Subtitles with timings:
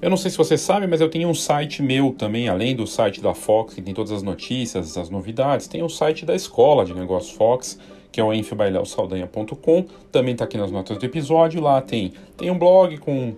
[0.00, 2.86] Eu não sei se você sabe, mas eu tenho um site meu também, além do
[2.86, 6.84] site da Fox, que tem todas as notícias, as novidades, tem o site da Escola
[6.84, 7.80] de Negócios Fox,
[8.12, 12.56] que é o enfibaileosaldanha.com, também está aqui nas notas do episódio, lá tem, tem um
[12.56, 13.34] blog com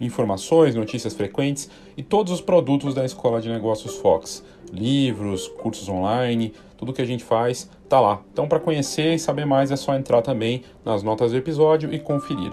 [0.00, 6.54] informações, notícias frequentes e todos os produtos da Escola de Negócios Fox, livros, cursos online,
[6.78, 8.22] tudo que a gente faz tá lá.
[8.32, 11.98] Então para conhecer e saber mais é só entrar também nas notas do episódio e
[11.98, 12.50] conferir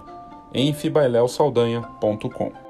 [0.53, 2.69] enfibaileosaldanha.com.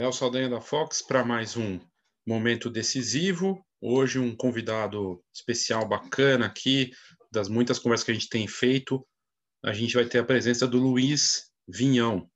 [0.00, 1.78] Léo Saldanha da Fox para mais um
[2.26, 3.62] momento decisivo.
[3.82, 6.90] Hoje um convidado especial bacana aqui,
[7.30, 9.06] das muitas conversas que a gente tem feito.
[9.62, 12.26] A gente vai ter a presença do Luiz Vinhão.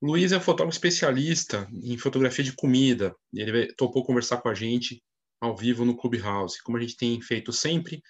[0.00, 3.14] Luiz é fotógrafo especialista em fotografia de comida.
[3.30, 5.02] Ele topou conversar com a gente
[5.38, 6.62] ao vivo no Clubhouse.
[6.62, 8.00] Como a gente tem feito sempre,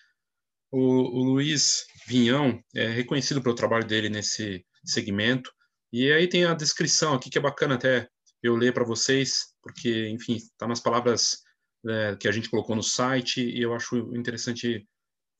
[0.70, 5.50] o, o Luiz Vinhão é reconhecido pelo trabalho dele nesse segmento.
[5.92, 8.08] E aí tem a descrição aqui que é bacana até
[8.42, 11.42] eu ler para vocês, porque, enfim, está nas palavras
[11.86, 14.88] é, que a gente colocou no site e eu acho interessante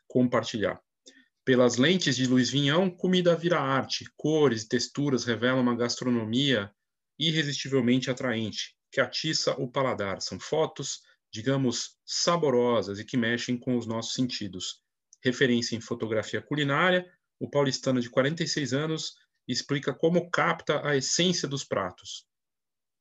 [0.06, 0.80] compartilhar.
[1.44, 6.70] Pelas lentes de Luiz Vinhão, comida vira arte, cores e texturas revelam uma gastronomia
[7.18, 10.20] irresistivelmente atraente, que atiça o paladar.
[10.20, 11.00] São fotos,
[11.32, 14.82] digamos, saborosas e que mexem com os nossos sentidos.
[15.24, 17.06] Referência em fotografia culinária,
[17.38, 19.14] o paulistano de 46 anos
[19.48, 22.29] explica como capta a essência dos pratos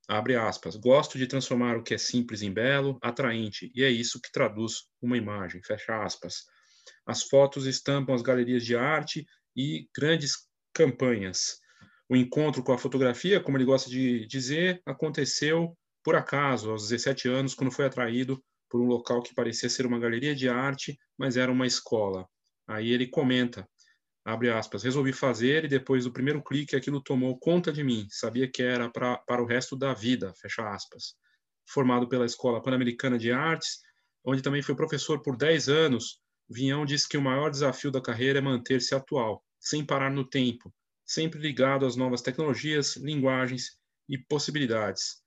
[0.10, 4.20] abre aspas, gosto de transformar o que é simples em belo, atraente, e é isso
[4.20, 6.46] que traduz uma imagem, fecha aspas.
[7.06, 9.24] As fotos estampam as galerias de arte
[9.56, 11.60] e grandes campanhas.
[12.10, 17.28] O encontro com a fotografia, como ele gosta de dizer, aconteceu por acaso, aos 17
[17.28, 21.38] anos, quando foi atraído por um local que parecia ser uma galeria de arte, mas
[21.38, 22.28] era uma escola.
[22.68, 23.70] Aí ele comenta:
[24.30, 28.48] abre aspas, resolvi fazer e depois do primeiro clique aquilo tomou conta de mim, sabia
[28.50, 31.16] que era pra, para o resto da vida, fecha aspas.
[31.68, 33.80] Formado pela Escola Pan-Americana de Artes,
[34.24, 38.40] onde também foi professor por 10 anos, Vinhão disse que o maior desafio da carreira
[38.40, 40.74] é manter-se atual, sem parar no tempo,
[41.06, 45.22] sempre ligado às novas tecnologias, linguagens e possibilidades.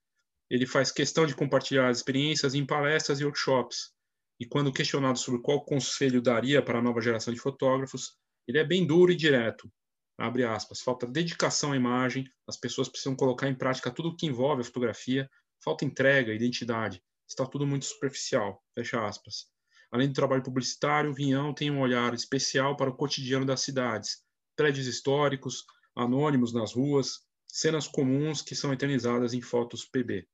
[0.51, 3.93] Ele faz questão de compartilhar as experiências em palestras e workshops,
[4.39, 8.17] e quando questionado sobre qual conselho daria para a nova geração de fotógrafos,
[8.47, 9.71] ele é bem duro e direto.
[10.19, 10.81] Abre aspas.
[10.81, 14.65] Falta dedicação à imagem, as pessoas precisam colocar em prática tudo o que envolve a
[14.65, 15.29] fotografia,
[15.63, 17.03] falta entrega, identidade.
[17.29, 18.63] Está tudo muito superficial.
[18.75, 19.47] Fecha aspas.
[19.91, 24.23] Além do trabalho publicitário, Vinhão tem um olhar especial para o cotidiano das cidades,
[24.57, 25.65] prédios históricos,
[25.95, 30.27] anônimos nas ruas, cenas comuns que são eternizadas em fotos PB.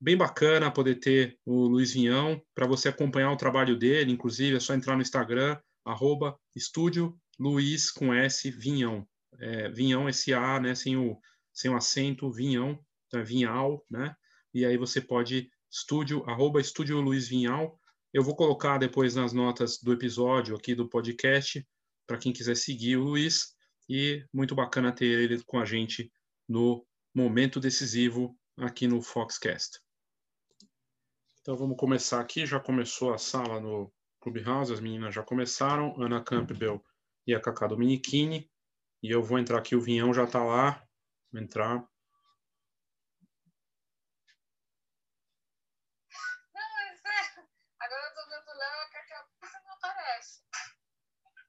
[0.00, 4.60] Bem bacana poder ter o Luiz Vinhão, para você acompanhar o trabalho dele, inclusive é
[4.60, 9.06] só entrar no Instagram, arroba estúdio Luiz com S Vinhão.
[9.38, 11.18] É, Vinhão S-A, né, sem o,
[11.52, 14.14] sem o acento, Vinhão, então é Vinhal, né?
[14.54, 17.78] E aí você pode, estúdio, arroba estúdio Luiz Vinhal.
[18.12, 21.66] Eu vou colocar depois nas notas do episódio aqui do podcast,
[22.06, 23.54] para quem quiser seguir o Luiz.
[23.88, 26.12] E muito bacana ter ele com a gente
[26.48, 29.80] no momento decisivo aqui no Foxcast.
[31.40, 32.46] Então vamos começar aqui.
[32.46, 36.80] Já começou a sala no Clubhouse, as meninas já começaram, Ana Campbell
[37.26, 38.48] e a Cacá Dominichini.
[39.02, 40.80] E eu vou entrar aqui, o Vinhão já está lá.
[41.32, 41.84] Vou entrar.
[47.80, 49.28] Agora eu tô vendo o Léo, a Cacá
[49.64, 50.42] não aparece.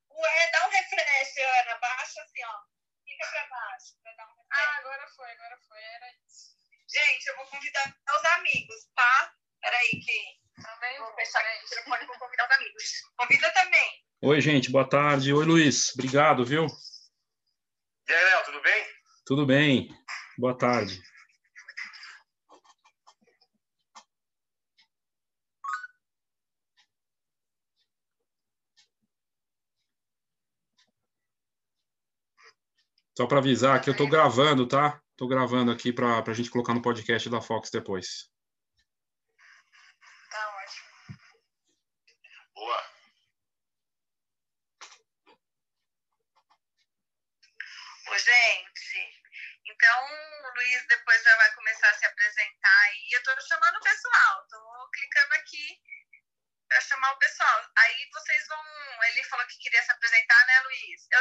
[0.09, 1.77] Ué, dá um refresh, Ana.
[1.79, 2.57] Baixa assim, ó.
[3.05, 3.93] Fica para baixo.
[4.01, 4.49] Pra dar um refresh.
[4.51, 5.77] Ah, agora foi, agora foi.
[5.77, 6.57] Era isso.
[6.89, 9.35] Gente, eu vou convidar meus amigos, tá?
[9.61, 12.83] Peraí, que também vou telefone e vou convidar os amigos.
[13.17, 14.03] Convida também.
[14.21, 15.33] Oi, gente, boa tarde.
[15.33, 15.93] Oi, Luiz.
[15.93, 16.67] Obrigado, viu?
[18.07, 18.87] E aí, Léo, tudo bem?
[19.25, 19.89] Tudo bem.
[20.37, 21.01] Boa tarde.
[33.15, 34.99] Só para avisar que eu estou gravando, tá?
[35.11, 38.27] Estou gravando aqui para a gente colocar no podcast da Fox depois.
[49.65, 49.89] Então,
[50.49, 53.09] o Luiz depois já vai começar a se apresentar aí.
[53.11, 55.77] Eu estou chamando o pessoal, estou clicando aqui
[56.69, 57.71] para chamar o pessoal.
[57.75, 58.63] Aí vocês vão.
[59.03, 61.07] Ele falou que queria se apresentar, né, Luiz?
[61.11, 61.19] Eu,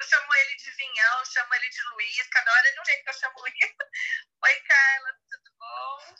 [0.00, 3.02] eu chamo ele de Vinhão, chamo ele de Luiz, cada hora é de um jeito
[3.02, 3.56] que eu chamo ele.
[4.44, 6.14] Oi, Carla, tudo bom?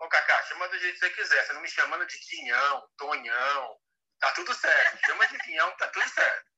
[0.00, 1.44] Ô, Cacá, chama do jeito que você quiser.
[1.44, 3.78] Você não me chamando de Tinhão, Tonhão,
[4.22, 5.04] Tá tudo certo.
[5.04, 6.51] Chama de vinhão, tá tudo certo.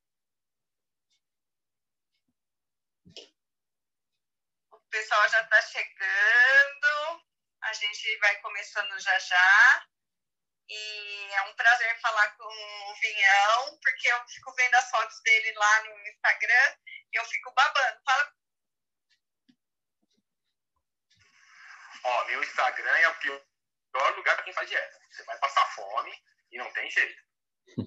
[4.85, 7.23] O pessoal já tá chegando.
[7.63, 9.87] A gente vai começando já já.
[10.67, 15.53] E é um prazer falar com o Vinhão, porque eu fico vendo as fotos dele
[15.53, 16.75] lá no Instagram
[17.11, 18.01] e eu fico babando.
[18.03, 18.33] Fala.
[22.03, 23.45] Ó, meu Instagram é o pior
[24.15, 24.99] lugar para quem faz dieta.
[25.11, 27.23] Você vai passar fome e não tem jeito.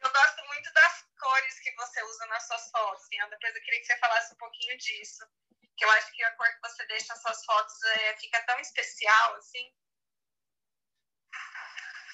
[0.00, 0.99] eu gosto muito das
[1.30, 3.30] cores que você usa nas suas fotos, Vinhão.
[3.30, 5.24] Depois eu queria que você falasse um pouquinho disso.
[5.76, 8.58] Que eu acho que a cor que você deixa nas suas fotos é, fica tão
[8.58, 9.72] especial, assim.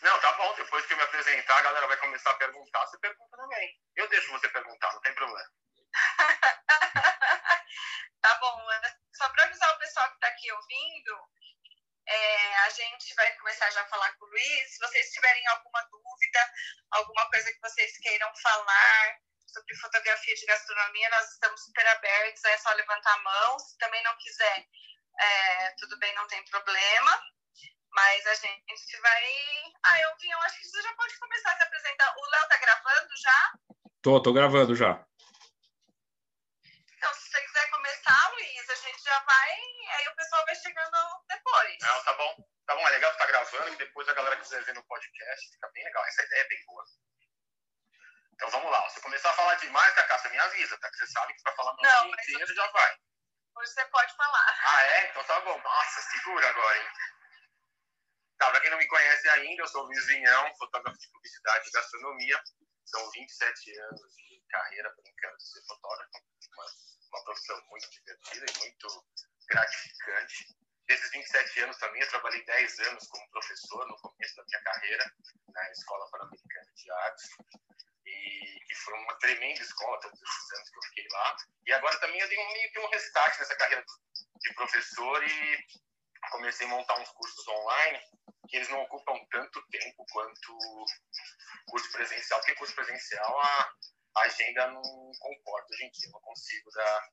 [0.02, 0.54] Não, tá bom.
[0.56, 2.86] Depois que eu me apresentar, a galera vai começar a perguntar.
[2.86, 3.80] Você pergunta também.
[3.96, 5.50] Eu deixo você perguntar, não tem problema.
[8.20, 8.66] tá bom.
[9.14, 11.18] Só para avisar o pessoal que está aqui ouvindo,
[12.06, 14.70] é, a gente vai começar já a falar com o Luiz.
[14.70, 16.52] Se vocês tiverem alguma dúvida,
[16.92, 22.44] alguma coisa que vocês queiram falar sobre fotografia de gastronomia, nós estamos super abertos.
[22.44, 23.58] É só levantar a mão.
[23.58, 24.66] Se também não quiser,
[25.18, 27.22] é, tudo bem, não tem problema.
[27.90, 29.24] Mas a gente vai.
[29.84, 32.14] Ah, eu eu acho que você já pode começar a se apresentar.
[32.16, 33.52] O Léo tá gravando já?
[34.02, 35.04] Tô, tô gravando já.
[36.96, 39.50] Então, se você quiser começar, Luiz, a gente já vai.
[39.96, 40.96] Aí o pessoal vai chegando
[41.28, 41.76] depois.
[41.80, 42.48] Não, tá bom.
[42.66, 45.50] Tá bom, é legal que tá gravando e depois a galera quiser ver no podcast,
[45.52, 46.04] fica bem legal.
[46.06, 46.84] Essa ideia é bem boa.
[48.34, 48.88] Então vamos lá.
[48.90, 50.90] Se eu começar a falar demais, Cacá, você me avisa, tá?
[50.90, 52.98] Que você sabe que pra falar no dia inteiro já vai.
[53.56, 54.58] Hoje você pode falar.
[54.64, 55.10] Ah, é?
[55.10, 55.58] Então tá bom.
[55.58, 56.88] Nossa, segura agora, hein?
[58.38, 61.68] Tá, para quem não me conhece ainda, eu sou o Luiz Vinhão, fotógrafo de publicidade
[61.68, 62.42] e gastronomia.
[62.84, 66.10] São 27 anos de carreira brincando de ser fotógrafo.
[66.52, 66.66] Uma,
[67.12, 69.06] uma profissão muito divertida e muito
[69.48, 70.56] gratificante.
[70.86, 75.12] Desses 27 anos também, eu trabalhei 10 anos como professor no começo da minha carreira,
[75.48, 77.30] na Escola Pan-Americana de Artes.
[78.06, 81.36] E que foi uma tremenda escola, todos esses anos que eu fiquei lá.
[81.66, 83.84] E agora também eu tenho meio que um restart nessa carreira
[84.40, 85.66] de professor e
[86.30, 88.00] comecei a montar uns cursos online
[88.48, 90.58] que eles não ocupam tanto tempo quanto
[91.68, 93.72] curso presencial, porque curso presencial a,
[94.22, 94.82] agenda não
[95.18, 97.10] comporta hoje em dia, eu não consigo dar,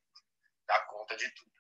[0.68, 1.52] dar conta de tudo.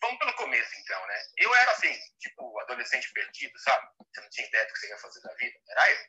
[0.00, 1.22] Vamos pelo começo, então, né?
[1.36, 3.88] Eu era assim, tipo, adolescente perdido, sabe?
[3.98, 5.58] Você não tinha ideia do que você ia fazer da vida.
[5.68, 6.08] Era eu.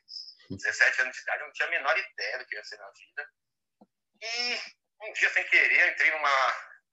[0.50, 2.90] 17 anos de idade, eu não tinha a menor ideia do que ia ser na
[2.90, 3.30] vida.
[4.22, 4.60] E
[5.02, 6.30] um dia, sem querer, eu entrei numa.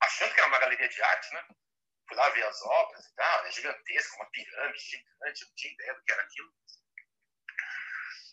[0.01, 1.43] achando que era uma galeria de arte, né?
[2.07, 5.93] fui lá ver as obras e tal, é gigantesca, uma pirâmide gigante, não tinha ideia
[5.93, 6.53] do que era aquilo.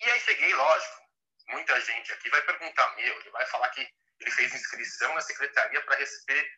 [0.00, 1.04] E aí cheguei, lógico,
[1.49, 3.88] muita gente aqui vai perguntar, meu, ele vai falar que
[4.20, 6.49] ele fez inscrição na secretaria para receber,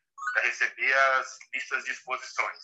[0.43, 2.59] receber as listas de exposições.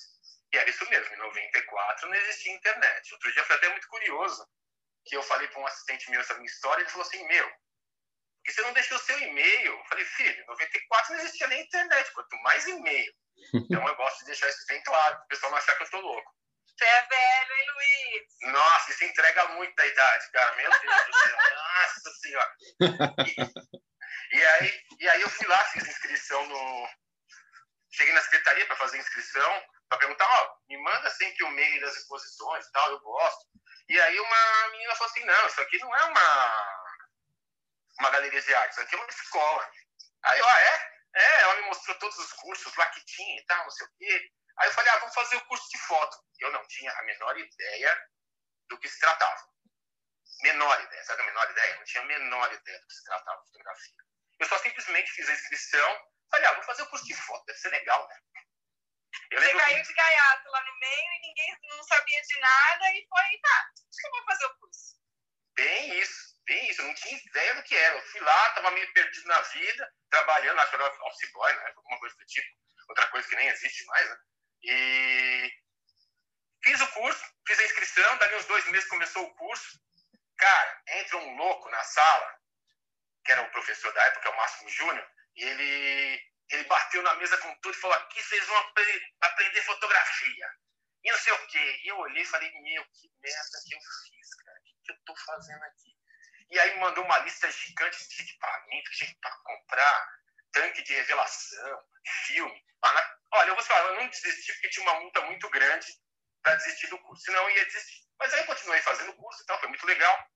[0.53, 3.13] E era isso mesmo, em 94 não existia internet.
[3.15, 4.47] Outro dia foi até muito curioso,
[5.05, 8.45] que eu falei para um assistente meu essa minha história, ele falou assim, meu, por
[8.45, 9.73] que você não deixou o seu e-mail?
[9.73, 13.13] Eu falei, filho, em 94 não existia nem internet, quanto mais e-mail.
[13.55, 15.87] Então eu gosto de deixar isso bem claro, para o pessoal não achar que eu
[15.87, 16.35] estou louco.
[16.77, 18.53] Você é velho, hein, Luiz?
[18.53, 20.57] Nossa, isso entrega muito da idade, cara.
[20.57, 21.37] Meu Deus do céu.
[21.55, 22.57] Nossa Senhora.
[24.33, 26.89] E, e, aí, e aí eu fui lá, fiz inscrição no.
[27.93, 31.95] Cheguei na secretaria para fazer inscrição, para perguntar, ó, me manda sempre o mail das
[31.95, 33.47] exposições e tal, eu gosto.
[33.89, 36.87] E aí uma menina falou assim, não, isso aqui não é uma,
[38.01, 39.71] uma galeria de arte, isso aqui é uma escola.
[40.25, 40.93] Aí eu, ah, é?
[41.15, 43.91] É, ela me mostrou todos os cursos lá que tinha e tal, não sei o
[43.99, 44.31] quê.
[44.59, 46.17] Aí eu falei, ah, vamos fazer o curso de foto.
[46.43, 48.09] Eu não tinha a menor ideia
[48.69, 49.49] do que se tratava.
[50.43, 51.73] Menor ideia, sabe a menor ideia?
[51.73, 54.03] Eu não tinha a menor ideia do que se tratava fotografia.
[54.41, 57.59] Eu só simplesmente fiz a inscrição, falei, ah, vou fazer o curso de foto, deve
[57.61, 58.17] ser legal, né?
[59.31, 63.07] Eu Você caiu de gaiato lá no meio e ninguém não sabia de nada e
[63.09, 64.97] foi, tá, acho que eu vou fazer o curso.
[65.55, 66.33] Bem isso.
[66.45, 67.97] Bem isso, eu não tinha ideia do que era.
[67.97, 71.73] Eu fui lá, estava meio perdido na vida, trabalhando, acho que era office boy, né?
[71.77, 72.49] alguma coisa do tipo,
[72.89, 74.17] outra coisa que nem existe mais, né?
[74.65, 75.62] E
[76.63, 79.81] fiz o curso, fiz a inscrição, dali uns dois meses começou o curso.
[80.37, 82.39] Cara, entra um louco na sala,
[83.25, 87.37] que era o professor da época, o Máximo Júnior, e ele, ele bateu na mesa
[87.39, 88.73] com tudo e falou: aqui vocês vão
[89.21, 90.47] aprender fotografia.
[91.05, 91.81] E não sei o quê.
[91.85, 94.59] E eu olhei e falei: meu, que merda que eu fiz, cara.
[94.59, 95.97] O que, que eu tô fazendo aqui?
[96.51, 100.09] E aí mandou uma lista gigante de equipamento que tinha para comprar,
[100.53, 101.83] tanque de revelação,
[102.27, 102.65] filme.
[103.33, 106.02] Olha, eu vou falar, eu não desisti porque tinha uma multa muito grande
[106.43, 108.03] para desistir do curso, senão eu ia desistir.
[108.19, 110.27] Mas aí eu continuei fazendo o curso e tal, foi muito legal.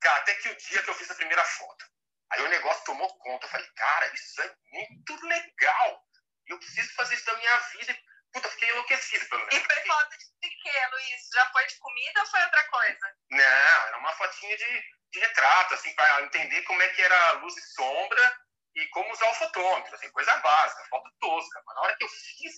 [0.00, 1.84] Cara, até que o dia que eu fiz a primeira foto.
[2.32, 3.46] Aí o negócio tomou conta.
[3.46, 6.04] Eu falei, cara, isso é muito legal.
[6.46, 7.98] Eu preciso fazer isso da minha vida.
[8.32, 9.54] Puta, fiquei enlouquecido pelo menos.
[9.54, 11.28] E foi foto de quê, Luiz?
[11.34, 13.16] Já foi de comida ou foi outra coisa?
[13.30, 17.56] Não, era uma fotinha de, de retrato, assim, para entender como é que era luz
[17.56, 18.40] e sombra
[18.76, 21.62] e como usar o fotômetro, assim, coisa básica, foto tosca.
[21.66, 22.54] Mas na hora que eu fiz,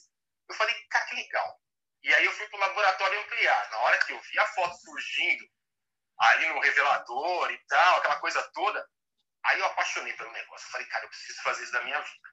[0.49, 1.62] eu falei, cara, que legal.
[2.03, 3.71] E aí eu fui pro laboratório ampliar.
[3.71, 5.45] Na hora que eu vi a foto surgindo
[6.19, 8.89] ali no revelador e tal, aquela coisa toda,
[9.45, 10.71] aí eu apaixonei pelo negócio.
[10.71, 12.29] Falei, cara, eu preciso fazer isso da minha vida.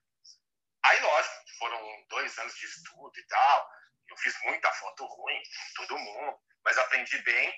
[0.86, 3.70] Aí, lógico, foram dois anos de estudo e tal.
[4.10, 5.42] Eu fiz muita foto ruim,
[5.76, 7.54] todo mundo, mas aprendi bem.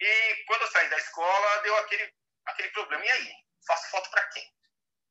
[0.00, 2.14] E quando eu saí da escola, deu aquele,
[2.46, 3.04] aquele problema.
[3.04, 3.32] E aí?
[3.66, 4.46] Faço foto para quem?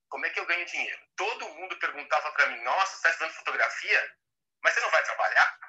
[0.10, 1.00] Como é que eu ganho dinheiro?
[1.16, 4.16] Todo mundo perguntava para mim: Nossa, você está estudando fotografia?
[4.64, 5.60] Mas você não vai trabalhar?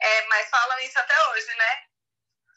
[0.00, 1.82] É, mas falam isso até hoje, né?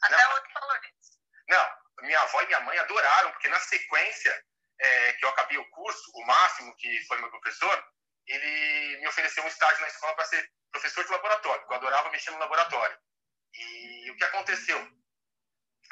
[0.02, 0.34] Até não.
[0.34, 1.18] hoje falou isso.
[1.48, 1.70] Não,
[2.02, 4.44] minha avó e minha mãe adoraram, porque na sequência
[4.80, 7.84] é, que eu acabei o curso, o Máximo, que foi meu professor,
[8.26, 12.10] ele me ofereceu um estágio na escola para ser professor de laboratório, porque eu adorava
[12.10, 12.98] mexer no laboratório.
[13.52, 14.78] E o que aconteceu?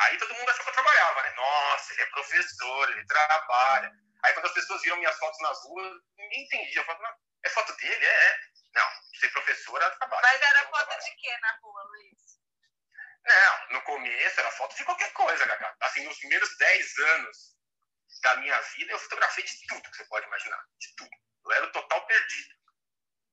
[0.00, 1.30] Aí todo mundo achou que eu trabalhava, né?
[1.30, 3.90] Nossa, ele é professor, ele trabalha.
[4.24, 6.80] Aí quando as pessoas viram minhas fotos nas ruas, ninguém entendia.
[6.80, 8.04] Eu falava, é foto dele?
[8.04, 8.38] É, é.
[8.78, 10.22] Não, ser professora trabalha.
[10.22, 11.00] Mas era foto trabalha.
[11.00, 12.38] de quê na rua, Luiz?
[13.24, 15.76] Não, no começo era foto de qualquer coisa, Gaga.
[15.80, 17.56] Assim, nos primeiros 10 anos
[18.22, 20.64] da minha vida, eu fotografei de tudo que você pode imaginar.
[20.78, 21.10] De tudo.
[21.44, 22.54] Eu era o total perdido.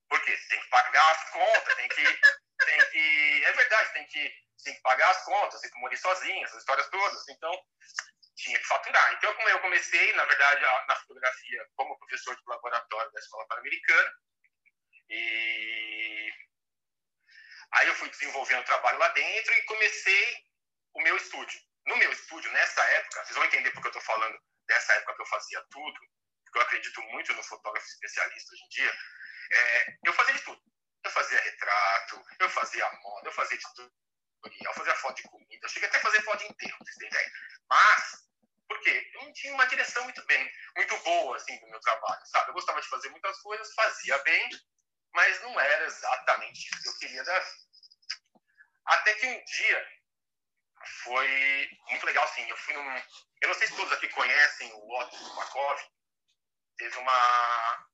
[0.09, 2.21] Porque tem que pagar as contas, tem que.
[2.57, 4.33] Tem que é verdade, tem que,
[4.63, 7.27] tem que pagar as contas, tem que morir sozinho, essas histórias todas.
[7.29, 7.51] Então,
[8.35, 9.13] tinha que faturar.
[9.13, 14.13] Então, como eu comecei, na verdade, na fotografia como professor de laboratório da Escola Pan-Americana,
[15.09, 16.33] e
[17.73, 20.37] aí eu fui desenvolvendo trabalho lá dentro e comecei
[20.93, 21.59] o meu estúdio.
[21.87, 25.21] No meu estúdio, nessa época, vocês vão entender porque eu estou falando dessa época que
[25.21, 25.99] eu fazia tudo,
[26.45, 28.97] porque eu acredito muito no fotógrafo especialista hoje em dia,
[29.51, 30.61] é, eu fazia de tudo.
[31.03, 33.93] Eu fazia retrato, eu fazia moda, eu fazia de tudo
[34.63, 37.07] eu fazia foto de comida, eu cheguei até a fazer foto de enterro, vocês têm
[37.07, 37.31] ideia.
[37.69, 38.27] Mas,
[38.67, 39.11] por quê?
[39.13, 42.49] Eu não tinha uma direção muito bem, muito boa, assim, do meu trabalho, sabe?
[42.49, 44.49] Eu gostava de fazer muitas coisas, fazia bem,
[45.15, 47.65] mas não era exatamente isso que eu queria da vida.
[48.85, 49.87] Até que um dia
[51.03, 53.01] foi muito legal, assim, eu fui num...
[53.41, 55.81] Eu não sei se todos aqui conhecem o Otto Makov,
[56.77, 57.87] teve uma...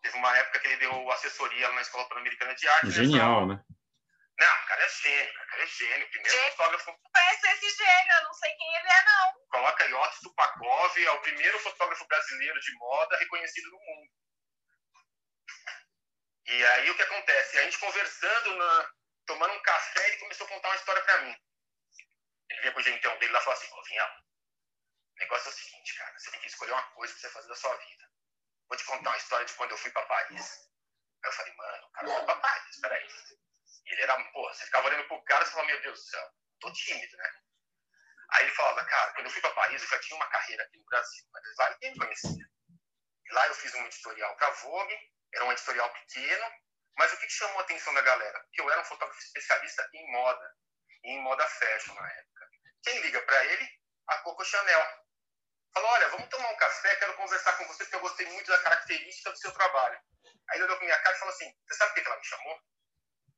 [0.00, 2.90] Teve uma época que ele deu assessoria na Escola Pan-Americana de Arte.
[2.92, 3.60] Genial, né?
[4.38, 6.10] Não, o cara é gênio, o cara é gênio.
[6.10, 6.50] Primeiro gênio.
[6.52, 6.96] fotógrafo.
[7.12, 9.48] Conhece esse gênio, eu não sei quem ele é, não.
[9.50, 14.12] Coloca Yotis Tupakov, é o primeiro fotógrafo brasileiro de moda reconhecido no mundo.
[16.48, 17.58] E aí o que acontece?
[17.58, 18.90] A gente conversando, na,
[19.26, 21.36] tomando um café, ele começou a contar uma história pra mim.
[22.50, 25.50] Ele veio com o gentão dele lá e falou assim: Ô, Vinhão, o negócio é
[25.50, 28.10] o seguinte, cara, você tem que escolher uma coisa pra você fazer da sua vida.
[28.68, 30.68] Vou te contar uma história de quando eu fui pra Paris.
[31.24, 33.08] Aí eu falei, mano, o cara foi pra Paris, peraí
[33.92, 36.72] ele era, pô, você ficava olhando pro cara e falava, meu Deus do céu, tô
[36.72, 37.32] tímido, né?
[38.30, 40.78] Aí ele falava, cara, quando eu fui para Paris, eu já tinha uma carreira aqui
[40.78, 42.46] no Brasil, mas lá ninguém me conhecia.
[43.24, 44.98] E lá eu fiz um editorial para Vogue,
[45.34, 46.52] era um editorial pequeno,
[46.96, 48.44] mas o que, chamou a atenção da galera?
[48.52, 50.54] Que eu era um fotógrafo especialista em moda,
[51.04, 52.48] em moda fashion na época.
[52.82, 53.68] Quem liga para ele?
[54.08, 54.82] A Coco Chanel.
[55.74, 58.58] Falou, olha, vamos tomar um café, quero conversar com você, porque eu gostei muito da
[58.62, 60.00] característica do seu trabalho.
[60.50, 62.24] Aí ele olhou pra minha cara e falou assim, você sabe por que ela me
[62.24, 62.60] chamou?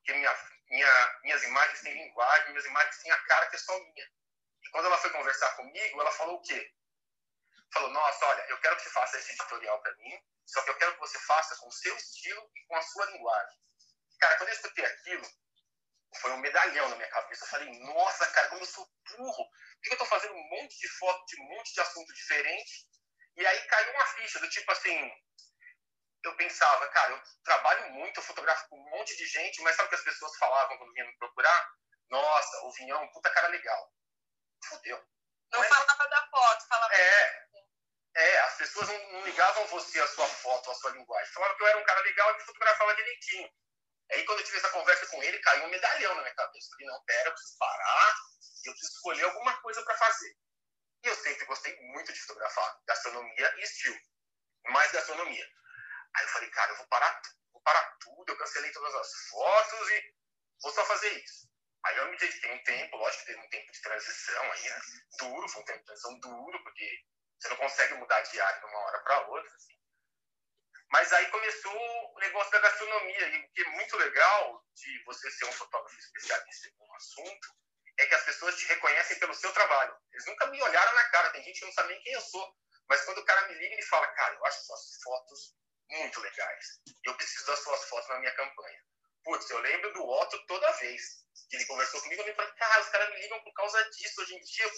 [0.05, 0.37] que minha,
[0.71, 4.07] minha, minhas imagens têm linguagem, minhas imagens têm a cara que é só minha.
[4.63, 6.73] E quando ela foi conversar comigo, ela falou o quê?
[7.73, 10.77] Falou, nossa, olha, eu quero que você faça esse editorial para mim, só que eu
[10.77, 13.59] quero que você faça com o seu estilo e com a sua linguagem.
[14.19, 15.27] Cara, quando eu escutei aquilo,
[16.21, 17.45] foi um medalhão na minha cabeça.
[17.45, 19.45] Eu falei, nossa, cara, como eu sou burro.
[19.45, 22.89] Por que eu tô fazendo um monte de foto de um monte de assunto diferente?
[23.37, 25.11] E aí caiu uma ficha do tipo assim,
[26.25, 29.87] eu pensava, cara, eu trabalho muito, eu fotografo com um monte de gente, mas sabe
[29.87, 31.73] o que as pessoas falavam quando vinham me procurar?
[32.11, 33.93] Nossa, o Vinhão, puta cara legal.
[34.65, 34.99] Fudeu.
[35.53, 35.69] Não, não é...
[35.69, 36.95] falava da foto, falava.
[36.95, 37.49] É,
[38.15, 41.33] é as pessoas não, não, ligavam você a sua foto, a sua linguagem.
[41.33, 43.51] Falavam que eu era um cara legal e que fotografava direitinho.
[44.13, 46.67] Aí quando eu tive essa conversa com ele, caiu um medalhão na minha cabeça.
[46.67, 48.15] Eu falei, não, pera, eu preciso parar
[48.65, 50.37] eu preciso escolher alguma coisa para fazer.
[51.03, 53.99] E eu sempre gostei muito de fotografar gastronomia e estilo.
[54.69, 55.49] Mais gastronomia.
[56.15, 59.91] Aí eu falei, cara, eu vou parar, vou parar tudo, eu cancelei todas as fotos
[59.91, 60.15] e
[60.63, 61.49] vou só fazer isso.
[61.85, 64.81] Aí eu me dediquei um tempo, lógico que teve um tempo de transição aí, né?
[65.19, 67.05] Duro, foi um tempo de transição duro, porque
[67.41, 69.81] você não consegue mudar de área de uma hora para outra, assim.
[70.91, 75.31] Mas aí começou o negócio da gastronomia, e o que é muito legal de você
[75.31, 77.49] ser um fotógrafo especialista em um assunto
[77.99, 79.97] é que as pessoas te reconhecem pelo seu trabalho.
[80.13, 82.57] Eles nunca me olharam na cara, tem gente que não sabe nem quem eu sou.
[82.89, 85.55] Mas quando o cara me liga, ele fala, cara, eu acho suas fotos
[85.91, 86.81] muito legais.
[87.05, 88.85] Eu preciso das suas fotos na minha campanha.
[89.23, 92.89] Putz, eu lembro do Otto toda vez que ele conversou comigo, eu falei, cara, os
[92.89, 94.71] caras me ligam por causa disso hoje em dia.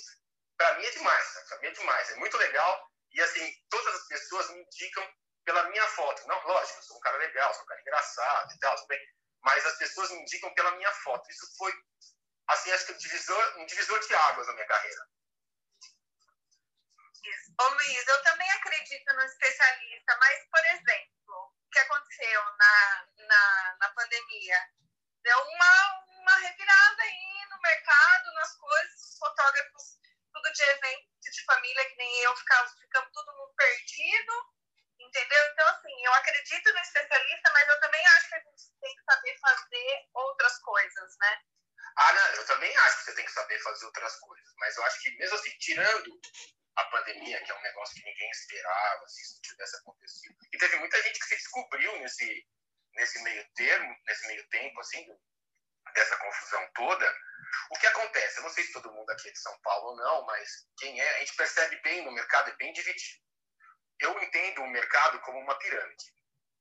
[0.56, 2.90] Pra mim é demais, pra mim é demais, é muito legal.
[3.12, 5.06] E assim, todas as pessoas me indicam
[5.44, 6.26] pela minha foto.
[6.26, 9.00] Não, lógico, eu sou um cara legal, sou um cara engraçado e tal, tudo bem.
[9.42, 11.28] Mas as pessoas me indicam pela minha foto.
[11.30, 11.72] Isso foi,
[12.48, 15.06] assim, acho que um divisor, um divisor de águas na minha carreira.
[17.60, 23.76] Ô Luiz, eu também acredito no especialista, mas, por exemplo, o que aconteceu na, na,
[23.80, 24.58] na pandemia?
[25.22, 30.01] Deu uma, uma revirada aí no mercado, nas coisas, os fotógrafos,
[30.32, 34.32] tudo de evento de família, que nem eu, ficamos, ficamos todo mundo perdido,
[34.98, 35.44] entendeu?
[35.52, 39.04] Então, assim, eu acredito no especialista, mas eu também acho que a gente tem que
[39.04, 41.42] saber fazer outras coisas, né?
[41.96, 44.84] Ah, não, eu também acho que você tem que saber fazer outras coisas, mas eu
[44.84, 46.20] acho que mesmo assim, tirando
[46.76, 50.36] a pandemia, que é um negócio que ninguém esperava, se isso tivesse acontecido.
[50.52, 52.46] E teve muita gente que se descobriu nesse,
[52.94, 55.06] nesse meio termo, nesse meio tempo, assim,
[55.92, 57.16] dessa confusão toda.
[57.70, 58.38] O que acontece?
[58.38, 61.00] Eu não sei se todo mundo aqui é de São Paulo ou não, mas quem
[61.00, 63.22] é, a gente percebe bem no mercado, é bem dividido.
[64.00, 66.04] Eu entendo o mercado como uma pirâmide.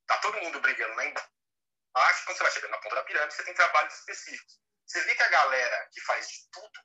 [0.07, 2.25] Tá todo mundo brigando lá embaixo.
[2.25, 4.59] Quando você vai chegando na ponta da pirâmide, você tem trabalhos específicos.
[4.85, 6.79] Você vê que a galera que faz de tudo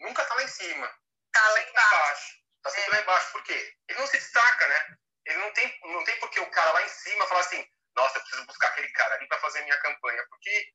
[0.00, 0.94] nunca tá lá em cima.
[1.32, 2.40] Tá lá embaixo.
[2.62, 2.94] Tá sempre é.
[2.94, 3.32] lá embaixo.
[3.32, 3.74] Por quê?
[3.88, 4.96] Ele não se destaca, né?
[5.26, 8.22] Ele não tem, não tem porque o cara lá em cima falar assim, nossa, eu
[8.22, 10.24] preciso buscar aquele cara ali para fazer minha campanha.
[10.28, 10.72] Porque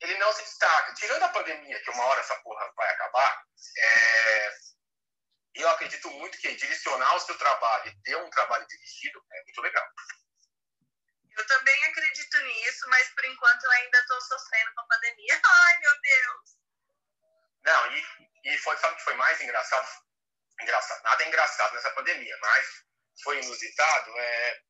[0.00, 0.94] ele não se destaca.
[0.94, 3.44] Tirando a pandemia, que uma hora essa porra vai acabar,
[3.78, 4.50] é...
[5.54, 9.60] eu acredito muito que direcionar o seu trabalho e ter um trabalho dirigido é muito
[9.60, 9.86] legal.
[11.36, 15.40] Eu também acredito nisso, mas por enquanto eu ainda estou sofrendo com a pandemia.
[15.44, 16.56] Ai, meu Deus!
[17.64, 18.06] Não, e,
[18.44, 20.06] e foi, sabe o que foi mais engraçado?
[20.62, 21.02] engraçado.
[21.02, 22.66] Nada é engraçado nessa pandemia, mas
[23.22, 24.18] foi inusitado.
[24.18, 24.60] É...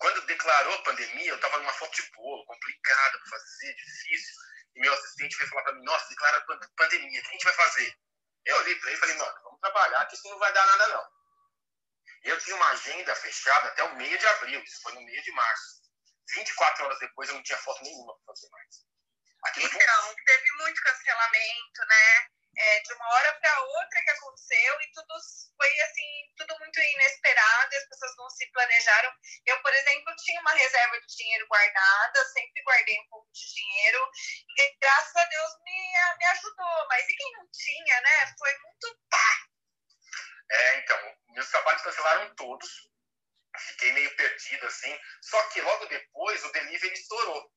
[0.00, 4.34] Quando declarou a pandemia, eu estava numa foto de bolo, complicada para fazer, difícil.
[4.74, 7.44] E meu assistente veio falar para mim: Nossa, declara a pandemia, o que a gente
[7.44, 7.94] vai fazer?
[8.46, 10.88] Eu olhei para ele e falei: Mano, vamos trabalhar, que isso não vai dar nada,
[10.88, 11.06] não.
[12.22, 15.32] Eu tinha uma agenda fechada até o meio de abril, isso foi no meio de
[15.32, 15.82] março.
[16.34, 18.76] 24 horas depois eu não tinha foto nenhuma para fazer mais.
[19.44, 20.24] Aquilo então, foi...
[20.24, 22.26] teve muito cancelamento, né?
[22.56, 25.14] É, de uma hora para outra que aconteceu e tudo
[25.56, 29.12] foi assim, tudo muito inesperado, as pessoas não se planejaram.
[29.46, 34.10] Eu, por exemplo, tinha uma reserva de dinheiro guardada, sempre guardei um pouco de dinheiro
[34.58, 36.86] e graças a Deus me, me ajudou.
[36.88, 38.34] Mas e quem não tinha, né?
[38.38, 39.50] Foi muito pá!
[40.50, 42.90] É, então, meus trabalhos cancelaram todos.
[43.58, 44.98] Fiquei meio perdido, assim.
[45.22, 47.52] Só que logo depois o delivery estourou.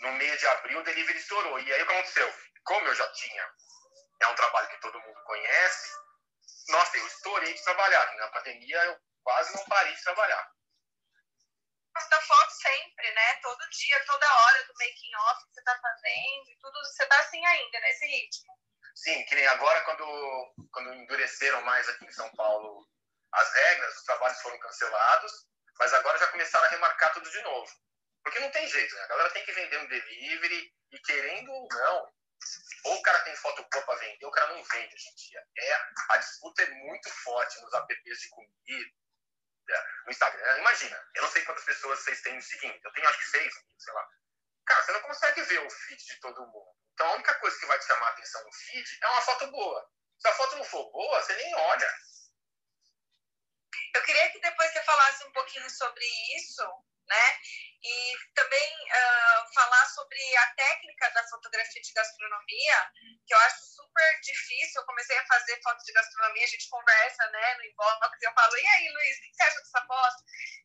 [0.00, 1.60] No meio de abril o delivery estourou.
[1.60, 2.34] E aí o que aconteceu?
[2.64, 3.54] Como eu já tinha
[4.20, 5.90] é um trabalho que todo mundo conhece.
[6.68, 8.16] Nossa, eu estourei de trabalhar.
[8.16, 10.50] Na pandemia eu quase não parei de trabalhar.
[11.94, 13.34] Posta foto sempre, né?
[13.36, 16.78] Todo dia, toda hora do making off que você tá fazendo e tudo.
[16.84, 18.52] Você tá assim ainda, nesse ritmo.
[18.94, 22.86] Sim, que nem agora quando, quando endureceram mais aqui em São Paulo
[23.32, 25.32] as regras, os trabalhos foram cancelados,
[25.78, 27.70] mas agora já começaram a remarcar tudo de novo.
[28.22, 29.02] Porque não tem jeito, né?
[29.02, 32.12] A galera tem que vender um delivery e querendo ou não,
[32.84, 35.42] ou o cara tem foto boa para vender, o cara não vende hoje em dia.
[35.58, 35.74] É,
[36.10, 38.92] a disputa é muito forte nos apps de comida,
[40.04, 40.58] no Instagram.
[40.58, 43.54] Imagina, eu não sei quantas pessoas vocês têm no seguinte, eu tenho acho que seis,
[43.78, 44.08] sei lá.
[44.66, 46.76] Cara, você não consegue ver o feed de todo mundo.
[46.92, 49.50] Então a única coisa que vai te chamar a atenção no feed é uma foto
[49.50, 49.90] boa.
[50.18, 51.94] Se a foto não for boa, você nem olha.
[53.94, 56.04] Eu queria que depois você falasse um pouquinho sobre
[56.36, 56.62] isso,
[57.08, 57.38] né?
[57.82, 62.92] E também uh, falar sobre a técnica da fotografia de gastronomia,
[63.26, 64.80] que eu acho super difícil.
[64.80, 68.56] Eu comecei a fazer fotos de gastronomia, a gente conversa, né, no inbox, eu falo,
[68.56, 70.16] e aí, Luiz, o que você acha dessa foto?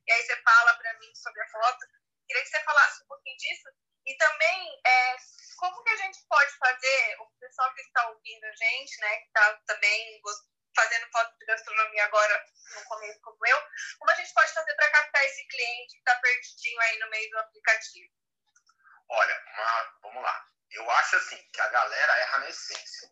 [0.08, 1.86] E aí você fala para mim sobre a foto.
[2.28, 3.70] Queria que você falasse um pouquinho disso.
[4.06, 5.16] E também, é,
[5.58, 9.28] como que a gente pode fazer, o pessoal que está ouvindo a gente, né, que
[9.28, 10.22] está também
[10.76, 13.58] fazendo foto de gastronomia agora no começo como eu,
[14.00, 17.30] como a gente pode fazer para captar esse cliente que está perdidinho aí no meio
[17.32, 18.14] do aplicativo?
[19.10, 20.46] Olha, uma, vamos lá.
[20.72, 23.10] Eu acho assim que a galera erra na essência,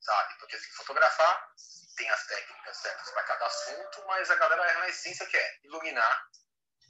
[0.00, 0.38] sabe?
[0.40, 1.54] Porque assim, fotografar
[1.96, 5.60] tem as técnicas certas para cada assunto, mas a galera erra na essência que é
[5.64, 6.28] iluminar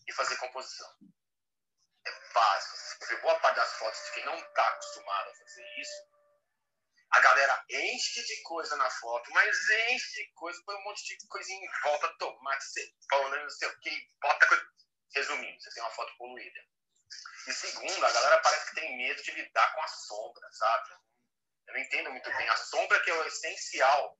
[0.09, 0.90] e fazer composição.
[2.07, 2.76] É básico.
[2.76, 6.15] Você vê boa parte das fotos de quem não está acostumado a fazer isso,
[7.16, 9.57] a galera enche de coisa na foto, mas
[9.88, 13.81] enche de coisa, põe um monte de coisinha em volta, tomate, cebola, não sei o
[13.81, 14.66] que, bota coisa.
[15.14, 16.61] Resumindo, você tem uma foto poluída.
[17.48, 20.90] E segundo, a galera parece que tem medo de lidar com a sombra, sabe?
[21.68, 22.48] Eu não entendo muito bem.
[22.48, 24.18] A sombra que é o essencial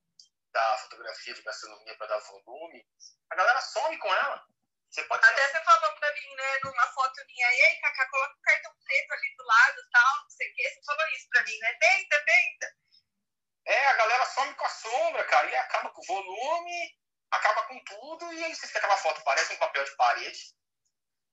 [0.51, 2.83] da fotografia de gastronomia para dar volume,
[3.29, 4.43] a galera some com ela.
[4.89, 8.33] Você pode Até você falou pra mim, né, numa foto minha, e aí, Cacá, coloca
[8.33, 10.69] o cartão preto ali do lado e tal, não sei o quê.
[10.69, 11.73] Você falou isso pra mim, né?
[11.73, 12.75] Tenta, tenta.
[13.67, 16.97] É, a galera some com a sombra, cara, e acaba com o volume,
[17.29, 20.39] acaba com tudo, e aí você fica aquela foto, parece um papel de parede,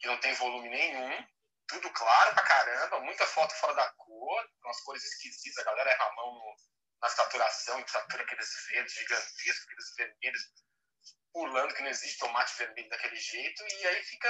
[0.00, 1.26] que não tem volume nenhum,
[1.68, 5.90] tudo claro pra caramba, muita foto fora da cor, com as cores esquisitas, a galera
[5.90, 6.56] erra a mão no,
[7.00, 10.42] na saturação, e satura aqueles verdes gigantescos, aqueles vermelhos
[11.32, 14.28] pulando que não existe tomate vermelho daquele jeito, e aí fica.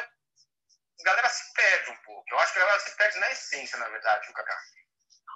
[1.01, 2.25] A galera se perde um pouco.
[2.31, 4.59] Eu acho que a galera se perde na essência, na verdade, viu, Cacá?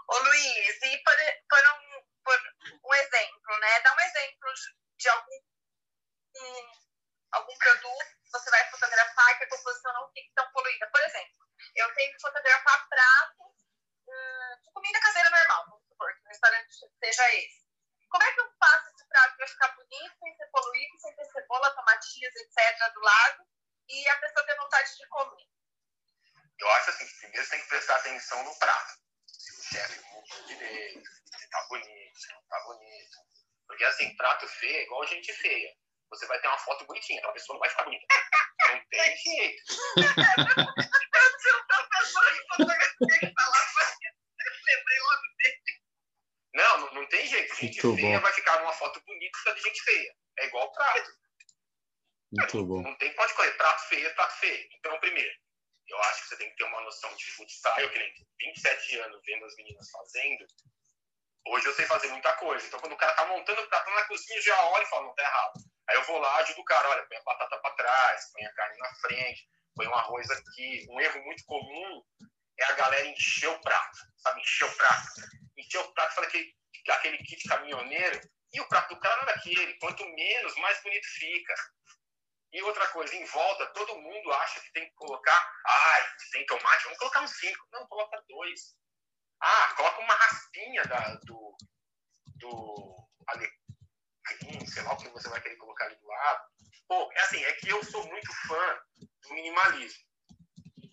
[0.09, 1.15] Ô, Luiz, e por,
[1.51, 1.88] por, um,
[2.29, 3.81] por um exemplo, né?
[3.81, 4.53] Dá um exemplo
[4.99, 5.41] de algum,
[6.37, 6.73] um,
[7.33, 10.91] algum produto que você vai fotografar que a composição não fique tão poluída.
[10.91, 13.55] Por exemplo, eu tenho que fotografar pratos
[14.07, 16.71] hum, de comida caseira normal, vamos supor que o restaurante
[17.03, 17.67] seja esse.
[18.11, 21.25] Como é que eu faço esse prato para ficar bonito, sem ser poluído, sem ter
[21.27, 22.93] cebola, tomatinhas, etc.
[22.93, 23.47] do lado,
[23.89, 25.47] e a pessoa ter vontade de comer?
[26.59, 29.08] Eu acho assim, primeiro você tem que prestar atenção no prato.
[29.77, 33.19] Montou direito, se tá bonito, se não tá bonito.
[33.67, 35.75] Porque assim, prato feio é igual gente feia.
[36.11, 38.07] Você vai ter uma foto bonitinha, aquela pessoa não vai ficar bonita.
[38.69, 39.63] Não tem jeito.
[39.97, 45.81] eu professor de fotografia que falava isso, lembrei logo dele.
[46.55, 47.55] Não, não, não tem jeito.
[47.57, 48.23] Gente Muito feia bom.
[48.23, 50.15] vai ficar numa foto bonita só de gente feia.
[50.39, 51.11] É igual prato.
[52.33, 52.83] Muito bom.
[52.83, 53.53] Não tem pode correr.
[53.53, 54.69] Prato feio é prato feio.
[54.79, 55.33] Então, primeiro,
[55.89, 58.99] eu acho que você tem que ter uma noção de food style, que nem 27
[59.01, 60.47] anos vendo as meninas fazendo.
[61.47, 62.67] Hoje eu sei fazer muita coisa.
[62.67, 65.23] Então, quando o cara tá montando prato na cozinha, já olho e falo, não, tá
[65.23, 65.53] errado.
[65.89, 68.53] Aí eu vou lá, ajudo o cara, olha, põe a batata para trás, põe a
[68.53, 70.87] carne na frente, põe um arroz aqui.
[70.91, 72.05] Um erro muito comum
[72.59, 74.41] é a galera encher o prato, sabe?
[74.43, 75.09] Encher o prato.
[75.57, 76.55] Encher o prato, fala aquele,
[76.91, 78.21] aquele kit caminhoneiro,
[78.53, 79.75] e o prato do cara não é daquele.
[79.79, 81.55] Quanto menos, mais bonito fica.
[82.53, 85.53] E outra coisa, em volta, todo mundo acha que tem que colocar.
[85.67, 87.69] Ai, tem tomate, vamos colocar uns cinco.
[87.73, 88.75] Não, coloca dois.
[89.41, 91.57] Ah, coloca uma raspinha da, do,
[92.37, 96.43] do alecrim, sei lá o que você vai querer colocar ali do lado.
[96.89, 100.03] Pô, é assim, é que eu sou muito fã do minimalismo.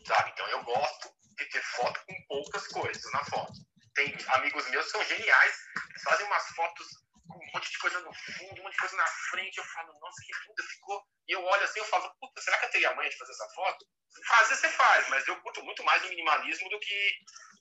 [0.05, 0.31] Sabe?
[0.31, 3.53] Então eu gosto de ter foto com poucas coisas na foto.
[3.95, 5.55] Tem amigos meus que são geniais,
[5.89, 6.87] eles fazem umas fotos
[7.29, 9.57] um monte de coisa no fundo, um monte de coisa na frente.
[9.57, 11.03] Eu falo, nossa, que linda ficou.
[11.27, 13.49] E eu olho assim, eu falo, puta, será que eu teria manha de fazer essa
[13.55, 13.85] foto?
[14.27, 17.11] Fazer você faz, mas eu curto muito mais o minimalismo do que,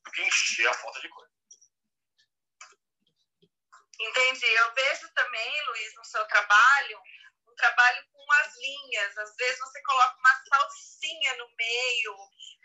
[0.04, 1.32] do que encher a foto de coisa.
[4.00, 4.46] Entendi.
[4.46, 7.00] Eu vejo também, Luiz, no seu trabalho,
[7.48, 9.18] um trabalho com as linhas.
[9.18, 12.16] Às vezes você coloca uma salsinha no meio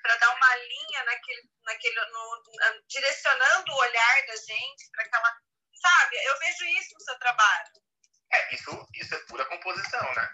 [0.02, 5.38] para dar uma linha naquele, naquele no, na- direcionando o olhar da gente para aquela.
[5.82, 6.16] Sabe?
[6.26, 7.72] Eu vejo isso no seu trabalho.
[8.32, 10.32] É, isso, isso é pura composição, né?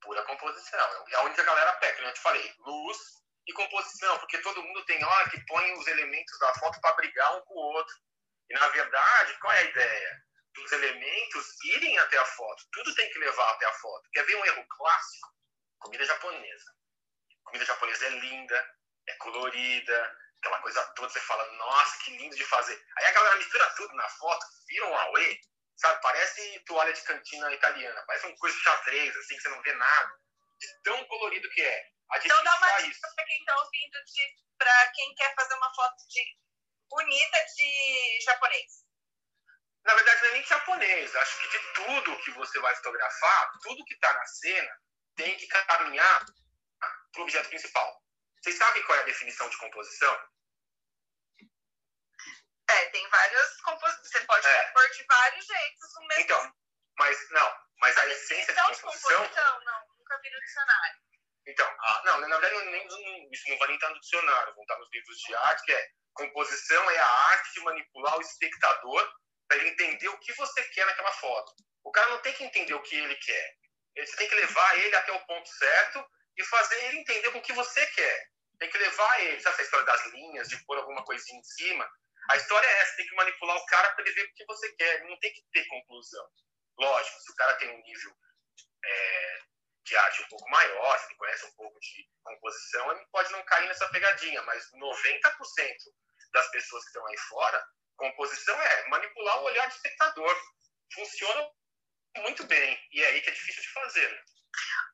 [0.00, 1.04] Pura composição.
[1.10, 2.98] É onde a galera pega, como eu te falei, luz
[3.46, 7.36] e composição, porque todo mundo tem hora que põe os elementos da foto para brigar
[7.36, 7.94] um com o outro.
[8.48, 10.22] E na verdade, qual é a ideia?
[10.54, 12.64] Dos elementos irem até a foto.
[12.72, 14.08] Tudo tem que levar até a foto.
[14.12, 15.28] Quer ver um erro clássico?
[15.78, 16.72] Comida japonesa.
[17.44, 18.76] Comida japonesa é linda,
[19.08, 21.08] é colorida, aquela coisa toda.
[21.08, 22.84] Você fala, nossa, que lindo de fazer.
[22.98, 25.40] Aí a galera mistura tudo na foto, vira um auê,
[25.76, 26.02] sabe?
[26.02, 28.04] Parece toalha de cantina italiana.
[28.06, 30.12] Parece uma coisa de xadrez, assim, que você não vê nada.
[30.58, 31.86] De tão colorido que é.
[32.10, 33.98] A gente Então dá uma dica para quem está ouvindo,
[34.58, 36.36] para quem quer fazer uma foto de
[36.88, 38.82] bonita de japonês.
[39.84, 41.16] Na verdade, não é nem japonês.
[41.16, 44.80] Acho que de tudo que você vai fotografar, tudo que está na cena
[45.16, 46.26] tem que caminhar
[47.12, 48.01] para o objeto principal.
[48.42, 50.28] Vocês sabem qual é a definição de composição?
[52.68, 54.08] É, tem várias composições.
[54.08, 54.72] Você pode É.
[54.72, 56.22] de vários jeitos o mesmo.
[56.22, 56.54] Então,
[56.98, 57.56] mas não.
[57.78, 59.16] Mas a essência de Então, de composição.
[59.16, 61.00] composição, não, nunca vi no dicionário.
[61.46, 64.78] Então, ah, não, na verdade, nem, isso não vai nem estar no dicionário, vão estar
[64.78, 69.12] nos livros de arte, que é composição é a arte de manipular o espectador
[69.48, 71.52] para ele entender o que você quer naquela foto.
[71.84, 73.56] O cara não tem que entender o que ele quer.
[73.98, 77.52] Você tem que levar ele até o ponto certo e fazer ele entender o que
[77.52, 78.28] você quer.
[78.58, 81.90] Tem que levar ele, sabe essa história das linhas, de pôr alguma coisinha em cima?
[82.30, 84.72] A história é essa, tem que manipular o cara para ele ver o que você
[84.74, 85.04] quer.
[85.04, 86.24] Não tem que ter conclusão.
[86.78, 88.16] Lógico, se o cara tem um nível
[88.84, 89.40] é,
[89.84, 93.42] de arte um pouco maior, se ele conhece um pouco de composição, ele pode não
[93.44, 95.76] cair nessa pegadinha, mas 90%
[96.32, 97.66] das pessoas que estão aí fora,
[97.96, 100.42] composição é manipular o olhar do espectador.
[100.94, 101.50] Funciona
[102.18, 104.10] muito bem, e é aí que é difícil de fazer.
[104.10, 104.22] né?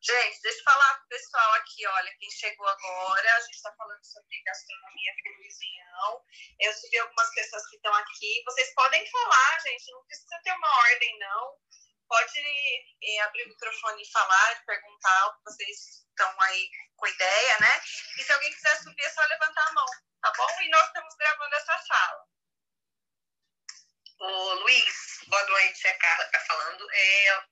[0.00, 4.04] Gente, deixa eu falar pro pessoal aqui, olha, quem chegou agora, a gente está falando
[4.04, 6.24] sobre gastronomia com o Luizinhão.
[6.60, 8.42] Eu subi algumas pessoas que estão aqui.
[8.44, 11.58] Vocês podem falar, gente, não precisa ter uma ordem, não.
[12.08, 17.58] Pode eh, abrir o microfone e falar, perguntar o que vocês estão aí com ideia,
[17.60, 17.82] né?
[18.18, 19.86] E se alguém quiser subir, é só levantar a mão,
[20.22, 20.62] tá bom?
[20.62, 22.24] E nós estamos gravando essa sala.
[24.20, 26.88] Ô, Luiz, boa noite, é a Carla que está falando.
[26.90, 27.44] É,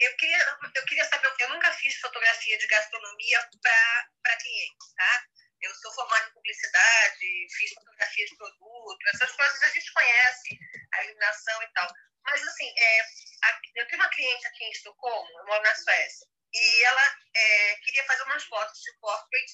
[0.00, 5.24] eu, queria, eu queria saber, eu nunca fiz fotografia de gastronomia para clientes, tá?
[5.62, 10.58] Eu sou formada em publicidade, fiz fotografia de produto, essas coisas a gente conhece,
[10.92, 11.88] a iluminação e tal.
[12.24, 13.00] Mas, assim, é,
[13.44, 17.76] a, eu tenho uma cliente aqui em Estocolmo, eu moro na Suécia, e ela é,
[17.76, 19.46] queria fazer umas fotos de portrait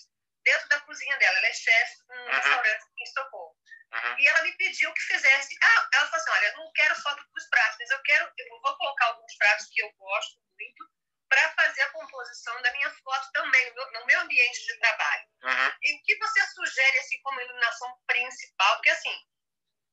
[0.44, 1.38] dentro da cozinha dela.
[1.38, 2.30] Ela é chefe num uhum.
[2.30, 3.61] restaurante em Estocolmo.
[3.92, 4.18] Uhum.
[4.18, 5.54] E ela me pediu que fizesse.
[5.62, 8.60] Ah, ela falou assim: olha, eu não quero foto dos pratos, mas eu quero, eu
[8.60, 10.90] vou colocar alguns pratos que eu gosto muito
[11.28, 15.26] para fazer a composição da minha foto também, no, no meu ambiente de trabalho.
[15.42, 15.72] Uhum.
[15.82, 18.74] E o que você sugere assim como iluminação principal?
[18.76, 19.14] Porque assim,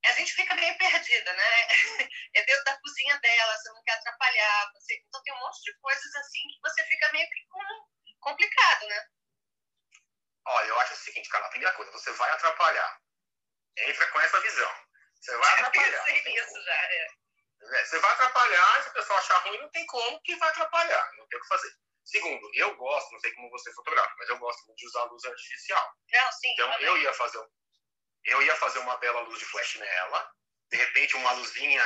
[0.05, 1.67] a gente fica meio perdida, né?
[2.35, 5.01] É dentro da cozinha dela, você não quer atrapalhar, você...
[5.07, 7.47] então tem um monte de coisas assim que você fica meio que
[8.19, 9.07] complicado, né?
[10.45, 13.01] Olha, eu acho o seguinte, cara, a primeira coisa, você vai atrapalhar.
[13.87, 14.71] Entra com essa visão.
[15.19, 16.09] Você vai atrapalhar.
[16.09, 17.07] Isso já, é.
[17.61, 17.85] é.
[17.85, 21.27] Você vai atrapalhar, se o pessoal achar ruim, não tem como que vai atrapalhar, não
[21.27, 21.71] tem o que fazer.
[22.05, 25.93] Segundo, eu gosto, não sei como você fotografa, mas eu gosto de usar luz artificial.
[26.11, 26.51] Não, sim.
[26.53, 26.87] Então também.
[26.87, 27.45] eu ia fazer
[28.25, 30.31] eu ia fazer uma bela luz de flash nela,
[30.69, 31.83] de repente uma luzinha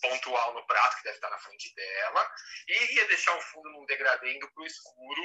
[0.00, 2.34] pontual no prato que deve estar na frente dela,
[2.68, 5.22] e ia deixar o fundo num degradê indo para o escuro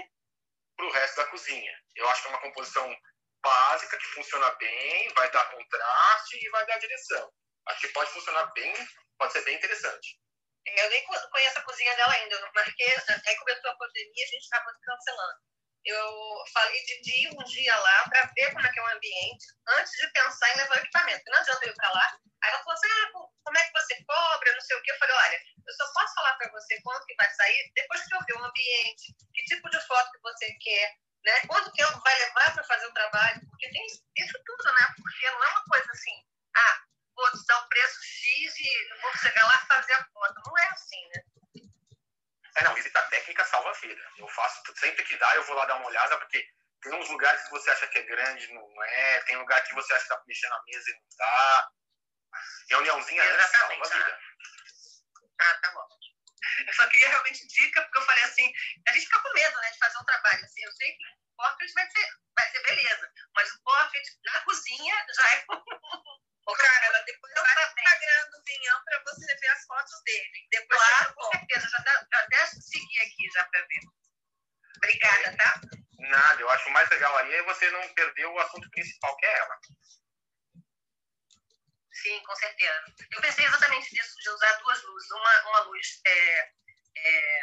[0.75, 1.83] para o resto da cozinha.
[1.95, 2.97] Eu acho que é uma composição
[3.45, 7.31] básica que funciona bem, vai dar contraste e vai dar direção.
[7.67, 8.73] Acho que pode funcionar bem,
[9.17, 10.19] pode ser bem interessante.
[10.65, 12.95] Eu nem conheço a cozinha dela ainda, eu marquei,
[13.27, 15.39] aí começou a pandemia, a gente estava cancelando
[15.85, 19.45] eu falei de ir um dia lá para ver como é que é o ambiente,
[19.77, 21.23] antes de pensar em levar o equipamento.
[21.27, 22.17] Não adianta eu ir para lá.
[22.43, 24.91] Aí ela falou assim, ah, como é que você cobra, não sei o quê.
[24.91, 28.15] Eu falei, olha, eu só posso falar para você quanto que vai sair depois que
[28.15, 31.39] eu ver o ambiente, que tipo de foto que você quer, né?
[31.47, 34.93] Quanto tempo vai levar para fazer o trabalho, porque tem isso tudo, né?
[34.95, 36.23] Porque não é uma coisa assim,
[36.55, 36.81] ah,
[37.15, 40.41] vou te dar um preço X e vou chegar lá e fazer a foto.
[40.45, 41.21] Não é assim, né?
[42.57, 44.01] É, não, visitar técnica salva a vida.
[44.17, 46.47] Eu faço sempre que dá, eu vou lá dar uma olhada, porque
[46.81, 49.19] tem uns lugares que você acha que é grande, não é.
[49.23, 51.69] Tem lugar que você acha que tá mexendo na mesa e não tá.
[52.69, 54.19] Reuniãozinha é salva a vida.
[55.41, 55.94] Ah, tá bom.
[56.65, 58.51] Eu só queria realmente dica, porque eu falei assim,
[58.87, 60.63] a gente fica com medo, né, de fazer um trabalho assim.
[60.63, 64.95] Eu sei que o portrait vai ser, vai ser beleza, mas o portrait na cozinha
[65.15, 65.45] já é
[66.47, 67.55] Ô, Carla, depois eu vai
[67.95, 70.47] Instagram do Vinhão para você ver as fotos dele.
[70.51, 71.67] Depois, claro, com certeza.
[71.69, 73.81] Já, já até seguir aqui já para ver.
[74.77, 75.61] Obrigada, tá?
[75.97, 79.37] Nada, eu acho mais legal aí é você não perder o assunto principal, que é
[79.37, 79.59] ela.
[82.05, 82.83] Sim, com certeza.
[83.11, 85.09] Eu pensei exatamente nisso, de usar duas luzes.
[85.09, 86.51] Uma, uma luz é,
[86.97, 87.41] é,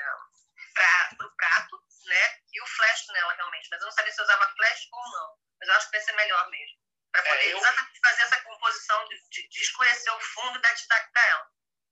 [0.72, 2.38] para o prato, né?
[2.52, 3.68] E o flash nela, realmente.
[3.72, 5.36] Mas eu não sabia se eu usava flash ou não.
[5.58, 7.58] Mas eu acho que vai ser melhor mesmo para poder é, eu...
[7.58, 11.50] exatamente fazer essa composição de, de, de, escurecer o fundo e dar destaque para ela.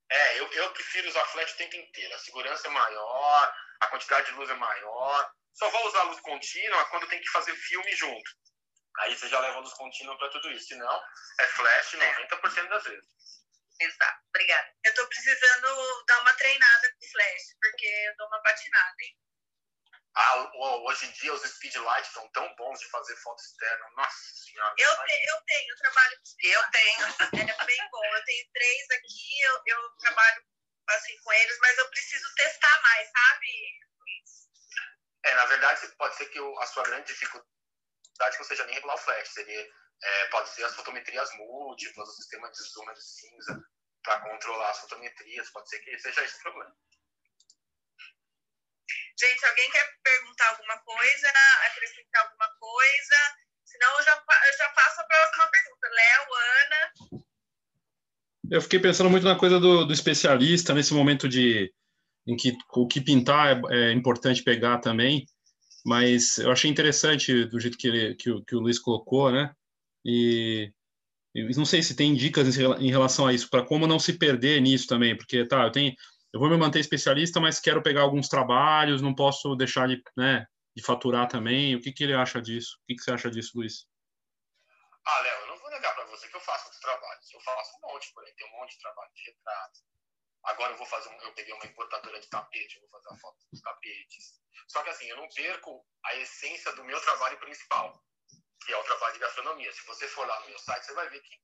[0.09, 2.14] É, eu, eu prefiro usar flash o tempo inteiro.
[2.14, 5.33] A segurança é maior, a quantidade de luz é maior.
[5.52, 8.30] Só vou usar luz contínua quando tem que fazer filme junto.
[8.98, 10.68] Aí você já leva luz contínua para tudo isso.
[10.68, 11.03] Se não,
[11.38, 13.09] é flash 90% das vezes.
[13.81, 14.20] Exato.
[14.29, 14.74] Obrigada.
[14.85, 19.16] Eu estou precisando dar uma treinada com flash, porque eu dou uma patinada, hein?
[20.14, 23.90] Ah, hoje em dia os speedlights são tão bons de fazer foto externa.
[23.96, 24.74] Nossa senhora.
[24.76, 27.50] Eu, te, eu tenho, eu trabalho com Eu tenho.
[27.50, 28.05] É bem bom.
[28.05, 30.44] Eu tenho três aqui, eu, eu trabalho
[30.88, 33.81] assim com eles, mas eu preciso testar mais, sabe?
[35.24, 37.60] É, na verdade, pode ser que a sua grande dificuldade
[38.38, 39.68] não seja nem regular o flash, seria,
[40.02, 43.62] é, pode ser as fotometrias múltiplas, o sistema de zoom de cinza
[44.02, 46.74] para controlar as fotometrias, pode ser que seja esse o problema.
[49.18, 51.28] Gente, alguém quer perguntar alguma coisa,
[51.66, 53.16] acrescentar alguma coisa?
[53.64, 55.88] Senão eu já, eu já passo a próxima pergunta.
[55.88, 57.24] Léo, Ana.
[58.50, 61.72] Eu fiquei pensando muito na coisa do, do especialista, nesse momento de
[62.26, 65.26] em que o que pintar é, é, importante pegar também,
[65.85, 69.55] mas eu achei interessante do jeito que, ele, que, o, que o Luiz colocou, né?
[70.05, 70.73] E,
[71.35, 74.61] e não sei se tem dicas em relação a isso, para como não se perder
[74.61, 75.95] nisso também, porque tá, eu tenho
[76.33, 80.47] eu vou me manter especialista, mas quero pegar alguns trabalhos, não posso deixar de, né,
[80.77, 81.75] de faturar também.
[81.75, 82.79] O que, que ele acha disso?
[82.83, 83.87] O que, que você acha disso, Luiz?
[85.05, 87.33] Ah, Léo, eu não vou negar para você que eu faço outros trabalhos.
[87.33, 89.81] Eu faço um monte por aí, tem um monte de trabalho de retrato.
[90.45, 93.19] Agora eu vou fazer um, eu peguei uma importadora de tapete, eu vou fazer a
[93.19, 94.39] foto dos tapetes.
[94.68, 98.03] Só que assim, eu não perco a essência do meu trabalho principal,
[98.64, 99.73] que é o trabalho de gastronomia.
[99.73, 101.40] Se você for lá no meu site, você vai ver que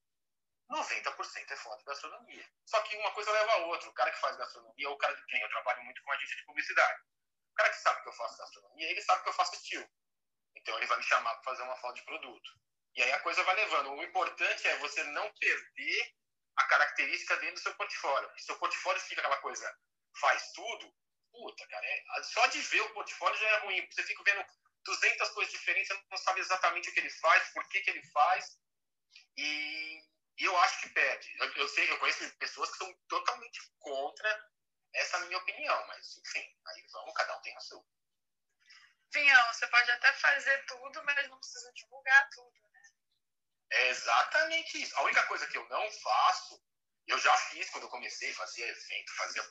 [0.70, 2.50] 90% é foto de gastronomia.
[2.66, 3.88] Só que uma coisa leva a outra.
[3.88, 6.36] O cara que faz gastronomia, ou o cara que tem, eu trabalho muito com agência
[6.36, 7.02] de publicidade.
[7.56, 9.88] cara que sabe que eu faço gastronomia, ele sabe que eu faço estilo.
[10.56, 12.50] Então ele vai me chamar para fazer uma foto de produto.
[12.94, 13.92] E aí a coisa vai levando.
[13.92, 16.14] O importante é você não perder
[16.56, 18.30] a característica dentro do seu portfólio.
[18.36, 19.78] Se seu portfólio fica aquela coisa,
[20.20, 20.94] faz tudo,
[21.36, 23.86] puta, cara, é, só de ver o portfólio já é ruim.
[23.90, 24.44] Você fica vendo
[24.84, 28.02] 200 coisas diferentes, você não sabe exatamente o que ele faz, por que, que ele
[28.10, 28.58] faz.
[29.36, 30.00] E,
[30.38, 31.36] e eu acho que perde.
[31.38, 34.50] Eu, eu, sei, eu conheço pessoas que são totalmente contra
[34.94, 37.84] essa minha opinião, mas enfim, aí vamos, cada um tem a sua.
[39.12, 42.82] Vinhão, você pode até fazer tudo, mas não precisa divulgar tudo, né?
[43.70, 44.96] É exatamente isso.
[44.96, 46.62] A única coisa que eu não faço,
[47.06, 49.42] eu já fiz quando eu comecei, fazia evento, fazia,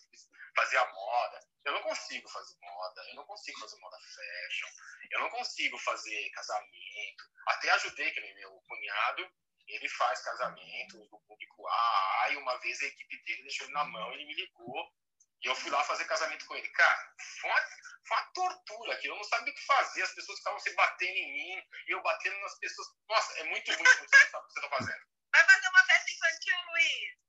[0.56, 1.40] fazia moda.
[1.66, 4.68] Eu não consigo fazer moda, eu não consigo fazer moda fashion,
[5.12, 7.24] eu não consigo fazer casamento.
[7.48, 9.30] Até ajudei, que meu cunhado,
[9.68, 13.84] ele faz casamento do público A, e uma vez a equipe dele deixou ele na
[13.84, 14.94] mão, ele me ligou,
[15.42, 16.68] e eu fui lá fazer casamento com ele.
[16.70, 19.08] Cara, foi uma, foi uma tortura aqui.
[19.08, 20.02] Eu não sabia o que fazer.
[20.02, 22.88] As pessoas ficavam se batendo em mim e eu batendo nas pessoas.
[23.08, 25.06] Nossa, é muito ruim o que você está fazendo.
[25.32, 27.26] Vai fazer uma festa infantil, Luiz.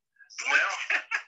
[0.46, 1.16] Não.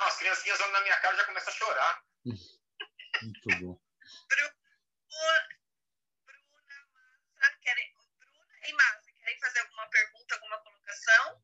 [0.00, 2.04] não, as criancinhas olham na minha cara e já começam a chorar.
[2.24, 3.80] Muito bom.
[4.28, 4.56] Bruna,
[6.24, 6.86] Bruna,
[7.38, 11.42] Massa, querem, Bruna e Massa, querem fazer alguma pergunta, alguma colocação?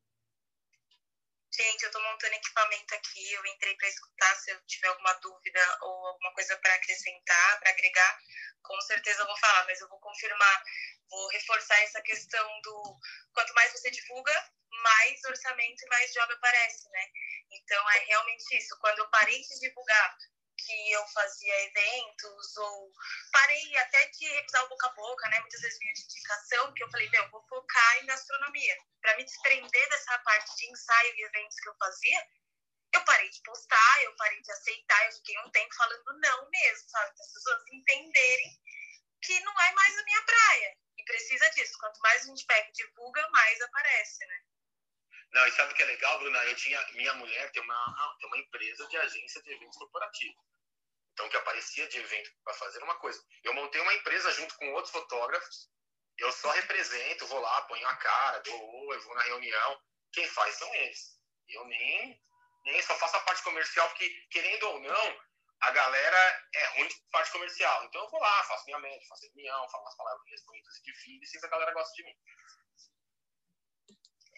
[1.57, 5.77] Gente, eu estou montando equipamento aqui, eu entrei para escutar se eu tiver alguma dúvida
[5.81, 8.19] ou alguma coisa para acrescentar, para agregar,
[8.61, 10.63] com certeza eu vou falar, mas eu vou confirmar,
[11.09, 12.99] vou reforçar essa questão do
[13.33, 14.51] quanto mais você divulga,
[14.83, 17.09] mais orçamento e mais job aparece, né?
[17.51, 18.77] Então é realmente isso.
[18.79, 20.17] Quando eu parei de divulgar
[20.57, 22.91] que eu fazia eventos, ou
[23.31, 25.39] parei até de usar o boca a boca, né?
[25.39, 28.77] Muitas vezes vinha de indicação, que eu falei, meu, eu vou focar em gastronomia.
[29.01, 32.27] Para me desprender dessa parte de ensaio e eventos que eu fazia,
[32.93, 36.89] eu parei de postar, eu parei de aceitar, eu fiquei um tempo falando não mesmo,
[36.89, 37.13] sabe?
[37.15, 38.61] Para as pessoas entenderem
[39.21, 40.77] que não é mais a minha praia.
[40.97, 41.77] E precisa disso.
[41.79, 44.41] Quanto mais a gente pega e divulga, mais aparece, né?
[45.31, 46.43] Não, e sabe o que é legal, Bruna?
[46.45, 50.43] Eu tinha, minha mulher tem uma, tem uma empresa de agência de eventos corporativos.
[51.13, 53.19] Então, que aparecia de evento para fazer uma coisa.
[53.43, 55.69] Eu montei uma empresa junto com outros fotógrafos.
[56.17, 59.81] Eu só represento, vou lá, ponho a cara, dou oi, vou na reunião.
[60.13, 61.19] Quem faz são eles.
[61.49, 62.21] Eu nem,
[62.65, 65.19] nem só faço a parte comercial, porque, querendo ou não,
[65.61, 67.83] a galera é ruim de parte comercial.
[67.85, 71.43] Então, eu vou lá, faço minha mente, faço reunião, falo umas palavras bonitas e difíceis,
[71.43, 72.15] a galera gosta de mim.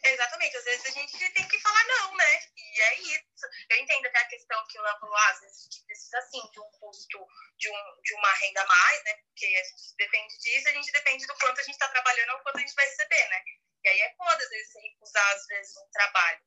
[0.03, 2.41] Exatamente, às vezes a gente tem que falar não, né?
[2.55, 3.45] E é isso.
[3.69, 6.51] Eu entendo até a questão que o Léo falou, às vezes a gente precisa sim
[6.51, 9.13] de um custo, de, um, de uma renda a mais, né?
[9.15, 12.39] Porque a gente depende disso, a gente depende do quanto a gente está trabalhando ou
[12.39, 13.43] quanto a gente vai receber, né?
[13.83, 16.41] E aí é foda, às vezes, recusar, às vezes, um trabalho.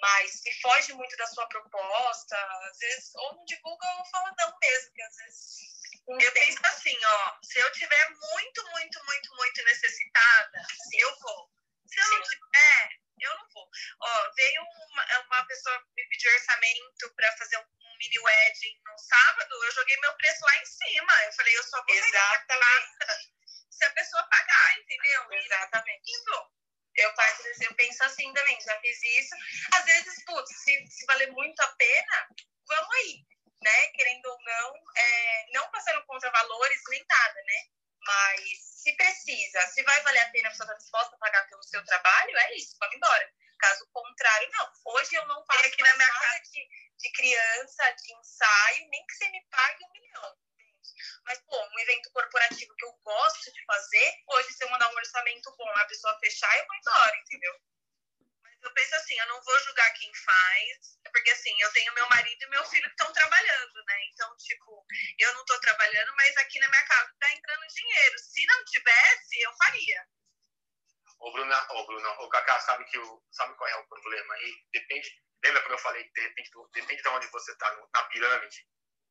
[0.00, 2.36] Mas se foge muito da sua proposta,
[2.70, 5.78] às vezes, ou não divulga ou fala não mesmo, que às vezes.
[6.08, 10.62] Eu penso assim, ó, se eu tiver muito, muito, muito, muito necessitada,
[10.94, 11.50] eu vou.
[11.88, 13.68] Se eu não tiver, eu não vou.
[14.00, 18.98] Ó, veio uma, uma pessoa me pedir orçamento para fazer um, um, mini wedding no
[18.98, 21.24] sábado, eu joguei meu preço lá em cima.
[21.24, 23.38] Eu falei, eu só vou Exatamente.
[23.70, 25.32] se a pessoa pagar, entendeu?
[25.32, 26.02] Exatamente.
[26.06, 26.58] Indo.
[26.96, 27.14] Eu,
[27.60, 29.34] eu penso assim também, já fiz isso.
[29.72, 32.28] Às vezes, putz, se, se valer muito a pena,
[32.66, 33.24] vamos aí,
[33.62, 33.88] né?
[33.94, 37.66] Querendo ou não, é, não passando contra valores nem nada, né?
[38.00, 41.62] Mas se precisa, se vai valer a pena, a pessoa está disposta a pagar pelo
[41.64, 43.34] seu trabalho, é isso, vamos embora.
[43.58, 44.72] Caso contrário, não.
[44.94, 49.14] Hoje eu não faço aqui na minha casa de, de criança, de ensaio, nem que
[49.14, 50.38] você me pague um milhão.
[51.24, 54.96] Mas, pô, um evento corporativo que eu gosto de fazer, hoje, se eu mandar um
[54.96, 57.60] orçamento bom a pessoa fechar, eu vou embora, entendeu?
[58.62, 62.42] Eu penso assim, eu não vou julgar quem faz, porque assim, eu tenho meu marido
[62.42, 64.04] e meu filho que estão trabalhando, né?
[64.12, 64.84] Então, tipo,
[65.18, 68.18] eu não estou trabalhando, mas aqui na minha casa está entrando dinheiro.
[68.18, 70.06] Se não tivesse, eu faria.
[71.20, 74.66] Ô, Bruna, ô, Bruna, o Cacá, sabe, que o, sabe qual é o problema aí?
[74.72, 78.66] Depende, lembra quando eu falei, depende, do, depende de onde você está na pirâmide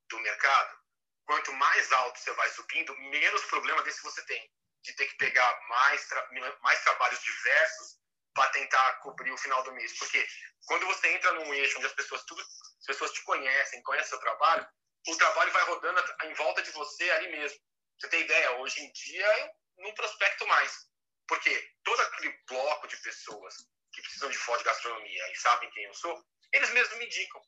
[0.10, 0.77] do mercado?
[1.25, 4.49] Quanto mais alto você vai subindo, menos problema desse você tem.
[4.83, 6.29] De ter que pegar mais, tra
[6.62, 7.98] mais trabalhos diversos
[8.38, 9.98] para tentar cobrir o final do mês.
[9.98, 10.25] Porque
[10.67, 14.19] quando você entra num eixo onde as pessoas, tudo, as pessoas te conhecem, conhecem seu
[14.19, 14.67] trabalho,
[15.08, 17.60] o trabalho vai rodando em volta de você ali mesmo.
[17.98, 18.52] Você tem ideia?
[18.60, 20.85] Hoje em dia eu não prospecto mais.
[21.27, 23.56] Porque todo aquele bloco de pessoas
[23.92, 26.23] que precisam de foto de gastronomia e sabem quem eu sou,
[26.54, 27.42] eles mesmos me indicam.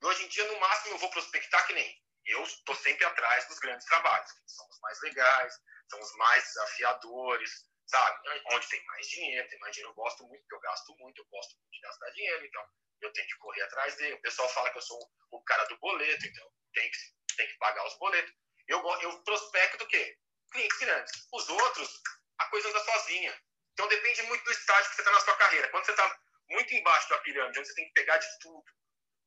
[0.00, 3.46] E hoje em dia, no máximo, eu vou prospectar que nem eu estou sempre atrás
[3.48, 5.54] dos grandes trabalhos, que são os mais legais,
[5.90, 8.42] são os mais desafiadores, sabe?
[8.52, 11.26] Onde tem mais dinheiro, tem mais dinheiro, eu gosto muito, porque eu gasto muito, eu
[11.26, 12.66] gosto muito de gastar dinheiro, então
[13.02, 14.14] eu tenho que correr atrás dele.
[14.14, 14.98] O pessoal fala que eu sou
[15.30, 16.98] o cara do boleto, então tem que,
[17.36, 18.32] tem que pagar os boletos.
[18.66, 20.16] Eu, eu prospecto do quê?
[20.52, 21.12] Clientes grandes.
[21.32, 22.00] Os outros,
[22.38, 23.42] a coisa anda sozinha.
[23.74, 25.68] Então depende muito do estágio que você está na sua carreira.
[25.68, 28.64] Quando você está muito embaixo da pirâmide, onde você tem que pegar de tudo,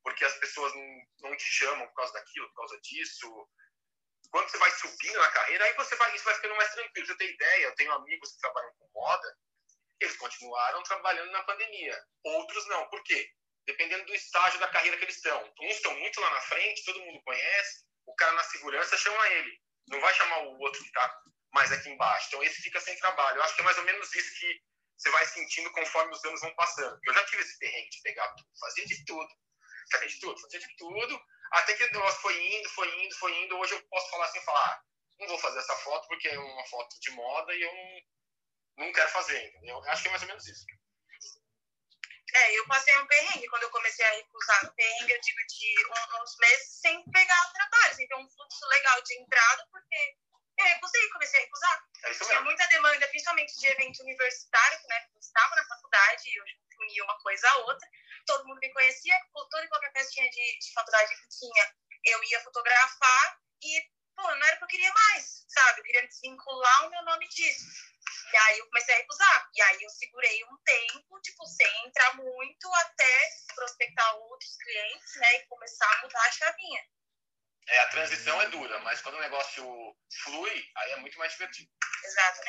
[0.02, 3.48] porque as pessoas não, não te chamam por causa daquilo, por causa disso.
[4.30, 7.06] Quando você vai subindo na carreira, aí você vai, isso vai ficando mais tranquilo.
[7.06, 9.36] Você tem ideia, eu tenho amigos que trabalham com moda,
[10.00, 11.98] eles continuaram trabalhando na pandemia.
[12.24, 12.88] Outros não.
[12.88, 13.28] Por quê?
[13.66, 15.52] Dependendo do estágio da carreira que eles estão.
[15.60, 19.60] Uns estão muito lá na frente, todo mundo conhece, o cara na segurança chama ele.
[19.88, 21.22] Não vai chamar o outro que está
[21.52, 22.26] mais aqui embaixo.
[22.28, 23.38] Então, esse fica sem trabalho.
[23.38, 24.60] Eu acho que é mais ou menos isso que
[24.96, 26.98] você vai sentindo conforme os anos vão passando.
[27.04, 29.28] Eu já tive esse perrengue de pegar tudo, fazia de tudo.
[29.90, 31.20] Fazia de tudo, fazia de tudo.
[31.52, 33.58] Até que o negócio foi indo, foi indo, foi indo.
[33.58, 34.82] Hoje eu posso falar assim, falar, ah,
[35.20, 38.92] não vou fazer essa foto porque é uma foto de moda e eu não, não
[38.92, 39.76] quero fazer, entendeu?
[39.76, 40.64] Eu acho que é mais ou menos isso.
[42.34, 44.74] É, eu passei um perrengue quando eu comecei a recusar.
[44.74, 45.74] Perrengue, eu digo, de
[46.22, 50.16] uns meses sem pegar trabalho, sem ter um fluxo legal de entrada, porque
[50.58, 51.84] eu recusei, comecei a recusar.
[52.04, 55.08] É Tinha muita demanda, principalmente de evento universitário, né?
[55.14, 56.44] Eu estava na faculdade, eu
[56.80, 57.88] unia uma coisa a outra.
[58.26, 61.74] Todo mundo me conhecia, toda e qualquer festinha de, de faculdade que tinha,
[62.04, 63.82] eu ia fotografar e,
[64.14, 65.80] pô, não era o que eu queria mais, sabe?
[65.80, 67.64] Eu queria desvincular o meu nome disso.
[68.32, 69.50] E aí eu comecei a recusar.
[69.54, 75.36] E aí eu segurei um tempo, tipo, sem entrar muito, até prospectar outros clientes, né?
[75.36, 76.80] E começar a mudar a chavinha.
[77.68, 79.64] É, a transição é dura, mas quando o negócio
[80.22, 81.68] flui, aí é muito mais divertido.
[82.04, 82.40] Exato.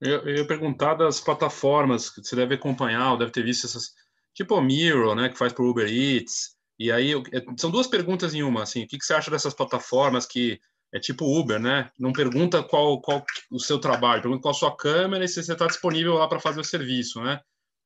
[0.00, 3.94] Eu, eu ia perguntar das plataformas que você deve acompanhar, ou deve ter visto essas,
[4.36, 6.54] tipo a Miro, né, que faz para Uber Eats.
[6.78, 9.54] E aí, é, são duas perguntas em uma, assim, o que, que você acha dessas
[9.54, 10.60] plataformas que
[10.94, 11.90] é tipo Uber, né?
[11.98, 15.54] Não pergunta qual, qual o seu trabalho, pergunta qual a sua câmera e se você
[15.54, 17.40] está disponível lá para fazer o serviço, né?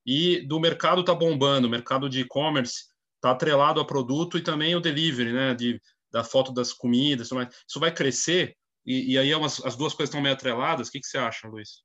[0.05, 2.85] E do mercado tá bombando, o mercado de e-commerce
[3.15, 5.55] está atrelado a produto e também o delivery, né?
[5.55, 5.81] De
[6.11, 7.29] da foto das comidas,
[7.65, 10.89] isso vai crescer e, e aí é umas, as duas coisas estão meio atreladas.
[10.89, 11.83] O que, que você acha, Luiz?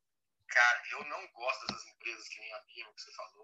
[0.49, 3.36] Cara, eu não gosto dessas empresas que nem a Mimo, que você falou,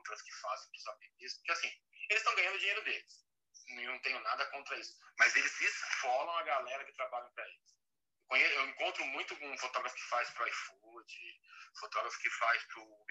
[0.00, 1.68] outras que fazem os APPs, porque assim,
[2.08, 3.30] eles estão ganhando dinheiro deles.
[3.68, 4.98] Eu não tenho nada contra isso.
[5.18, 7.70] Mas eles esfolam a galera que trabalha para eles.
[8.30, 11.40] Eu encontro muito um fotógrafo que faz para iFood,
[11.78, 13.06] fotógrafo que faz para o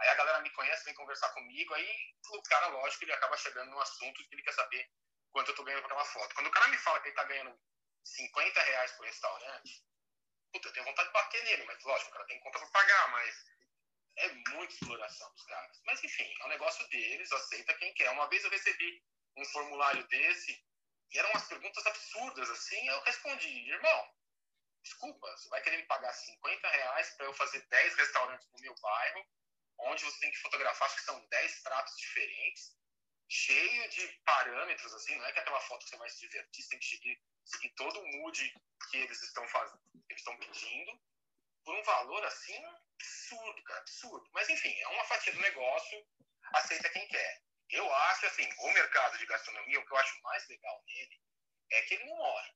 [0.00, 3.70] Aí a galera me conhece, vem conversar comigo, aí o cara, lógico, ele acaba chegando
[3.70, 4.88] num assunto que ele quer saber
[5.30, 6.34] quanto eu tô ganhando por aquela foto.
[6.34, 7.60] Quando o cara me fala que ele tá ganhando
[8.04, 9.84] 50 reais por restaurante,
[10.52, 13.10] puta, eu tenho vontade de bater nele, mas lógico, o cara tem conta pra pagar,
[13.10, 13.44] mas
[14.16, 15.80] é muita exploração dos caras.
[15.84, 18.10] Mas enfim, é um negócio deles, aceita quem quer.
[18.10, 19.02] Uma vez eu recebi
[19.36, 20.62] um formulário desse
[21.12, 24.14] e eram umas perguntas absurdas, assim, eu respondi, irmão,
[24.82, 28.74] desculpa, você vai querer me pagar 50 reais para eu fazer 10 restaurantes no meu
[28.80, 29.26] bairro,
[29.78, 32.76] onde você tem que fotografar, acho que são 10 pratos diferentes,
[33.28, 36.68] cheio de parâmetros, assim, não é que aquela foto que você vai se divertir, você
[36.68, 38.54] tem que seguir, seguir todo o mood
[38.90, 41.00] que eles estão fazendo, eles estão pedindo,
[41.64, 44.30] por um valor assim absurdo, cara, absurdo.
[44.32, 46.06] Mas enfim, é uma fatia do negócio,
[46.54, 47.42] aceita quem quer.
[47.70, 51.20] Eu acho assim, o mercado de gastronomia, o que eu acho mais legal nele
[51.70, 52.52] é que ele não morre.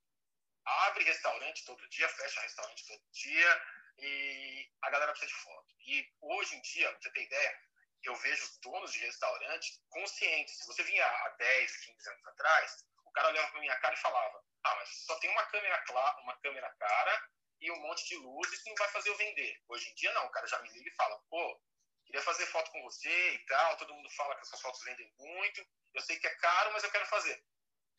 [0.67, 3.63] Abre restaurante todo dia, fecha restaurante todo dia
[3.99, 5.75] e a galera precisa de foto.
[5.81, 7.61] E hoje em dia, pra você ter ideia,
[8.03, 10.59] eu vejo os donos de restaurante conscientes.
[10.59, 14.01] Se você vinha há 10, 15 anos atrás, o cara olhava para minha cara e
[14.01, 15.85] falava: Ah, mas só tem uma câmera
[16.23, 17.31] uma câmera cara
[17.61, 19.63] e um monte de luzes que não vai fazer eu vender.
[19.69, 20.27] Hoje em dia, não.
[20.27, 21.61] O cara já me liga e fala: Pô,
[22.07, 23.77] queria fazer foto com você e tal.
[23.77, 25.67] Todo mundo fala que essas fotos vendem muito.
[25.95, 27.43] Eu sei que é caro, mas eu quero fazer.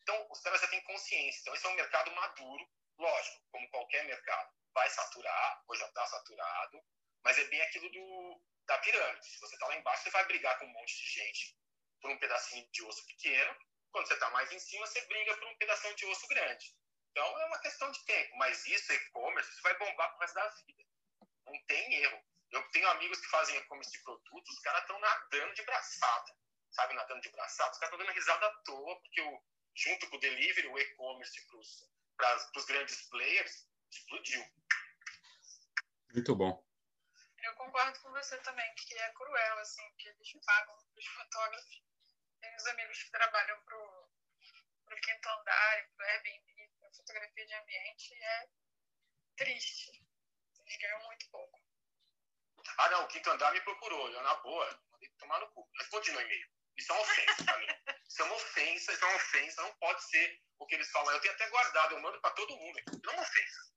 [0.02, 1.40] Então, os caras já têm consciência.
[1.40, 2.68] Então, esse é um mercado maduro.
[2.98, 6.82] Lógico, como qualquer mercado, vai saturar, ou já está saturado,
[7.22, 9.26] mas é bem aquilo do da pirâmide.
[9.26, 11.56] Se você está lá embaixo, você vai brigar com um monte de gente
[12.00, 13.56] por um pedacinho de osso pequeno.
[13.90, 16.74] Quando você está mais em cima, você briga por um pedacinho de osso grande.
[17.16, 18.36] Então é uma questão de tempo.
[18.36, 20.84] Mas isso, e-commerce, isso vai bombar pro resto da vida.
[21.46, 22.22] Não tem erro.
[22.50, 26.36] Eu tenho amigos que fazem e-commerce de produtos, os caras estão nadando de braçada.
[26.70, 27.72] Sabe, nadando de braçada?
[27.72, 29.42] Os caras estão dando risada à toa, porque o,
[29.74, 31.46] junto com o delivery, o e-commerce
[32.18, 34.44] para os grandes players explodiu.
[36.12, 36.62] Muito bom.
[37.42, 41.82] Eu concordo com você também, que é cruel, assim, que eles pagam os fotógrafos.
[42.42, 44.10] Tem os amigos que trabalham pro,
[44.84, 46.55] pro Quinto Andar, pro Airbnb, pra
[46.96, 48.48] fotografia de ambiente, é
[49.36, 49.90] triste.
[50.64, 51.60] Eles ganham muito pouco.
[52.78, 55.68] Ah, não, o Quinto Andar me procurou, eu na boa, mandei tomar no cu.
[55.78, 56.50] Respondi no e-mail.
[56.76, 57.66] Isso é uma ofensa pra mim.
[58.08, 61.12] Isso é uma ofensa, isso é uma ofensa, não pode ser o que eles falam.
[61.12, 62.78] Eu tenho até guardado, eu mando pra todo mundo.
[62.78, 63.76] É uma ofensa.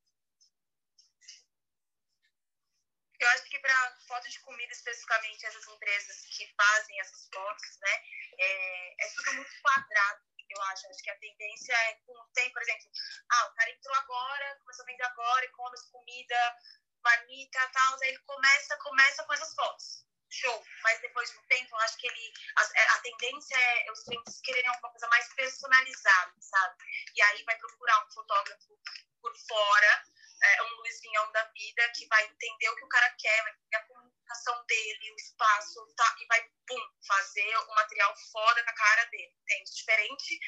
[3.20, 8.04] Eu acho que para foto de comida, especificamente, essas empresas que fazem essas fotos, né,
[8.40, 10.24] é, é tudo muito quadrado.
[10.54, 10.88] Eu acho.
[10.88, 12.90] Acho que a tendência é, com o tempo, por exemplo,
[13.32, 16.56] ah, o cara entrou agora, começou a vender agora, e-commerce, comida,
[17.04, 20.06] marmita tal, aí ele começa, começa com essas fotos.
[20.32, 20.64] Show.
[20.84, 22.34] Mas depois do tempo, eu acho que ele.
[22.56, 26.84] A, é, a tendência é os clientes quererem alguma coisa mais personalizada, sabe?
[27.16, 28.80] E aí vai procurar um fotógrafo
[29.22, 30.04] por fora,
[30.44, 33.54] é, um Luiz Vinhão da vida, que vai entender o que o cara quer, vai
[33.54, 33.88] entender a
[34.30, 36.16] comunicação dele, o espaço, tá?
[36.22, 39.34] E vai, pum, fazer o material foda com a cara dele.
[39.42, 39.76] Entende?
[39.76, 40.40] Diferente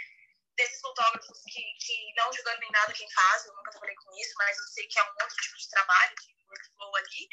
[0.55, 4.33] desses fotógrafos que, que não julgando nem nada quem faz, eu nunca trabalhei com isso,
[4.37, 7.29] mas eu sei que é um outro tipo de trabalho, de workflow ali,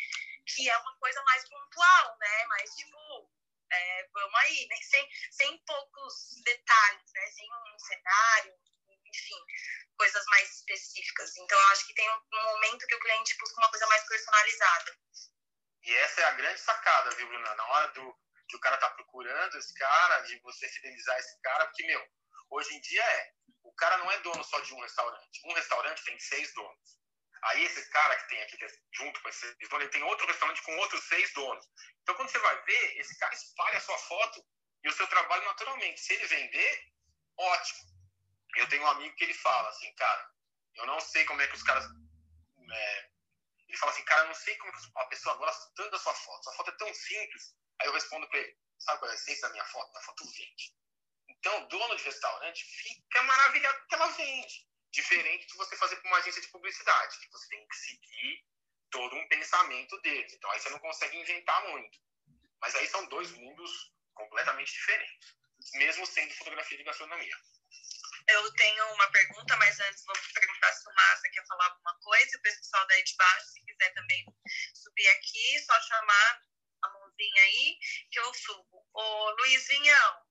[0.46, 2.46] que é uma coisa mais pontual, né?
[2.46, 3.30] Mas, tipo,
[3.70, 4.76] é, vamos aí, né?
[4.82, 7.26] sem, sem poucos detalhes, né?
[7.26, 8.54] Sem um cenário,
[9.04, 9.44] enfim,
[9.96, 11.36] coisas mais específicas.
[11.36, 14.96] Então, eu acho que tem um momento que o cliente busca uma coisa mais personalizada.
[15.82, 17.54] E essa é a grande sacada, viu, Bruna?
[17.54, 18.18] Na hora do
[18.48, 22.06] que o cara tá procurando esse cara, de você fidelizar esse cara, porque, meu,
[22.50, 25.40] hoje em dia é, o cara não é dono só de um restaurante.
[25.44, 26.98] Um restaurante tem seis donos.
[27.44, 30.26] Aí esse cara que tem aqui, que é junto com esse dono, ele tem outro
[30.26, 31.64] restaurante com outros seis donos.
[32.02, 34.44] Então, quando você vai ver, esse cara espalha a sua foto
[34.82, 36.00] e o seu trabalho naturalmente.
[36.00, 36.84] Se ele vender,
[37.36, 37.98] ótimo.
[38.56, 40.30] Eu tenho um amigo que ele fala assim, cara,
[40.74, 41.84] eu não sei como é que os caras...
[42.70, 43.10] É...
[43.68, 46.44] ele fala assim, cara, não sei como a pessoa gosta tanto da sua foto.
[46.44, 47.54] Sua foto é tão simples.
[47.80, 49.90] Aí eu respondo para ele, sabe qual é a essência da minha foto?
[49.90, 50.74] Minha foto vende.
[51.28, 54.68] Então, dono de restaurante fica maravilhado porque ela vende.
[54.90, 58.44] Diferente de você fazer para uma agência de publicidade, que você tem que seguir
[58.90, 60.32] todo um pensamento deles.
[60.32, 61.98] Então aí você não consegue inventar muito.
[62.60, 65.36] Mas aí são dois mundos completamente diferentes,
[65.74, 67.36] mesmo sendo fotografia de gastronomia.
[68.28, 71.87] Eu tenho uma pergunta, mas antes vou perguntar se o Massa quer falar alguma
[72.18, 72.36] coisa.
[72.36, 74.24] O pessoal daí de baixo, se quiser também
[74.74, 76.42] subir aqui, só chamar
[76.82, 77.78] a mãozinha aí
[78.10, 78.86] que eu subo.
[78.92, 80.26] Ô Luizinhão,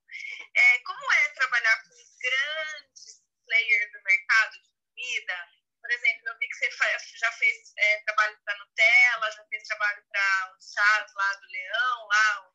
[0.54, 5.48] é, como é trabalhar com grandes player do mercado de comida.
[5.80, 10.04] Por exemplo, eu vi que você já fez é, trabalho para Nutella, já fez trabalho
[10.10, 12.52] para os chás lá do Leão, lá,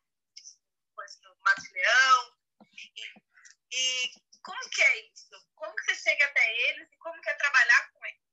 [0.94, 2.38] coisa do Mato Leão.
[2.96, 3.14] E,
[3.72, 4.12] e
[4.42, 5.30] como que é isso?
[5.56, 8.23] Como que você chega até eles e como que é trabalhar com eles?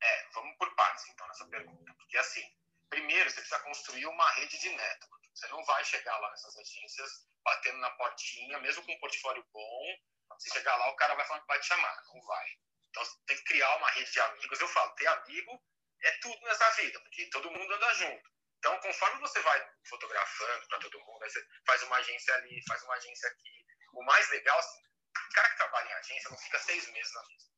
[0.00, 1.94] É, vamos por partes então nessa pergunta.
[1.94, 2.44] Porque assim,
[2.88, 5.28] primeiro você precisa construir uma rede de network.
[5.34, 9.96] Você não vai chegar lá nessas agências batendo na portinha, mesmo com um portfólio bom,
[10.38, 12.02] você chegar lá, o cara vai falar que vai te chamar.
[12.12, 12.46] Não vai.
[12.90, 14.60] Então, você tem que criar uma rede de amigos.
[14.60, 15.62] Eu falo, ter amigo
[16.02, 18.30] é tudo nessa vida, porque todo mundo anda junto.
[18.58, 22.94] Então, conforme você vai fotografando para todo mundo, você faz uma agência ali, faz uma
[22.94, 23.66] agência aqui.
[23.92, 27.22] O mais legal, assim, o cara que trabalha em agência não fica seis meses na
[27.26, 27.57] mesma.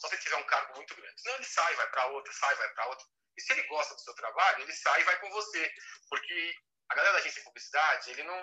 [0.00, 1.20] Só se tiver um cargo muito grande.
[1.20, 3.06] Senão ele sai, vai para outra, sai, vai para outra.
[3.36, 5.74] E se ele gosta do seu trabalho, ele sai e vai com você.
[6.08, 6.54] Porque
[6.88, 8.40] a galera da agência de publicidade, ele não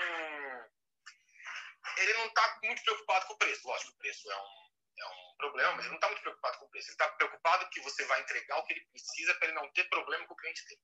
[1.98, 3.68] ele não está muito preocupado com o preço.
[3.68, 6.66] Lógico, o preço é um, é um problema, mas ele não está muito preocupado com
[6.66, 6.88] o preço.
[6.88, 9.84] Ele está preocupado que você vai entregar o que ele precisa para ele não ter
[9.90, 10.82] problema com o cliente dele.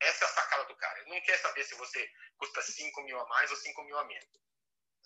[0.00, 1.00] Essa é a sacada do cara.
[1.00, 4.04] Ele não quer saber se você custa 5 mil a mais ou 5 mil a
[4.04, 4.28] menos.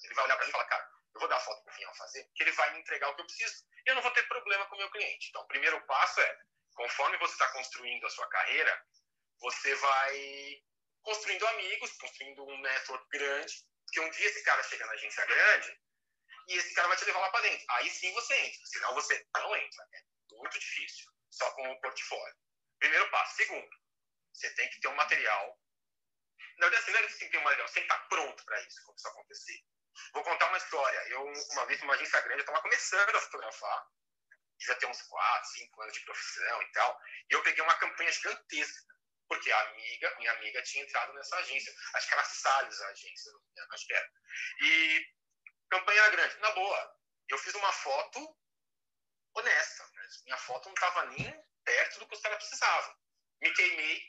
[0.03, 1.77] Ele vai olhar para ele e falar, cara, eu vou dar a foto para o
[1.77, 4.11] Vinhão fazer, porque ele vai me entregar o que eu preciso e eu não vou
[4.13, 5.29] ter problema com o meu cliente.
[5.29, 6.39] Então, o primeiro passo é,
[6.75, 8.87] conforme você está construindo a sua carreira,
[9.41, 10.63] você vai
[11.03, 13.55] construindo amigos, construindo um network grande,
[13.87, 15.81] porque um dia esse cara chega na agência grande
[16.49, 17.65] e esse cara vai te levar lá para dentro.
[17.71, 19.89] Aí sim você entra, senão você não entra.
[19.95, 20.03] É
[20.33, 22.37] muito difícil, só com o portfólio.
[22.79, 23.37] Primeiro passo.
[23.37, 23.71] Segundo,
[24.35, 25.59] você tem que ter um material.
[26.59, 28.09] Na verdade, não é que você tem que ter um material, você tem que estar
[28.09, 29.65] pronto para isso, quando isso acontecer.
[30.13, 30.99] Vou contar uma história.
[31.09, 33.87] Eu, uma vez, numa agência grande, eu estava começando a fotografar,
[34.61, 38.13] já tem uns 4, 5 anos de profissão e tal, e eu peguei uma campanha
[38.13, 38.97] gigantesca
[39.29, 41.73] porque a amiga, minha amiga tinha entrado nessa agência.
[41.95, 43.33] Acho que era Salles a agência,
[43.73, 44.13] acho que era.
[44.61, 45.15] E
[45.69, 46.39] campanha grande.
[46.39, 46.97] Na boa,
[47.29, 48.37] eu fiz uma foto
[49.35, 49.91] honesta.
[49.95, 52.95] Mas minha foto não estava nem perto do que os caras precisavam.
[53.41, 54.03] Me queimei,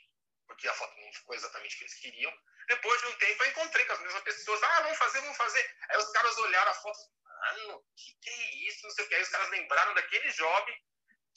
[0.46, 2.32] porque a foto não ficou exatamente o que eles queriam.
[2.68, 4.62] Depois de um tempo, eu encontrei com as mesmas pessoas.
[4.62, 5.76] Ah, vamos fazer, vamos fazer.
[5.88, 6.98] Aí os caras olharam a foto.
[7.24, 8.82] Mano, que que é isso?
[8.84, 9.14] Não sei o que.
[9.14, 10.82] Aí os caras lembraram daquele job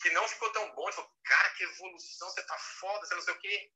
[0.02, 0.84] que não ficou tão bom.
[0.84, 3.72] Ele falou, cara, que evolução, você tá foda, você não sei o quê.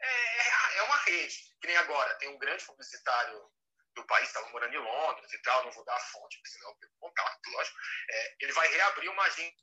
[0.00, 1.54] É, é, é uma rede.
[1.60, 3.52] Que nem agora, tem um grande publicitário
[3.94, 6.70] do país, estava morando em Londres e tal, não vou dar a fonte, porque senão
[6.70, 7.78] eu vou contar, lógico.
[8.10, 9.54] É, ele vai reabrir uma agência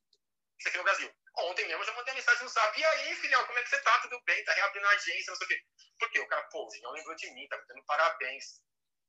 [0.67, 1.13] aqui no Brasil.
[1.41, 2.79] Ontem mesmo eu já mandei mensagem no zap.
[2.79, 3.99] E aí, filhão, como é que você tá?
[3.99, 4.43] Tudo bem?
[4.43, 5.63] Tá reabrindo a agência, não sei o quê.
[5.99, 8.61] Porque o cara, pô, o Vinhão lembrou de mim, tá me dando parabéns.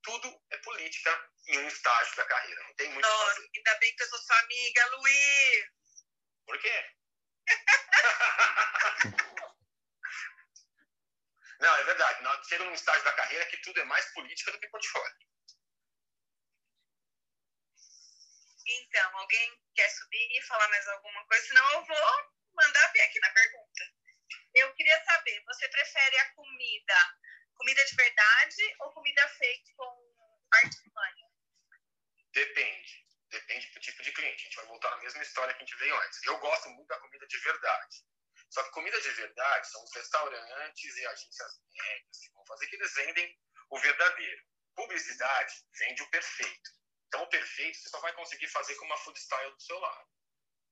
[0.02, 2.62] Tudo é política em um estágio da carreira.
[2.64, 5.64] Não tem muito Nossa, ainda bem que eu sou sua amiga, Luiz.
[6.46, 6.84] Por quê?
[11.60, 12.48] Não, é verdade.
[12.48, 15.14] Chega num estágio da carreira que tudo é mais política do que portfólio.
[18.72, 21.46] Então, alguém quer subir e falar mais alguma coisa?
[21.46, 23.84] Senão eu vou mandar ver aqui na pergunta.
[24.54, 27.18] Eu queria saber, você prefere a comida,
[27.54, 31.26] comida de verdade ou comida feita com artimanha?
[32.32, 33.06] Depende.
[33.28, 34.42] Depende do tipo de cliente.
[34.42, 36.22] A gente vai voltar na mesma história que a gente veio antes.
[36.24, 38.04] Eu gosto muito da comida de verdade.
[38.50, 42.76] Só que comida de verdade são os restaurantes e agências médicas que vão fazer que
[42.76, 43.38] eles vendem
[43.70, 44.44] o verdadeiro.
[44.74, 46.79] Publicidade vende o perfeito.
[47.10, 50.08] Então, o perfeito você só vai conseguir fazer com uma food style do seu lado.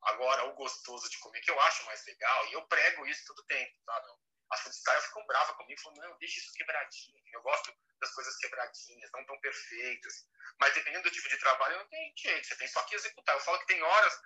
[0.03, 3.45] Agora, o gostoso de comer, que eu acho mais legal, e eu prego isso todo
[3.47, 4.01] tempo, tá?
[4.07, 4.16] Não.
[4.53, 7.20] As food styles ficam bravas comigo, falam, não, deixa isso quebradinho.
[7.32, 10.28] Eu gosto das coisas quebradinhas, não tão perfeitas.
[10.61, 13.34] Mas dependendo do tipo de trabalho, não tem jeito, você tem só que executar.
[13.34, 14.20] Eu falo que tem horas,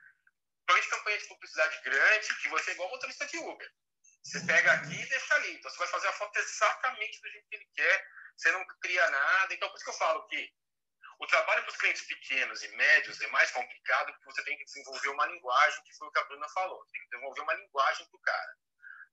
[0.67, 3.73] principalmente campanha de publicidade grande, que você é igual motorista de Uber.
[4.23, 5.55] Você pega aqui e deixa ali.
[5.55, 8.07] Então você vai fazer a foto exatamente do jeito que ele quer,
[8.37, 9.55] você não cria nada.
[9.55, 10.55] Então por isso que eu falo que
[11.23, 14.64] o trabalho para os clientes pequenos e médios é mais complicado porque você tem que
[14.64, 16.85] desenvolver uma linguagem, que foi o que a Bruna falou.
[16.87, 18.57] Tem que desenvolver uma linguagem para o cara.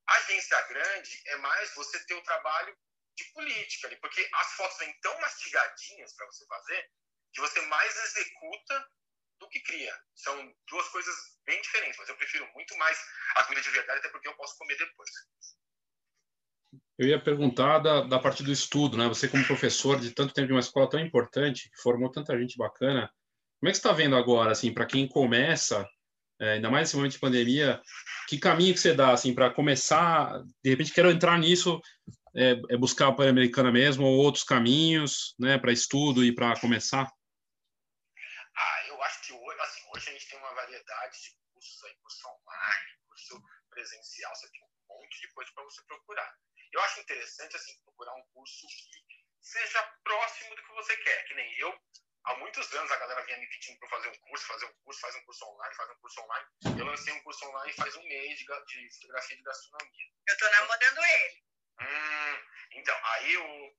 [0.07, 2.75] A agência grande é mais você ter o trabalho
[3.15, 6.89] de política, porque as fotos vêm tão mastigadinhas para você fazer
[7.31, 8.89] que você mais executa
[9.37, 9.95] do que cria.
[10.15, 12.99] São duas coisas bem diferentes, mas eu prefiro muito mais
[13.35, 15.11] a comida de verdade, até porque eu posso comer depois.
[16.99, 19.07] Eu ia perguntar da, da parte do estudo, né?
[19.07, 22.57] Você como professor de tanto tempo de uma escola tão importante, que formou tanta gente
[22.57, 23.09] bacana,
[23.57, 25.87] como é que está vendo agora, assim, para quem começa,
[26.41, 27.81] é, ainda mais nesse momento de pandemia,
[28.27, 31.79] que caminho que você dá, assim, para começar, de repente quero entrar nisso,
[32.35, 37.09] é, é buscar a Pan-Americana mesmo, ou outros caminhos, né, para estudo e para começar?
[38.57, 41.95] Ah, eu acho que hoje, assim, hoje a gente tem uma variedade de cursos aí,
[42.01, 46.29] curso online, curso presencial, você tem um monte de coisa para você procurar.
[46.71, 51.33] Eu acho interessante, assim, procurar um curso que seja próximo do que você quer, que
[51.33, 51.79] nem eu.
[52.25, 54.99] Há muitos anos a galera vinha me pedindo para fazer um curso, fazer um curso,
[54.99, 56.47] faz um curso online, faz um curso online.
[56.77, 60.05] Eu lancei um curso online faz um mês de, de fotografia de gastronomia.
[60.27, 61.43] Eu estou namorando ele.
[61.81, 62.43] Hum,
[62.73, 63.75] então, aí o,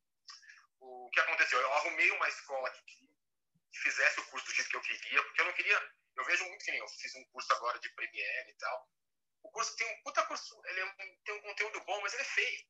[0.80, 1.60] o que aconteceu?
[1.60, 5.40] Eu arrumei uma escola que, que fizesse o curso do jeito que eu queria, porque
[5.40, 5.94] eu não queria.
[6.16, 8.90] Eu vejo muito que nem eu fiz um curso agora de Premiere e tal.
[9.42, 12.26] O curso tem um puta curso, ele é, tem um conteúdo bom, mas ele é
[12.26, 12.66] feio.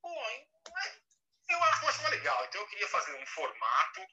[0.00, 0.08] Pô,
[1.48, 2.44] eu acho, acho legal.
[2.44, 4.06] Então eu queria fazer um formato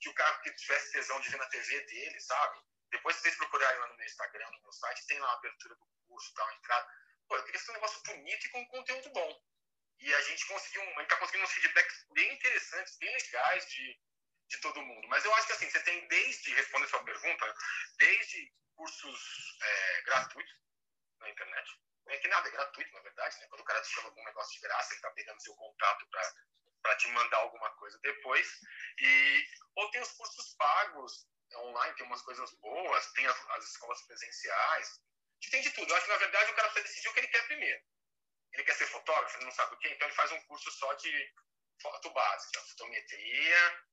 [0.00, 2.60] que o cara que tivesse tesão de ver na TV dele, sabe?
[2.90, 5.86] Depois vocês procurarem lá no meu Instagram, no meu site, tem lá a abertura do
[6.08, 6.88] curso, tal, a entrada.
[7.28, 9.42] Pô, eu queria fazer um negócio bonito e com conteúdo bom.
[10.00, 14.00] E a gente conseguiu, a gente tá conseguindo uns feedbacks bem interessantes, bem legais de,
[14.48, 15.06] de todo mundo.
[15.08, 17.54] Mas eu acho que assim, você tem desde, responder sua pergunta,
[17.98, 20.58] desde cursos é, gratuitos
[21.18, 21.80] na internet,
[22.12, 23.46] é que nada é gratuito, na verdade, né?
[23.48, 26.06] Quando o cara te chama algum negócio de graça, ele está pegando seu contato
[26.82, 28.48] para te mandar alguma coisa depois.
[28.98, 29.44] E,
[29.76, 34.00] ou tem os cursos pagos é online, tem umas coisas boas, tem as, as escolas
[34.06, 35.00] presenciais,
[35.50, 35.90] tem de tudo.
[35.90, 37.82] Eu acho que, na verdade, o cara precisa decidir o que ele quer primeiro.
[38.52, 40.92] Ele quer ser fotógrafo, ele não sabe o que, então ele faz um curso só
[40.94, 41.34] de
[41.80, 43.84] foto básica, fotometria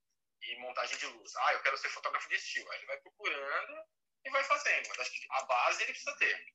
[0.41, 1.35] e montagem de luz.
[1.35, 2.69] Ah, eu quero ser fotógrafo de estilo.
[2.71, 3.83] Aí ele vai procurando
[4.25, 4.87] e vai fazendo.
[4.89, 6.45] Mas acho que a base ele precisa ter.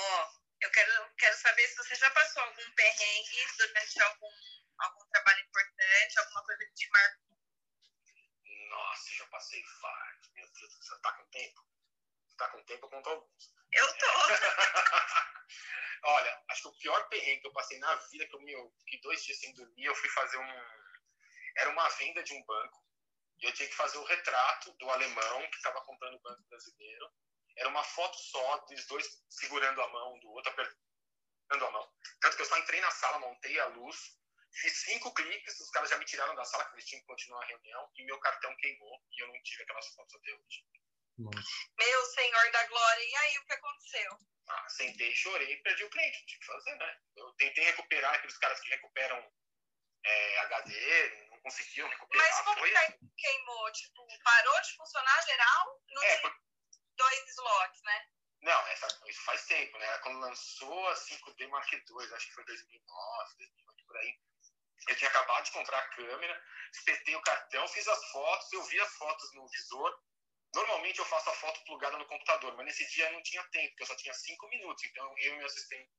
[0.00, 0.30] Ó,
[0.60, 4.30] eu quero, quero saber se você já passou algum perrengue durante algum,
[4.78, 7.38] algum trabalho importante, alguma coisa que te marcou.
[8.70, 10.30] Nossa, já passei vários.
[10.34, 11.66] Meu Deus, você tá com tempo?
[12.28, 13.52] Você tá com tempo, eu conto alguns.
[13.72, 14.06] Eu tô.
[16.04, 19.00] Olha, acho que o pior perrengue que eu passei na vida, que eu me fiquei
[19.00, 20.64] dois dias sem dormir, eu fui fazer um.
[21.56, 22.86] Era uma venda de um banco.
[23.40, 27.12] E eu tinha que fazer o retrato do alemão que estava comprando o banco brasileiro
[27.58, 31.92] era uma foto só, dos dois segurando a mão do outro, apertando a mão.
[32.20, 34.16] Tanto que eu só entrei na sala, montei a luz,
[34.52, 37.42] fiz cinco cliques, os caras já me tiraram da sala, porque eles tinham que continuar
[37.42, 40.64] a reunião, e meu cartão queimou, e eu não tive aquelas fotos até hoje.
[41.18, 41.48] Nossa.
[41.76, 44.18] Meu Senhor da Glória, e aí o que aconteceu?
[44.48, 47.00] Ah, sentei, chorei e perdi o cliente, tive que fazer, né?
[47.16, 49.32] Eu tentei recuperar aqueles caras que recuperam
[50.04, 52.24] é, HD, não conseguiam recuperar.
[52.24, 52.70] Mas como Foi...
[52.70, 53.72] que queimou?
[53.72, 55.82] Tipo, parou de funcionar geral?
[55.88, 56.47] Não é, tinha
[56.98, 58.06] dois slots, né?
[58.42, 59.98] Não, essa, isso faz tempo, né?
[59.98, 64.18] Quando lançou a 5D Mark II, acho que foi 2009, 2008, por aí.
[64.88, 68.80] Eu tinha acabado de comprar a câmera, espetei o cartão, fiz as fotos, eu vi
[68.80, 70.02] as fotos no visor.
[70.54, 73.82] Normalmente eu faço a foto plugada no computador, mas nesse dia não tinha tempo, porque
[73.82, 74.84] eu só tinha cinco minutos.
[74.84, 75.90] Então eu e meu assistente,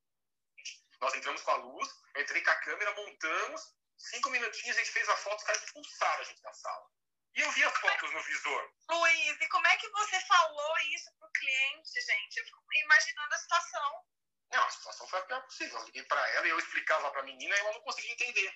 [1.01, 3.61] nós entramos com a luz, eu entrei com a câmera, montamos,
[3.97, 6.89] cinco minutinhos a gente fez a foto, os caras expulsaram a gente da sala.
[7.35, 8.73] E eu vi as fotos no visor.
[8.89, 12.37] Luiz, e como é que você falou isso pro cliente, gente?
[12.37, 14.05] Eu fico imaginando a situação.
[14.51, 15.79] Não, a situação foi a pior possível.
[15.79, 18.53] Eu liguei para ela e eu explicava para a menina e ela não conseguia entender.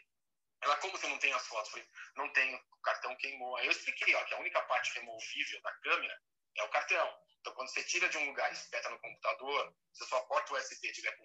[0.62, 1.68] Ela, como você não tem as fotos?
[1.68, 3.56] Eu falei, não tenho, o cartão queimou.
[3.58, 6.22] Aí eu expliquei, ó, que a única parte removível da câmera
[6.56, 7.20] é o cartão.
[7.42, 10.54] Então, quando você tira de um lugar e espeta no computador, se a sua porta
[10.54, 11.24] USB tiver com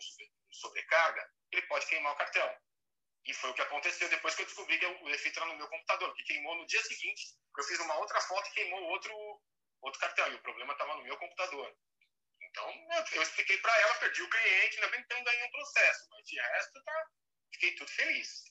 [0.51, 2.57] sobrecarga, ele pode queimar o cartão.
[3.29, 5.69] E foi o que aconteceu depois que eu descobri que o efeito era no meu
[5.69, 9.13] computador, que queimou no dia seguinte, eu fiz uma outra foto e queimou outro,
[9.83, 11.77] outro cartão, e o problema estava no meu computador.
[12.41, 16.27] Então, eu expliquei para ela, perdi o cliente, ainda bem que tem um processo, mas
[16.27, 17.07] de resto, tá,
[17.53, 18.45] fiquei tudo feliz.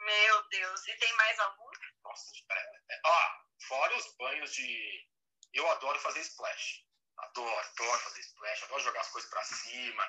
[0.00, 1.70] Meu Deus, e tem mais algum?
[2.02, 3.30] Nossa, é, ó,
[3.68, 5.08] fora os banhos de.
[5.52, 6.84] Eu adoro fazer splash.
[7.18, 10.08] Adoro, adoro fazer splash, adoro jogar as coisas para cima.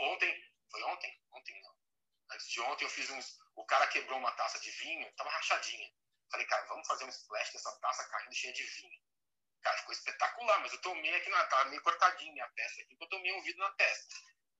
[0.00, 1.20] Ontem, foi ontem?
[1.32, 1.77] Ontem não.
[2.30, 3.38] Antes de ontem eu fiz uns.
[3.54, 5.90] O cara quebrou uma taça de vinho, tava rachadinha.
[6.30, 9.00] Falei, cara, vamos fazer um splash dessa taça caindo cheia de vinho.
[9.62, 11.44] Cara, ficou espetacular, mas eu tomei aqui na.
[11.46, 14.14] Tava meio cortadinha a testa aqui, eu tomei um vidro na testa.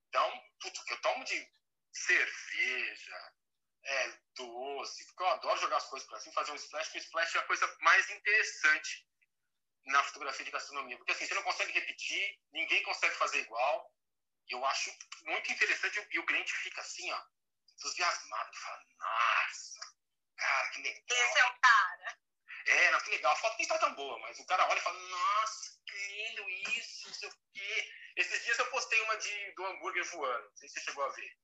[0.09, 1.53] Então, tudo que eu tomo de
[1.93, 3.33] cerveja,
[3.83, 7.01] é, doce, porque eu adoro jogar as coisas para cima, fazer um splash, porque o
[7.01, 9.07] splash é a coisa mais interessante
[9.85, 10.97] na fotografia de gastronomia.
[10.97, 13.93] Porque assim, você não consegue repetir, ninguém consegue fazer igual.
[14.49, 14.91] Eu acho
[15.23, 17.23] muito interessante e o cliente fica assim, ó,
[17.79, 19.79] entusiasmado, fala, nossa,
[20.37, 21.03] cara, que legal.
[21.09, 22.19] Esse é o cara.
[22.67, 23.31] É, não, que legal.
[23.31, 26.49] A foto nem está tão boa, mas o cara olha e fala, nossa, que lindo
[26.49, 27.93] isso, não sei o quê.
[28.17, 31.09] Esses dias eu postei uma de, do hambúrguer voando, não sei se você chegou a
[31.09, 31.37] ver.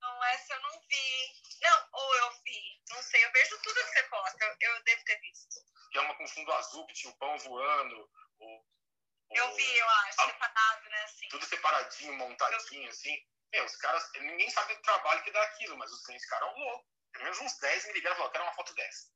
[0.00, 1.42] Não, essa eu não vi.
[1.60, 2.82] Não, ou eu vi.
[2.90, 4.44] Não sei, eu vejo tudo que você posta.
[4.44, 5.60] Eu, eu devo ter visto.
[5.90, 8.10] Que é uma com fundo azul, que tinha o pão voando.
[8.38, 9.36] O, o...
[9.36, 10.26] Eu vi, eu acho, a...
[10.26, 11.02] separado, né?
[11.02, 11.28] Assim.
[11.28, 12.90] Tudo separadinho, montadinho, eu...
[12.90, 13.26] assim.
[13.52, 16.88] Meu, os caras, ninguém sabe o trabalho que dá aquilo, mas os clientes ficaram loucos.
[17.12, 19.08] Pelo menos uns 10 me ligaram e falaram, quero uma foto dessa.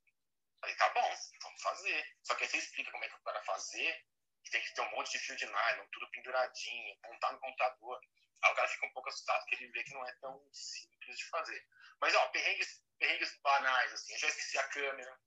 [0.60, 2.16] Falei, tá bom, vamos fazer.
[2.22, 4.04] Só que aí você explica como é que o cara fazer,
[4.50, 8.00] tem que ter um monte de fio de nylon, tudo penduradinho, montar no computador.
[8.42, 11.18] Aí o cara fica um pouco assustado porque ele vê que não é tão simples
[11.18, 11.66] de fazer.
[12.00, 14.12] Mas, ó, perrengues, perrengues banais, assim.
[14.12, 15.20] Eu já esqueci a câmera,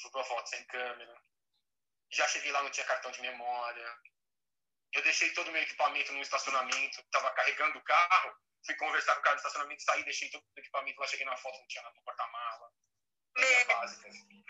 [0.00, 1.22] fui pra foto sem câmera.
[2.10, 3.98] Já cheguei lá, não tinha cartão de memória.
[4.92, 8.32] Eu deixei todo o meu equipamento no estacionamento, tava carregando o carro,
[8.64, 11.36] fui conversar com o cara no estacionamento, saí, deixei todo o equipamento lá, cheguei na
[11.36, 12.70] foto, não tinha nada no porta-mala.
[13.68, 14.44] Básica, assim.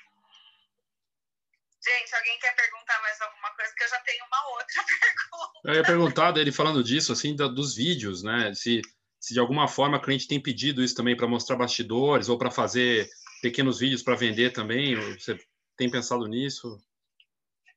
[1.84, 3.72] Gente, alguém quer perguntar mais alguma coisa?
[3.74, 4.66] Que eu já tenho uma outra
[5.00, 5.60] pergunta.
[5.64, 8.52] Eu ia perguntar dele falando disso, assim, da, dos vídeos, né?
[8.54, 8.82] Se,
[9.20, 12.50] se de alguma forma a cliente tem pedido isso também para mostrar bastidores ou para
[12.50, 13.08] fazer
[13.40, 14.96] pequenos vídeos para vender também.
[15.18, 15.38] Você
[15.76, 16.80] tem pensado nisso?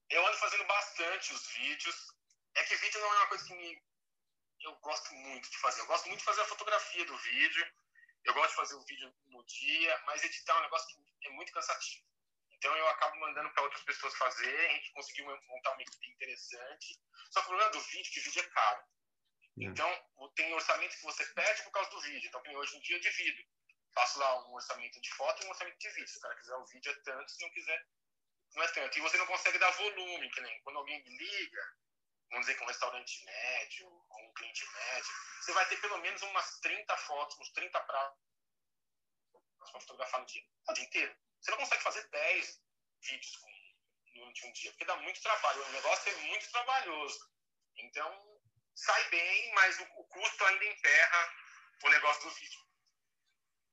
[0.10, 2.11] Eu ando fazendo bastante os vídeos.
[2.62, 3.84] É que vídeo não é uma coisa que me.
[4.62, 5.82] Eu gosto muito de fazer.
[5.82, 7.66] Eu gosto muito de fazer a fotografia do vídeo.
[8.24, 10.88] Eu gosto de fazer o vídeo no dia, mas editar é um negócio
[11.20, 12.06] que é muito cansativo.
[12.52, 17.02] Então eu acabo mandando para outras pessoas fazer, a gente conseguiu montar uma equipe interessante.
[17.32, 18.82] Só que o problema do vídeo é que o vídeo é caro.
[18.82, 19.64] É.
[19.64, 22.28] Então tem orçamento que você perde por causa do vídeo.
[22.28, 23.44] Então hoje em dia eu divido.
[23.96, 26.08] Faço lá um orçamento de foto e um orçamento de vídeo.
[26.08, 27.88] Se o cara quiser o vídeo é tanto, se não quiser,
[28.54, 29.00] não é tanto.
[29.00, 31.82] E você não consegue dar volume, que nem quando alguém me liga,
[32.32, 35.12] vamos dizer que um restaurante médio, ou um cliente médio,
[35.42, 38.20] você vai ter pelo menos umas 30 fotos, uns 30 pratos
[39.60, 41.16] para fotografar no dia, o dia inteiro.
[41.40, 42.62] Você não consegue fazer 10
[43.02, 43.52] vídeos com,
[44.14, 45.64] durante um dia, porque dá muito trabalho.
[45.64, 47.32] O negócio é muito trabalhoso.
[47.78, 48.42] Então,
[48.76, 51.36] sai bem, mas o, o custo ainda emperra
[51.84, 52.71] o negócio do vídeo.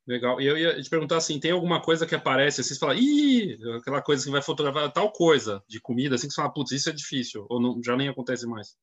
[0.09, 0.41] Legal.
[0.41, 3.59] E eu ia te perguntar assim, tem alguma coisa que aparece, assim, você fala, ih,
[3.77, 6.89] aquela coisa que vai fotografar tal coisa de comida, assim que você fala, putz, isso
[6.89, 8.75] é difícil, ou não, já nem acontece mais?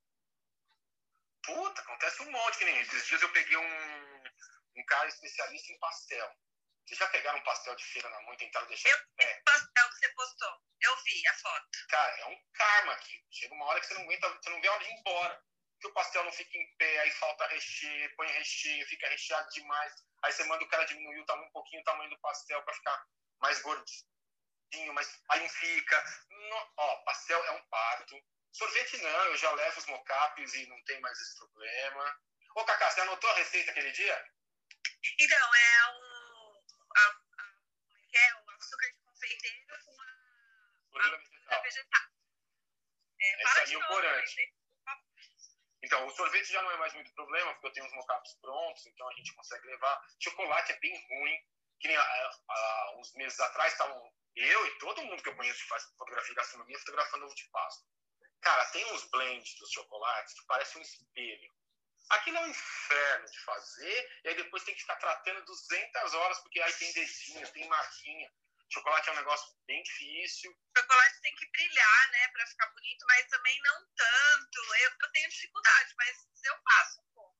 [1.41, 4.21] Puta, acontece um monte, que nem esses dias eu peguei um,
[4.78, 6.30] um cara especialista em pastel.
[6.86, 9.43] Vocês já pegaram um pastel de feira na mão e tentaram deixar Eu vi o
[9.45, 10.53] pastel que você postou.
[10.80, 11.65] Eu vi a foto.
[11.89, 13.26] Cara, é um karma aqui.
[13.32, 15.43] Chega uma hora que você não aguenta, você não vê a hora de ir embora.
[15.86, 19.93] Porque o pastel não fica em pé, aí falta recheio, põe recheio, fica recheado demais.
[20.23, 22.73] Aí você manda o cara diminuir o tamanho, um pouquinho o tamanho do pastel para
[22.73, 23.05] ficar
[23.39, 26.03] mais gordinho, mas aí não fica.
[26.29, 28.15] No, ó, pastel é um parto.
[28.51, 32.19] Sorvete não, eu já levo os mocapes e não tem mais esse problema.
[32.55, 34.27] Ô, Cacá, você anotou a receita aquele dia?
[35.19, 36.63] Então, é um
[38.09, 41.61] que é o açúcar de confeiteiro com a gordura vegetal.
[41.61, 42.01] vegetal.
[43.19, 44.64] É, Esse aí é o corante.
[45.86, 48.88] Então, o sorvete já não é mais muito problema, porque eu tenho os mocaps prontos,
[48.88, 50.01] então a gente consegue levar.
[50.19, 51.39] Chocolate é bem ruim,
[51.79, 55.69] que nem há, uns meses atrás estavam eu e todo mundo que eu conheço que
[55.69, 57.88] faz fotografia e gastronomia fotografando ovo de Páscoa.
[58.41, 61.53] Cara, tem uns blends dos chocolates que parecem um espelho.
[62.09, 66.39] Aquilo é um inferno de fazer, e aí depois tem que ficar tratando 200 horas,
[66.39, 68.31] porque aí tem dedinho, tem marquinha.
[68.72, 70.53] Chocolate é um negócio bem difícil.
[70.78, 74.59] Chocolate tem que brilhar, né, para ficar bonito, mas também não tanto.
[74.76, 77.36] Eu, eu tenho dificuldade, mas eu faço um pouco.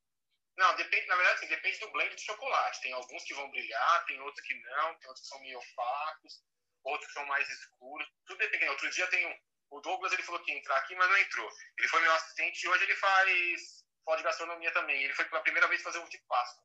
[0.56, 2.80] Não, depende, na verdade, assim, depende do blend de chocolate.
[2.80, 6.42] Tem alguns que vão brilhar, tem outros que não, tem outros que são meio opacos,
[6.82, 8.08] outros que são mais escuros.
[8.24, 8.68] Tudo depende.
[8.68, 9.38] Outro dia tem um,
[9.70, 11.50] o Douglas, ele falou que ia entrar aqui, mas não entrou.
[11.78, 15.02] Ele foi meu assistente e hoje ele faz pós de gastronomia também.
[15.02, 16.64] Ele foi pela primeira vez fazer ovo de Páscoa.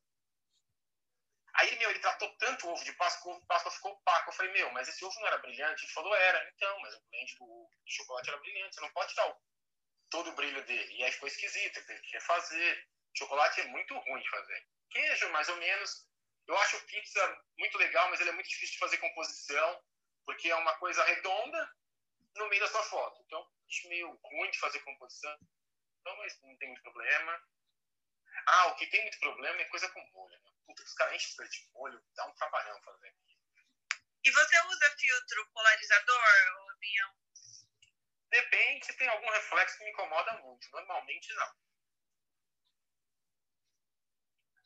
[1.55, 4.29] Aí, meu, ele tratou tanto o ovo de Páscoa, o ovo de Páscoa ficou opaco.
[4.29, 5.83] Eu falei, meu, mas esse ovo não era brilhante?
[5.83, 6.49] Ele falou, era.
[6.55, 8.75] Então, mas o blend do chocolate era brilhante.
[8.75, 9.35] Você não pode tirar
[10.09, 10.93] todo o brilho dele.
[10.95, 12.87] E aí ficou esquisito, teve que refazer.
[13.17, 14.67] Chocolate é muito ruim de fazer.
[14.89, 16.07] Queijo, mais ou menos.
[16.47, 19.83] Eu acho pizza muito legal, mas ele é muito difícil de fazer composição,
[20.25, 21.75] porque é uma coisa redonda
[22.35, 23.21] no meio da sua foto.
[23.25, 25.37] Então, acho meio ruim de fazer composição,
[25.99, 27.41] então, mas não tem muito problema.
[28.47, 30.39] Ah, o que tem muito problema é coisa com molho.
[30.43, 30.51] Né?
[30.65, 33.15] Puta, os caras enchem de molho, dá um trabalhão fazer.
[34.23, 37.15] E você usa filtro polarizador, Vinhão?
[38.29, 40.69] Depende se tem algum reflexo que me incomoda muito.
[40.71, 41.55] Normalmente, não.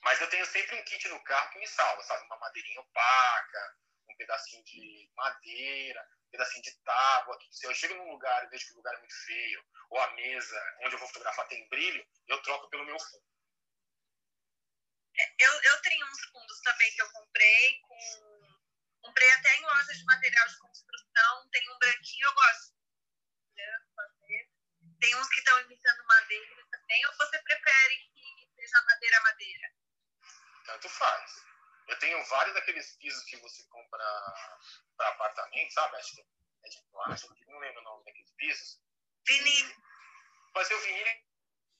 [0.02, 2.26] Mas eu tenho sempre um kit no carro que me salva, sabe?
[2.26, 7.40] Uma madeirinha opaca, um pedacinho de madeira, um pedacinho de tábua.
[7.50, 10.12] Se eu chego num lugar e vejo que o lugar é muito feio, ou a
[10.12, 13.35] mesa onde eu vou fotografar tem brilho, eu troco pelo meu fundo.
[15.40, 18.56] Eu, eu tenho uns fundos também que eu comprei com.
[19.02, 21.50] Comprei até em lojas de material de construção.
[21.52, 22.76] Tem um branquinho, eu gosto.
[25.00, 29.74] Tem uns que estão imitando madeira também, ou você prefere que seja madeira madeira?
[30.66, 31.46] Tanto faz.
[31.88, 34.04] Eu tenho vários daqueles pisos que você compra
[34.98, 35.96] para apartamento, sabe?
[35.98, 38.82] Acho que é de plástico, não lembro o nome daqueles pisos.
[39.28, 39.76] Vinil.
[40.64, 41.06] Ser o vinil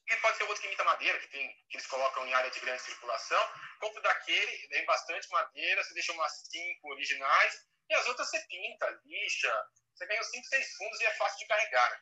[0.08, 2.60] e pode ser outro que imita madeira, que, tem, que eles colocam em área de
[2.60, 3.42] grande circulação.
[3.80, 7.54] Compro daquele, vem bastante madeira, você deixa umas cinco originais,
[7.90, 9.52] e as outras você pinta, lixa.
[9.94, 11.90] Você ganha cinco, seis fundos e é fácil de carregar.
[11.92, 11.98] Né?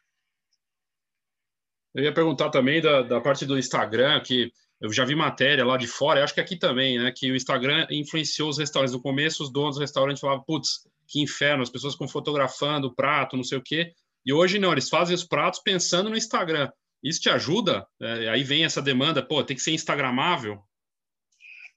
[1.96, 4.52] Eu ia perguntar também da, da parte do Instagram, que
[4.82, 7.14] eu já vi matéria lá de fora, acho que aqui também, né?
[7.16, 8.94] Que o Instagram influenciou os restaurantes.
[8.94, 12.96] No começo, os donos do restaurante falavam, putz, que inferno, as pessoas ficam fotografando o
[12.96, 13.94] prato, não sei o quê.
[14.26, 16.70] E hoje não, eles fazem os pratos pensando no Instagram.
[17.04, 17.86] Isso te ajuda?
[18.02, 20.64] É, aí vem essa demanda, pô, tem que ser instagramável.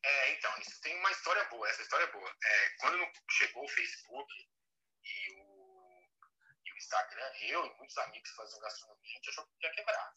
[0.05, 2.31] É, então, isso tem uma história boa, essa história é boa.
[2.31, 4.33] É, quando chegou o Facebook
[5.05, 6.03] e o,
[6.65, 9.73] e o Instagram, eu e muitos amigos que faziam gastronomia, a gente achou que ia
[9.73, 10.13] quebrar.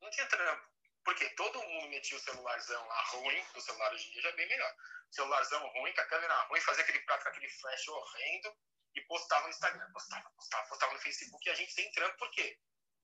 [0.00, 0.74] Não tinha trampo.
[1.04, 4.36] Porque todo mundo metia o celularzão lá ruim, o celular hoje em dia já é
[4.36, 4.74] bem melhor.
[5.10, 8.56] Celularzão ruim, com a câmera ruim, fazia aquele prato com aquele flash horrendo
[8.94, 9.92] e postava no Instagram.
[9.92, 12.58] Postava, postava, postava no Facebook e a gente sem trampo, por quê?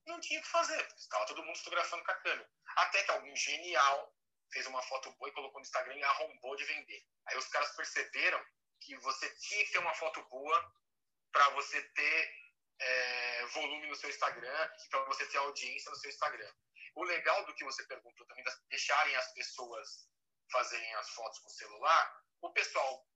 [0.07, 0.87] Não tinha o que fazer.
[0.97, 2.51] Estava todo mundo fotografando com a câmera.
[2.77, 4.15] Até que algum genial
[4.53, 7.07] fez uma foto boa e colocou no Instagram e arrombou de vender.
[7.27, 8.45] Aí os caras perceberam
[8.81, 10.75] que você tinha que ter uma foto boa
[11.33, 12.35] para você ter
[12.81, 16.53] é, volume no seu Instagram e para você ter audiência no seu Instagram.
[16.97, 20.09] O legal do que você perguntou também, de deixarem as pessoas
[20.51, 23.07] fazerem as fotos com o celular, o pessoal,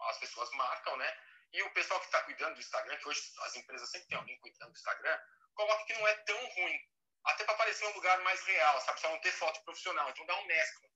[0.00, 1.18] as pessoas marcam, né?
[1.52, 4.38] E o pessoal que está cuidando do Instagram, que hoje as empresas sempre tem alguém
[4.40, 5.18] cuidando do Instagram,
[5.54, 6.80] coloca que não é tão ruim.
[7.24, 9.00] Até para parecer um lugar mais real, sabe?
[9.00, 10.10] Só não ter foto profissional.
[10.10, 10.88] Então dá um mescla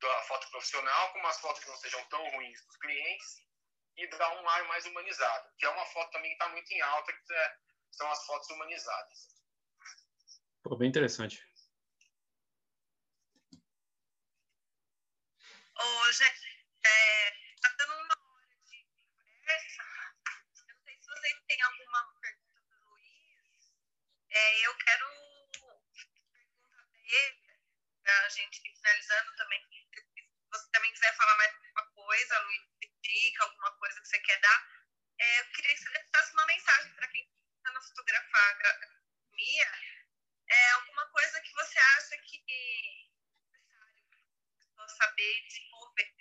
[0.00, 3.42] da foto profissional com umas fotos que não sejam tão ruins dos clientes
[3.96, 6.80] e dá um ar mais humanizado, que é uma foto também que está muito em
[6.80, 7.56] alta, que é,
[7.90, 9.28] são as fotos humanizadas.
[10.62, 11.44] Pô, bem interessante.
[15.76, 17.30] Ô, gente, é,
[17.62, 18.86] tá dando uma hora de
[19.24, 19.82] conversa.
[20.68, 23.72] Eu não sei se vocês têm alguma pergunta para o Luiz.
[24.30, 25.06] É, eu quero
[26.32, 27.40] perguntar para ele,
[28.04, 29.66] a gente finalizando também.
[29.92, 32.62] Se você também quiser falar mais alguma coisa, Luiz,
[33.02, 34.68] dica, alguma coisa que você quer dar.
[35.18, 40.00] É, eu queria que você deixasse uma mensagem para quem está no fotografar a gastronomia
[40.50, 43.06] é alguma coisa que você acha que é
[44.58, 46.14] necessário saber desenvolver?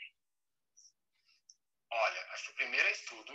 [1.91, 3.33] Olha, acho que o primeiro é estudo.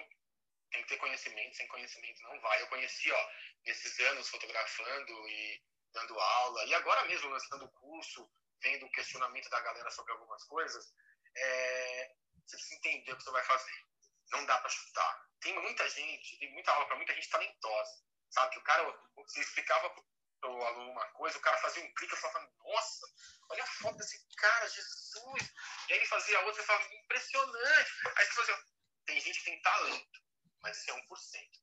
[0.75, 2.61] Tem que ter conhecimento, sem conhecimento não vai.
[2.61, 3.31] Eu conheci, ó,
[3.65, 5.63] nesses anos fotografando e
[5.93, 8.29] dando aula, e agora mesmo lançando curso,
[8.61, 10.93] vendo o questionamento da galera sobre algumas coisas,
[11.37, 12.11] é,
[12.45, 13.87] você precisa entender o que você vai fazer.
[14.33, 15.29] Não dá para chutar.
[15.41, 18.51] Tem muita gente, tem muita aula para muita gente talentosa, sabe?
[18.55, 19.95] Que o cara, você explicava
[20.43, 23.07] o aluno uma coisa, o cara fazia um clique, eu falava, nossa,
[23.49, 25.55] olha a foto desse cara, Jesus.
[25.89, 27.91] E aí ele fazia outra, eu falava, impressionante.
[28.17, 28.65] Aí você fazia,
[29.07, 30.24] tem gente que tem talento,
[30.65, 31.07] mas isso é 1%.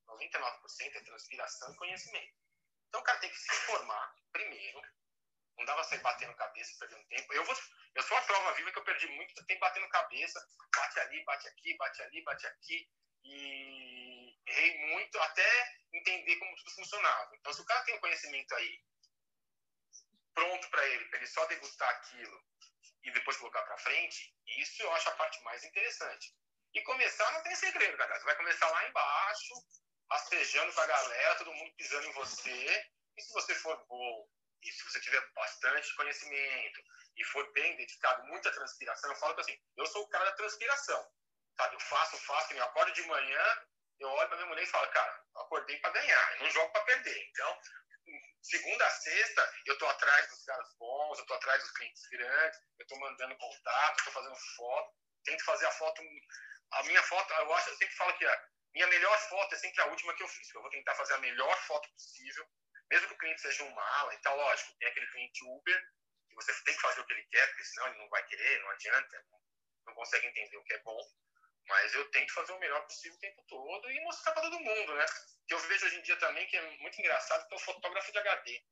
[0.07, 2.37] 99% é transpiração e conhecimento.
[2.87, 4.81] Então o cara tem que se informar primeiro.
[5.57, 7.33] Não dava sair batendo cabeça, perdendo tempo.
[7.33, 7.55] Eu, vou,
[7.95, 10.47] eu sou a prova viva que eu perdi muito tempo batendo cabeça.
[10.75, 12.89] Bate ali, bate aqui, bate ali, bate aqui.
[13.23, 17.35] E errei muito até entender como tudo funcionava.
[17.35, 18.83] Então, se o cara tem um conhecimento aí
[20.33, 22.43] pronto para ele, para ele só degustar aquilo
[23.03, 26.35] e depois colocar para frente, isso eu acho a parte mais interessante.
[26.73, 28.17] E começar não tem segredo, cara.
[28.17, 29.53] Você vai começar lá embaixo,
[30.09, 32.89] rastejando com a galera, todo mundo pisando em você.
[33.17, 34.27] E se você for bom,
[34.63, 36.81] e se você tiver bastante conhecimento,
[37.17, 40.31] e for bem dedicado, muita transpiração, eu falo que assim, eu sou o cara da
[40.33, 41.11] transpiração.
[41.57, 41.75] Sabe?
[41.75, 43.67] Eu faço, faço, eu acordo de manhã,
[43.99, 46.85] eu olho para minha mulher e falo, cara, acordei para ganhar, eu não jogo para
[46.85, 47.29] perder.
[47.29, 47.59] Então,
[48.41, 52.59] segunda a sexta, eu tô atrás dos caras bons, eu tô atrás dos clientes grandes,
[52.79, 54.93] eu tô mandando contato, eu tô fazendo foto,
[55.23, 56.01] tento fazer a foto.
[56.71, 59.81] A minha foto, eu acho, eu sempre falo que a minha melhor foto é sempre
[59.81, 60.53] a última que eu fiz.
[60.53, 62.47] Eu vou tentar fazer a melhor foto possível,
[62.89, 64.13] mesmo que o cliente seja um mala.
[64.15, 65.83] Então, lógico, tem aquele cliente Uber,
[66.29, 68.61] que você tem que fazer o que ele quer, porque senão ele não vai querer,
[68.61, 69.25] não adianta,
[69.85, 70.99] não consegue entender o que é bom.
[71.67, 74.95] Mas eu tento fazer o melhor possível o tempo todo e mostrar para todo mundo,
[74.95, 75.05] né?
[75.47, 78.11] Que eu vejo hoje em dia também que é muito engraçado que é o fotógrafo
[78.11, 78.63] de HD.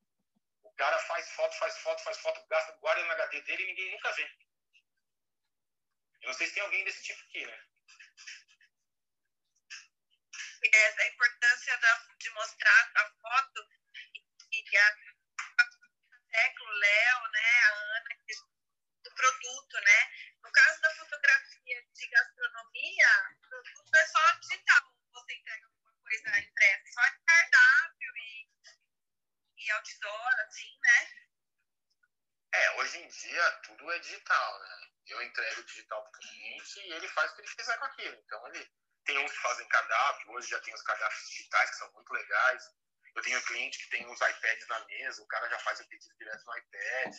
[0.64, 3.92] O cara faz foto, faz foto, faz foto, gasta, guarda no HD dele e ninguém
[3.92, 4.30] nunca vê.
[6.30, 7.66] Eu não sei se tem alguém desse tipo aqui, né?
[10.62, 13.68] É, a importância da, de mostrar a foto
[14.52, 14.96] e, a
[16.30, 18.10] Teclo, o Léo, né, a Ana,
[19.04, 20.12] do produto, né?
[20.44, 26.40] No caso da fotografia de gastronomia, o produto é só digital, você entrega alguma coisa
[26.42, 28.50] impressa, só de cardápio e,
[29.58, 31.10] e outdoor, assim, né?
[32.54, 34.79] É, hoje em dia tudo é digital, né?
[35.10, 38.16] Eu entrego digital para o cliente e ele faz o que ele quiser com aquilo.
[38.16, 38.72] Então, ele
[39.06, 42.64] tem uns que fazem cardápio, hoje já tem os cardápios digitais que são muito legais.
[43.16, 45.88] Eu tenho um cliente que tem uns iPads na mesa, o cara já faz o
[45.88, 47.16] pedido direto no iPad.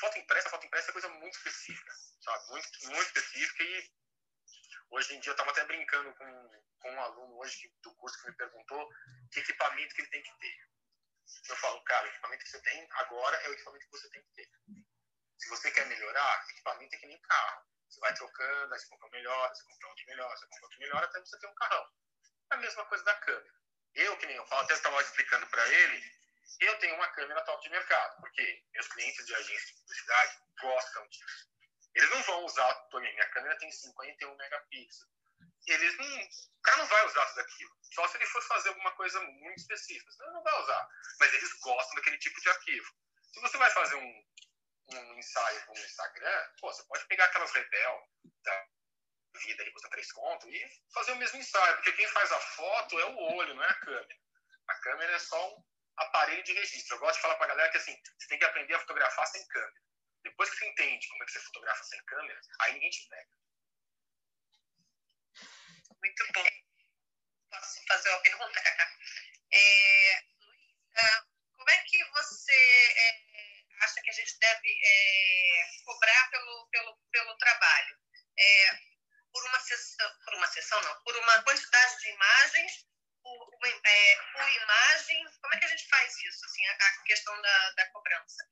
[0.00, 2.46] Foto impressa, foto impressa é coisa muito específica, sabe?
[2.50, 3.92] Muito, muito específica e
[4.90, 8.30] hoje em dia eu estava até brincando com, com um aluno hoje do curso que
[8.30, 8.88] me perguntou
[9.32, 10.68] que equipamento que ele tem que ter.
[11.48, 14.22] Eu falo, cara, o equipamento que você tem agora é o equipamento que você tem
[14.22, 14.50] que ter.
[15.38, 17.62] Se você quer melhorar, equipamento é que nem carro.
[17.88, 20.78] Você vai trocando, aí você compra um melhor, você compra outro melhor, você compra outro
[20.80, 21.86] melhor, até você ter um carrão.
[22.50, 23.54] É a mesma coisa da câmera.
[23.94, 26.18] Eu, que nem eu falo, até estava explicando para ele,
[26.60, 31.08] eu tenho uma câmera top de mercado, porque meus clientes de agência de publicidade gostam
[31.08, 31.48] disso.
[31.94, 35.08] Eles não vão usar, minha câmera tem 51 megapixels.
[35.66, 37.76] Eles não, o cara não vai usar tudo aquilo.
[37.94, 40.10] Só se ele for fazer alguma coisa muito específica.
[40.12, 40.88] Senão ele não vai usar.
[41.20, 42.94] Mas eles gostam daquele tipo de arquivo.
[43.32, 44.24] Se você vai fazer um,
[44.90, 48.08] um ensaio com o Instagram, pô, você pode pegar aquelas Rebel
[48.42, 48.66] da
[49.42, 51.76] vida aí, custa três contos, e fazer o mesmo ensaio.
[51.76, 54.18] Porque quem faz a foto é o olho, não é a câmera.
[54.68, 55.64] A câmera é só um
[55.96, 56.96] aparelho de registro.
[56.96, 59.26] Eu gosto de falar para a galera que assim, você tem que aprender a fotografar
[59.26, 59.82] sem câmera.
[60.22, 63.30] Depois que você entende como é que você fotografa sem câmera, aí ninguém te pega.
[66.02, 66.48] Muito bom.
[67.50, 68.60] Posso fazer uma pergunta?
[69.50, 71.26] É, Luísa,
[71.56, 73.27] como é que você é,
[73.80, 77.98] acha que a gente deve é, cobrar pelo, pelo, pelo trabalho?
[78.38, 78.78] É,
[79.32, 82.86] por uma sessão, por uma sessão não, por uma quantidade de imagens,
[83.22, 87.42] por, é, por imagem, como é que a gente faz isso, assim, a, a questão
[87.42, 88.48] da, da cobrança?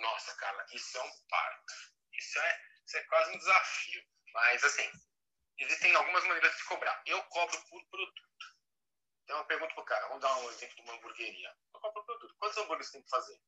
[0.00, 1.74] Nossa, Carla, isso é um parto.
[2.12, 4.04] Isso é, isso é quase um desafio.
[4.32, 4.90] Mas, assim,
[5.58, 7.02] existem algumas maneiras de cobrar.
[7.06, 8.22] Eu cobro por produto.
[9.22, 11.48] Então, eu pergunto pro cara, vamos dar um exemplo de uma hamburgueria.
[11.72, 12.36] Eu cobro por produto.
[12.38, 13.40] Quantos hambúrgueres tem que fazer?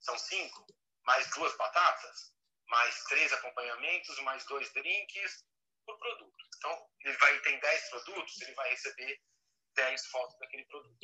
[0.00, 0.66] São cinco?
[1.04, 2.34] Mais duas batatas?
[2.68, 4.18] Mais três acompanhamentos?
[4.20, 5.44] Mais dois drinks?
[5.84, 6.44] Por produto.
[6.56, 9.20] Então, ele vai ter dez produtos, ele vai receber
[9.74, 10.98] dez fotos daquele produto.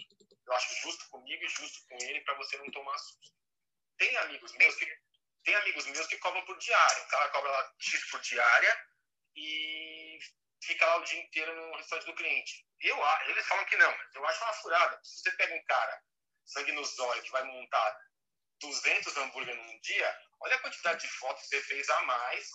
[0.47, 3.37] Eu acho justo comigo e justo com ele para você não tomar susto.
[3.99, 4.87] Tem amigos meus que
[5.45, 7.03] tem amigos meus que cobram por diária.
[7.05, 8.87] O cara cobra lá X por diária
[9.37, 10.19] e
[10.63, 12.67] fica lá o dia inteiro no restaurante do cliente.
[12.81, 12.97] Eu,
[13.29, 15.01] eles falam que não, mas eu acho uma furada.
[15.05, 16.03] Se você pega um cara,
[16.45, 17.97] sangue nos olhos, que vai montar
[18.61, 22.49] 200 hambúrguer num dia, olha a quantidade de fotos que você fez a mais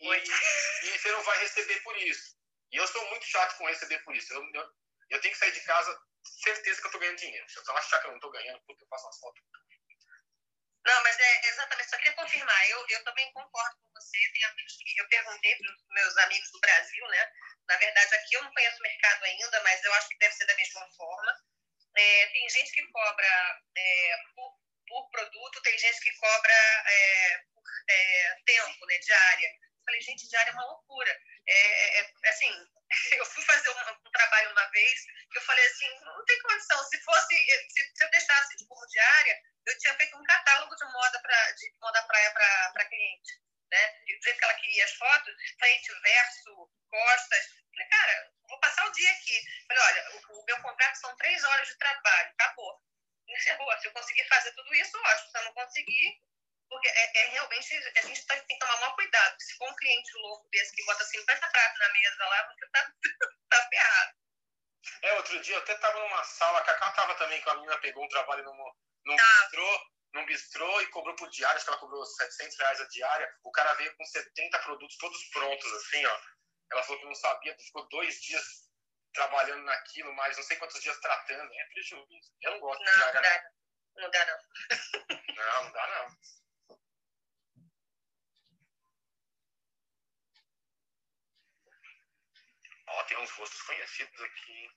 [0.00, 2.36] e, e você não vai receber por isso.
[2.72, 4.32] E eu sou muito chato com receber por isso.
[4.32, 4.72] Eu, eu,
[5.10, 6.00] eu tenho que sair de casa,
[6.42, 7.48] certeza que eu estou ganhando dinheiro.
[7.50, 9.42] Se eu achar que eu não estou ganhando, porque eu faço umas fotos
[10.84, 12.70] não, mas é exatamente, só queria confirmar.
[12.70, 14.18] Eu, eu também concordo com você.
[14.32, 17.32] Tem amigos que eu perguntei para os meus amigos do Brasil, né?
[17.68, 20.46] Na verdade, aqui eu não conheço o mercado ainda, mas eu acho que deve ser
[20.46, 21.40] da mesma forma.
[21.96, 24.58] É, tem gente que cobra é, por,
[24.92, 28.98] por, produto, tem gente que cobra é, por é, tempo, né?
[28.98, 29.48] Diária.
[29.48, 31.18] Eu falei, gente, diária é uma loucura.
[31.46, 32.52] É, é, é assim,
[33.18, 35.00] eu fui fazer um, um, trabalho uma vez,
[35.34, 36.84] eu falei assim, não tem condição.
[36.84, 37.34] Se fosse,
[37.70, 41.52] se, se eu deixasse de por diária eu tinha feito um catálogo de moda, pra,
[41.52, 43.40] de moda praia para cliente.
[43.70, 43.88] Né?
[43.88, 47.46] Do jeito que ela queria as fotos, frente, verso, costas.
[47.72, 49.40] Falei, cara, vou passar o dia aqui.
[49.66, 52.82] Falei, olha, o, o meu contrato são três horas de trabalho, acabou.
[53.32, 53.78] Encerrou.
[53.78, 55.30] Se eu conseguir fazer tudo isso, ótimo.
[55.30, 56.22] Se eu não conseguir,
[56.68, 59.36] porque é, é, realmente a gente tem que tomar maior cuidado.
[59.40, 62.92] Se for um cliente louco desse que bota 50 pratos na mesa lá, você tá,
[63.50, 64.12] tá ferrado.
[65.02, 67.78] É, outro dia eu até tava numa sala, a Cacá tava também, com a menina
[67.80, 68.72] pegou um trabalho num,
[69.04, 69.24] num tá.
[69.42, 73.36] bistrô, num bistrô e cobrou por diária, acho que ela cobrou 700 reais a diária.
[73.44, 76.20] O cara veio com 70 produtos todos prontos, assim, ó.
[76.72, 78.71] Ela falou que não sabia, ficou dois dias
[79.12, 81.52] trabalhando naquilo, mas não sei quantos dias tratando.
[81.52, 82.32] É prejuízo.
[82.42, 82.98] Eu não gosto não, de.
[82.98, 84.02] Não, dá, não.
[84.02, 84.38] não dá, não.
[85.36, 86.16] não, não dá, não.
[92.88, 94.68] Ó, tem uns rostos conhecidos aqui.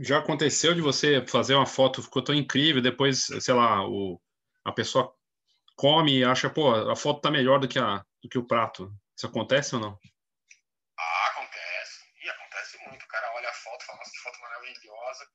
[0.00, 4.20] Já aconteceu de você fazer uma foto, ficou tão incrível, depois, sei lá, o,
[4.64, 5.14] a pessoa
[5.76, 8.92] come e acha, pô, a foto tá melhor do que, a, do que o prato.
[9.16, 9.98] Isso acontece ou não?
[10.98, 12.04] Ah, acontece.
[12.24, 13.04] E acontece muito.
[13.04, 15.30] O cara olha a foto e fala, nossa, foto maravilhosa.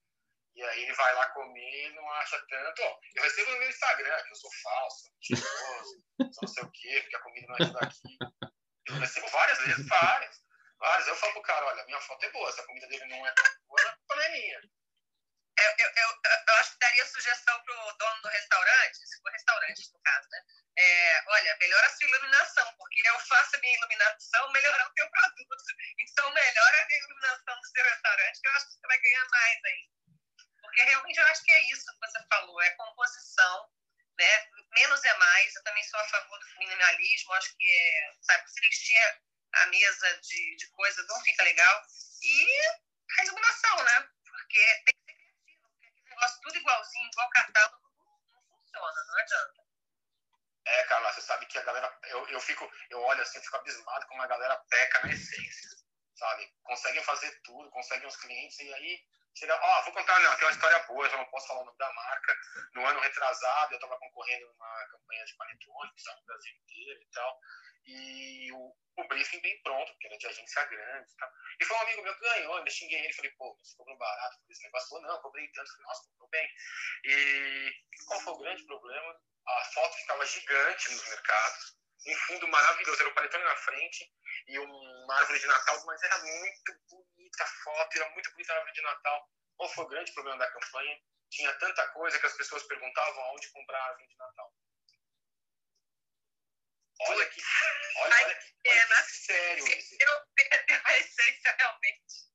[0.56, 2.82] E aí ele vai lá comer e não acha tanto.
[3.16, 6.06] Eu recebo no meu Instagram que eu sou falso, mentiroso,
[6.42, 8.18] não sei o quê, porque a comida não é daqui.
[8.88, 10.44] Eu recebo várias vezes, várias.
[10.80, 11.08] Várias.
[11.08, 13.34] Eu falo pro cara, olha, minha foto é boa, se a comida dele não é
[13.68, 14.62] boa, não é minha.
[15.60, 16.10] Eu, eu, eu,
[16.48, 20.40] eu, acho que daria sugestão pro dono do restaurante, se for restaurante no caso, né?
[20.78, 25.10] É, olha, melhora a sua iluminação, porque eu faço a minha iluminação melhorar o teu
[25.10, 25.58] produto.
[26.00, 29.66] Então, melhora a iluminação do seu restaurante, que eu acho que você vai ganhar mais
[29.66, 29.90] aí.
[30.62, 33.70] Porque realmente eu acho que é isso que você falou, é composição,
[34.18, 34.48] né?
[34.72, 35.56] Menos é mais.
[35.56, 37.34] Eu também sou a favor do minimalismo.
[37.34, 39.22] Acho que é, sabe, se encher
[39.54, 41.84] a mesa de, de coisa não fica legal.
[42.22, 42.48] E
[43.20, 44.10] a iluminação, né?
[44.24, 45.70] Porque tem que ser criativo.
[45.70, 47.90] Porque aquele negócio tudo igualzinho, igual catálogo,
[48.34, 49.70] não funciona, não adianta.
[50.66, 52.00] É, Carla, você sabe que a galera.
[52.04, 55.70] Eu, eu fico, eu olho assim, fico abismado como a galera peca na essência,
[56.16, 56.54] sabe?
[56.64, 59.04] Conseguem fazer tudo, conseguem os clientes, e aí
[59.48, 61.78] ó, vou contar, não, tem uma história boa, eu já não posso falar o nome
[61.78, 62.38] da marca.
[62.74, 67.10] No ano retrasado, eu estava concorrendo numa campanha de panetone, que no Brasil inteiro e
[67.12, 67.40] tal.
[67.86, 71.30] E o, o briefing bem pronto, porque era de agência grande e tal.
[71.60, 74.38] E foi um amigo meu que ganhou, eu xinguei ele, falei, pô, você cobrou barato
[74.40, 74.90] por esse negócio?
[74.90, 75.72] Falou, não, cobrei tanto.
[75.72, 76.50] Falei, nossa, cobrou bem.
[77.06, 77.74] E
[78.08, 79.22] qual foi o grande problema?
[79.48, 84.12] A foto ficava gigante nos mercados, um fundo maravilhoso, era o panetone na frente
[84.48, 88.56] e uma árvore de Natal, mas era muito bonita a foto, era muito bonita a
[88.56, 89.30] árvore de Natal.
[89.58, 91.02] Qual foi o grande problema da campanha?
[91.30, 94.54] Tinha tanta coisa que as pessoas perguntavam aonde comprar a árvore de Natal.
[97.02, 97.42] Olha que,
[97.98, 99.96] olha, olha que, olha que sério isso.
[100.00, 102.30] Eu perdi a essência realmente.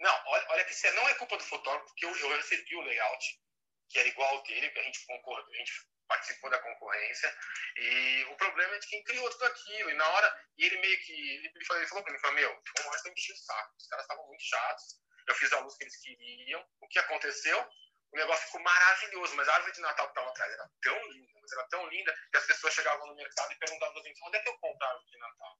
[0.00, 0.96] Não, olha, olha que sério.
[0.96, 3.40] Não é culpa do fotógrafo, porque eu, eu recebi o layout,
[3.88, 5.72] que era igual ao dele, que a gente concorda, a gente
[6.08, 7.34] participou da concorrência.
[7.76, 9.90] E o problema é de quem criou tudo aquilo.
[9.90, 11.12] E na hora, e ele meio que.
[11.12, 13.74] Ele falou, ele falou pra mim: falou, meu, uma hora eu enchi o saco.
[13.78, 14.84] Os caras estavam muito chatos.
[15.28, 16.64] Eu fiz a luz que eles queriam.
[16.80, 17.70] O que aconteceu?
[18.12, 21.40] O negócio ficou maravilhoso, mas a árvore de Natal que estava atrás era tão linda,
[21.40, 24.42] mas era tão linda que as pessoas chegavam no mercado e perguntavam assim: onde é
[24.42, 25.58] que eu compro a árvore de Natal?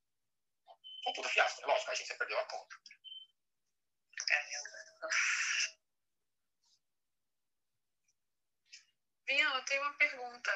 [1.06, 1.66] Um puta fiasco, né?
[1.66, 2.76] Lógico, a agência perdeu a conta.
[4.30, 4.42] É,
[9.26, 10.52] Vinha, eu tenho uma pergunta.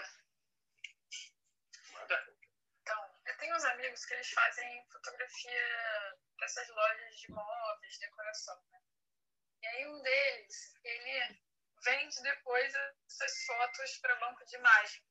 [2.83, 8.81] Então, eu tenho uns amigos que eles fazem fotografia dessas lojas de móveis, decoração, né?
[9.63, 11.46] E aí um deles, ele
[11.85, 12.75] vende depois
[13.09, 15.03] essas fotos para banco de imagem.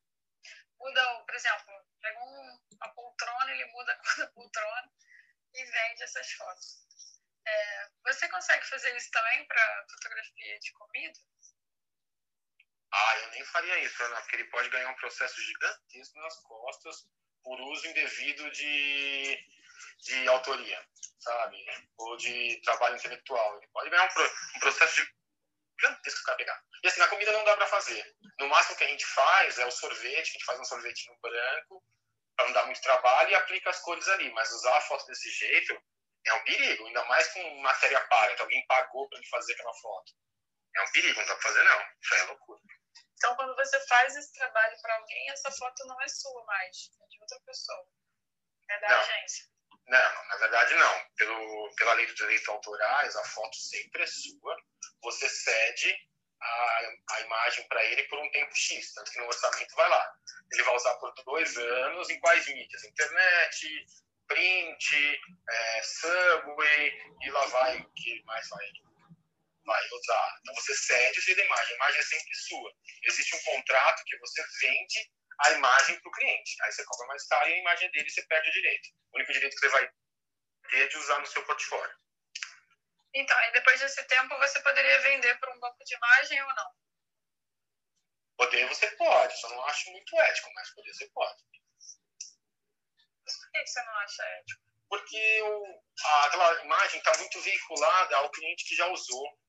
[0.78, 4.92] Muda, por exemplo, pega um, uma poltrona, ele muda a cor da poltrona
[5.54, 6.86] e vende essas fotos.
[7.48, 11.20] É, você consegue fazer isso também para fotografia de comida?
[12.92, 17.08] Ah, eu nem faria isso, Ana, porque ele pode ganhar um processo gigantesco nas costas
[17.44, 19.38] por uso indevido de,
[20.00, 20.88] de autoria,
[21.20, 21.66] sabe?
[21.98, 23.58] Ou de trabalho intelectual.
[23.58, 25.06] Ele pode ganhar um, um processo
[25.80, 26.62] gigantesco para pegar.
[26.84, 28.16] E assim, na comida não dá para fazer.
[28.40, 31.84] No máximo que a gente faz é o sorvete, a gente faz um sorvetinho branco,
[32.36, 34.32] para não dar muito trabalho, e aplica as cores ali.
[34.32, 35.82] Mas usar a foto desse jeito
[36.26, 39.74] é um perigo, ainda mais com matéria paga, que alguém pagou para ele fazer aquela
[39.76, 40.14] foto.
[40.76, 41.82] É um perigo, não dá para fazer não.
[42.02, 42.62] Isso é loucura.
[43.18, 47.08] Então, quando você faz esse trabalho para alguém, essa foto não é sua mais, é
[47.08, 47.88] de outra pessoa.
[48.70, 49.00] É da não.
[49.00, 49.46] agência.
[49.88, 51.06] Não, na verdade não.
[51.16, 54.58] Pelo, pela lei dos direitos autorais, a foto sempre é sua.
[55.04, 55.96] Você cede
[56.42, 60.14] a, a imagem para ele por um tempo X, tanto que no orçamento vai lá.
[60.52, 62.84] Ele vai usar por dois anos em quais mídias?
[62.84, 63.86] Internet,
[64.28, 66.94] print, é, Subway,
[67.24, 68.66] e lá vai o que mais vai
[69.66, 70.38] vai usar.
[70.42, 72.72] Então você cede da imagem, a imagem é sempre sua.
[73.04, 76.56] Existe um contrato que você vende a imagem para o cliente.
[76.64, 78.90] Aí você cobra mais caro e a imagem dele você perde o direito.
[79.12, 79.92] O único direito que você vai
[80.70, 81.96] ter é de usar no seu portfólio.
[83.14, 86.72] Então, e depois desse tempo você poderia vender para um banco de imagem ou não?
[88.38, 91.44] Poder você pode, só não acho muito ético, mas poder você pode.
[93.26, 94.62] Mas por que você não acha ético?
[94.90, 99.40] Porque o, a, aquela imagem está muito veiculada ao cliente que já usou.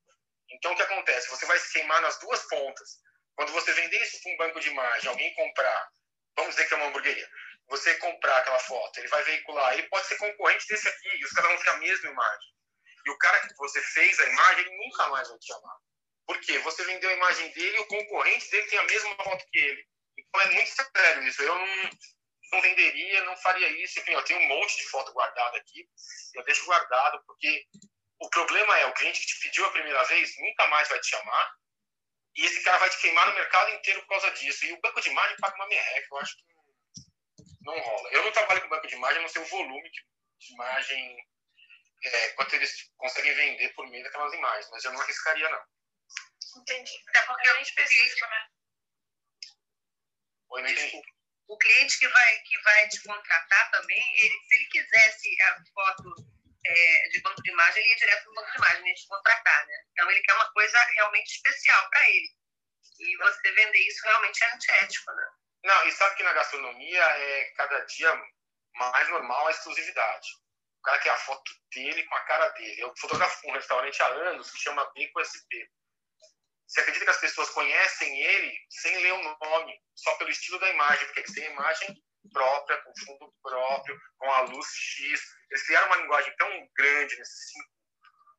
[0.49, 1.29] Então, o que acontece?
[1.29, 3.01] Você vai se queimar nas duas pontas.
[3.37, 5.89] Quando você vender isso para um banco de imagem, alguém comprar,
[6.37, 7.29] vamos dizer que é uma hamburgueria,
[7.69, 11.33] você comprar aquela foto, ele vai veicular, ele pode ser concorrente desse aqui, e os
[11.33, 12.57] caras vão ter a mesma imagem.
[13.05, 15.77] E o cara que você fez a imagem, ele nunca mais vai te chamar.
[16.27, 16.59] Por quê?
[16.59, 19.87] Você vendeu a imagem dele e o concorrente dele tem a mesma foto que ele.
[20.19, 21.41] Então é muito sério isso.
[21.41, 21.91] Eu não,
[22.53, 24.01] não venderia, não faria isso.
[24.01, 25.89] Enfim, eu tenho um monte de foto guardada aqui.
[26.35, 27.65] Eu deixo guardado porque
[28.19, 31.09] o problema é o cliente que te pediu a primeira vez nunca mais vai te
[31.09, 31.55] chamar
[32.37, 34.65] e esse cara vai te queimar no mercado inteiro por causa disso.
[34.67, 36.07] E o banco de imagem paga uma merreca.
[36.11, 36.45] Eu acho que
[37.63, 38.11] não rola.
[38.13, 41.27] Eu não trabalho com banco de imagem, não sei o volume de imagem,
[42.05, 45.63] é, quanto eles conseguem vender por meio daquelas imagens, mas eu não arriscaria, não.
[46.61, 46.93] Entendi.
[47.09, 48.49] Até porque é específico, né?
[50.51, 51.03] Oi, não entendi.
[51.49, 56.36] O cliente que vai, que vai te contratar também, ele, se ele quisesse a foto
[56.69, 59.07] é, de banco de imagem, ele ia direto para o banco de imagem, ia te
[59.07, 59.85] contratar, né?
[59.93, 62.29] Então, ele quer uma coisa realmente especial para ele.
[62.99, 65.27] E você vender isso realmente é antiético, né?
[65.65, 68.23] Não, e sabe que na gastronomia é cada dia
[68.75, 70.29] mais normal a exclusividade.
[70.79, 72.81] O cara quer a foto dele com a cara dele.
[72.81, 75.51] Eu fotografo um restaurante há anos que chama Beco SP.
[76.67, 80.71] Você acredita que as pessoas conhecem ele sem ler o nome, só pelo estilo da
[80.71, 85.21] imagem, porque têm a imagem própria, com fundo próprio, com a luz X.
[85.51, 87.71] Eles criaram uma linguagem tão grande nesses cinco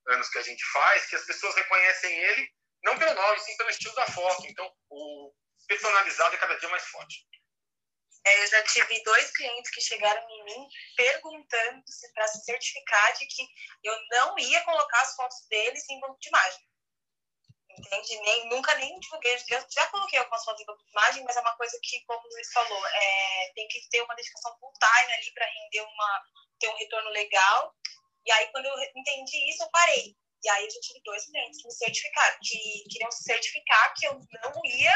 [0.09, 2.49] anos que a gente faz que as pessoas reconhecem ele
[2.83, 4.45] não pelo nome, sim pelo estilo da foto.
[4.47, 5.33] Então, o
[5.67, 7.25] personalizado é cada dia mais forte.
[8.25, 11.83] É, eu já tive dois clientes que chegaram em mim perguntando
[12.13, 13.47] para se certificar de que
[13.83, 16.59] eu não ia colocar as fotos deles em banco de imagem.
[17.77, 18.19] Entende?
[18.21, 19.35] Nem, nunca nem divulguei.
[19.35, 22.29] Eu já coloquei algumas fotos em de imagem, mas é uma coisa que, como o
[22.29, 26.23] Luiz falou, é, tem que ter uma dedicação full time ali para render uma,
[26.59, 27.75] ter um retorno legal.
[28.25, 30.15] E aí, quando eu entendi isso, eu parei.
[30.43, 34.13] E aí, eu tive dois clientes que me certificaram, que queriam se certificar que eu
[34.13, 34.93] não ia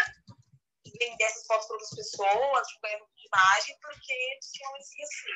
[0.99, 5.35] vender essas fotos para outras pessoas, tipo, erro de imagem, porque tinham esse receio.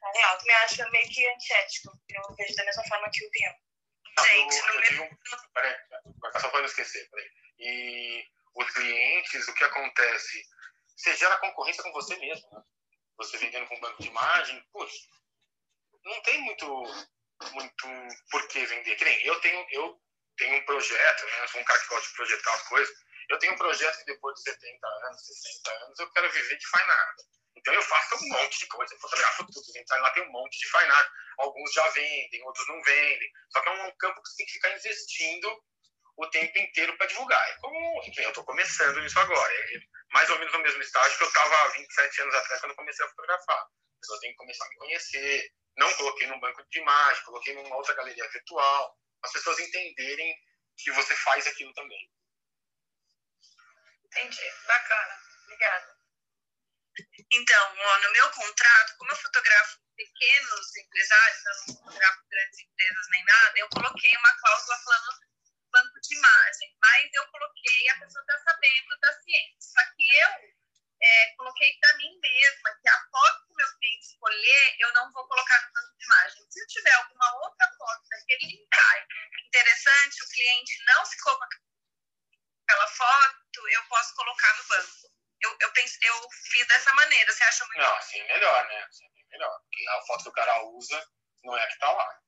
[0.00, 1.92] Na real, também acho meio que antiético.
[2.08, 3.54] Eu vejo da mesma forma que o Bian.
[4.20, 5.16] Gente, eu, eu tive um...
[5.54, 5.76] Peraí,
[6.40, 7.30] só para não esquecer, peraí.
[7.58, 8.24] E
[8.54, 10.44] os clientes, o que acontece?
[10.96, 12.62] Você gera concorrência com você mesmo, né?
[13.16, 15.08] Você vendendo com banco de imagem, puxa,
[16.04, 16.66] não tem muito,
[17.52, 17.88] muito
[18.30, 18.96] por que vender.
[18.96, 20.00] Que nem eu tenho, eu
[20.36, 21.42] tenho um projeto, né?
[21.42, 22.94] Eu sou um cara que gosta de projetar as coisas.
[23.28, 26.66] Eu tenho um projeto que depois de 70 anos, 60 anos, eu quero viver de
[26.66, 27.18] fine art.
[27.62, 30.58] Então eu faço um monte de coisa, eu fotografo tudo, então lá tem um monte
[30.58, 31.12] de fine art.
[31.38, 33.32] Alguns já vendem, outros não vendem.
[33.50, 35.64] Só que é um campo que você tem que ficar investindo
[36.16, 37.48] o tempo inteiro para divulgar.
[37.50, 39.52] É como, enfim, eu estou começando nisso agora.
[39.54, 39.80] É
[40.10, 42.76] mais ou menos no mesmo estágio que eu estava há 27 anos atrás quando eu
[42.76, 43.60] comecei a fotografar.
[43.60, 45.52] A pessoa tem que começar a me conhecer.
[45.76, 48.98] Não coloquei num banco de imagem, coloquei numa outra galeria virtual.
[49.22, 50.36] As pessoas entenderem
[50.76, 52.10] que você faz aquilo também.
[54.04, 54.52] Entendi.
[54.66, 55.18] Bacana.
[55.44, 56.01] Obrigada.
[57.32, 63.24] Então, no meu contrato, como eu fotografo pequenos empresários, eu não fotografo grandes empresas nem
[63.24, 65.32] nada, eu coloquei uma cláusula falando
[65.72, 69.56] banco de imagem, mas eu coloquei, a pessoa está sabendo da ciência.
[69.58, 70.28] Só que eu
[71.02, 75.10] é, coloquei para mim mesma que a foto que o meu cliente escolher, eu não
[75.12, 76.46] vou colocar no banco de imagem.
[76.50, 79.06] Se eu tiver alguma outra foto daquele ensaio
[79.46, 85.11] interessante, o cliente não ficou com aquela foto, eu posso colocar no banco.
[85.42, 87.32] Eu, eu, pense, eu fiz dessa maneira.
[87.32, 87.78] Você acha muito.
[87.78, 88.82] Não, assim é melhor, né?
[88.84, 89.60] Assim é melhor.
[89.60, 91.10] Porque a foto que o cara usa
[91.42, 92.20] não é a que tá lá.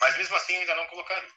[0.00, 1.30] Mas mesmo assim, eu ainda não colocaria.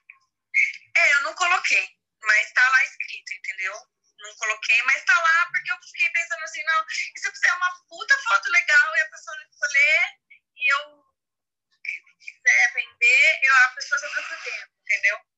[0.97, 3.73] É, eu não coloquei, mas tá lá escrito, entendeu?
[4.17, 6.85] Não coloquei, mas tá lá porque eu fiquei pensando assim, não,
[7.15, 10.19] e se eu fizer uma puta foto legal e a pessoa não escolher
[10.57, 11.05] e eu
[12.19, 15.28] quiser vender, eu, a pessoa já tá fazendo, entendeu?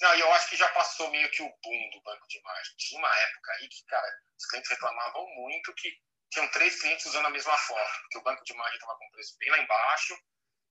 [0.00, 2.76] Não, e eu acho que já passou meio que o boom do banco de imagem.
[2.76, 5.92] Tinha uma época aí que, cara, os clientes reclamavam muito que
[6.30, 9.36] tinham três clientes usando a mesma foto, porque o banco de imagem estava com preço
[9.38, 10.16] bem lá embaixo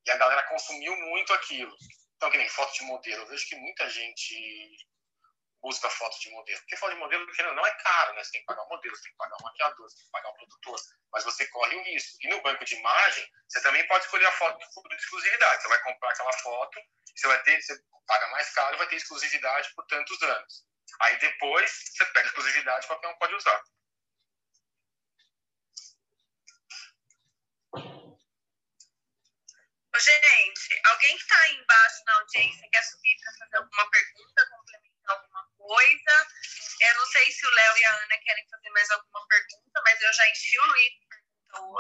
[0.06, 1.76] e a galera consumiu muito aquilo.
[2.16, 3.24] Então, que nem foto de modelo.
[3.24, 4.78] Eu vejo que muita gente
[5.68, 6.60] busca foto de modelo.
[6.62, 8.24] Porque foto de modelo, não é caro, né?
[8.24, 10.12] Você tem que pagar o modelo, você tem que pagar o maquiador, você tem que
[10.12, 10.80] pagar o produtor.
[11.12, 12.18] Mas você corre o risco.
[12.22, 15.62] E no banco de imagem, você também pode escolher a foto de exclusividade.
[15.62, 16.80] Você vai comprar aquela foto,
[17.14, 20.66] você vai ter, você paga mais caro vai ter exclusividade por tantos anos.
[21.02, 23.62] Aí depois, você pega exclusividade, qualquer um pode usar.
[30.00, 34.18] Gente, alguém que está embaixo na audiência quer subir para fazer alguma pergunta?
[34.50, 35.57] coisa.
[35.70, 40.02] Eu não sei se o Léo e a Ana querem fazer mais alguma pergunta, mas
[40.02, 41.08] eu já enchi o Luiz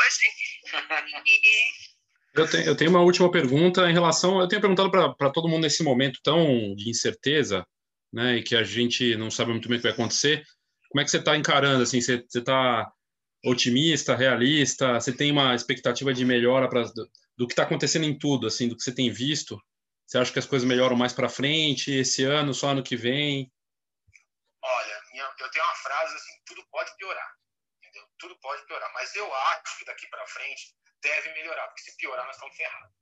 [0.06, 0.28] hoje.
[1.28, 2.40] E...
[2.40, 4.40] Eu tenho, eu tenho uma última pergunta em relação.
[4.40, 7.66] Eu tenho perguntado para todo mundo nesse momento tão de incerteza,
[8.14, 10.44] né, e que a gente não sabe muito bem o que vai acontecer.
[10.90, 11.84] Como é que você está encarando?
[11.84, 12.92] Assim, você está
[13.44, 15.00] otimista, realista?
[15.00, 18.68] Você tem uma expectativa de melhora pra, do, do que está acontecendo em tudo, assim,
[18.68, 19.60] do que você tem visto?
[20.06, 23.52] Você acha que as coisas melhoram mais para frente, esse ano, só ano que vem?
[25.22, 27.38] Olha, eu tenho uma frase assim: tudo pode piorar,
[27.78, 28.08] entendeu?
[28.18, 32.26] Tudo pode piorar, mas eu acho que daqui para frente deve melhorar, porque se piorar
[32.26, 32.96] nós estamos ferrados.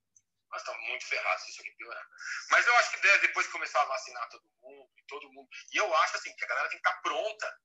[0.51, 2.07] Nós estamos muito ferrados se isso aqui piorar.
[2.49, 5.49] Mas eu acho que deve, depois começar a vacinar todo mundo, todo mundo.
[5.73, 7.61] E eu acho assim que a galera tem que estar pronta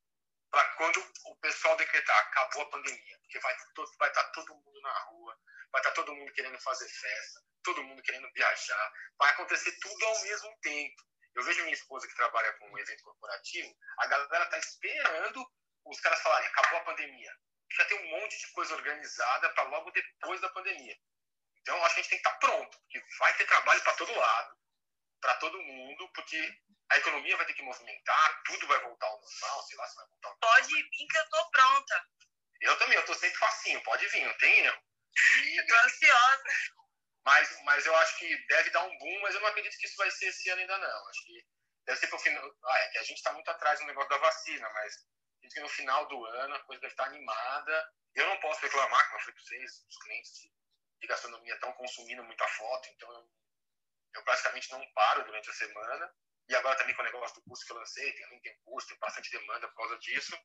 [0.50, 3.56] para quando o pessoal decretar acabou a pandemia, porque vai,
[3.98, 5.38] vai estar todo mundo na rua,
[5.70, 10.22] vai estar todo mundo querendo fazer festa, todo mundo querendo viajar, vai acontecer tudo ao
[10.22, 11.02] mesmo tempo.
[11.40, 15.50] Eu vejo minha esposa que trabalha com um evento corporativo, a galera está esperando
[15.86, 17.34] os caras falarem acabou a pandemia.
[17.72, 20.94] Já tem um monte de coisa organizada para logo depois da pandemia.
[21.56, 23.94] Então, acho que a gente tem que estar tá pronto, porque vai ter trabalho para
[23.94, 24.58] todo lado,
[25.18, 26.60] para todo mundo, porque
[26.90, 30.06] a economia vai ter que movimentar, tudo vai voltar ao normal, sei lá se vai
[30.08, 30.36] voltar.
[30.40, 32.06] Pode vir que eu tô pronta.
[32.60, 34.82] Eu também, eu tô sempre facinho, pode vir, não tem erro.
[35.56, 36.44] Eu tô ansiosa.
[37.24, 39.96] Mas, mas eu acho que deve dar um boom, mas eu não acredito que isso
[39.96, 41.08] vai ser esse ano ainda não.
[41.08, 41.46] Acho que
[41.86, 42.50] deve ser pro final.
[42.64, 44.94] Ah, é que a gente está muito atrás no negócio da vacina, mas
[45.36, 47.92] acredito que no final do ano a coisa deve estar animada.
[48.14, 50.52] Eu não posso reclamar, como eu falei para vocês, os clientes de,
[51.00, 53.30] de gastronomia estão consumindo muita foto, então eu,
[54.14, 56.14] eu praticamente não paro durante a semana.
[56.48, 58.98] E agora também com o negócio do curso que eu lancei, tem, tem curso, tem
[58.98, 60.36] bastante demanda por causa disso.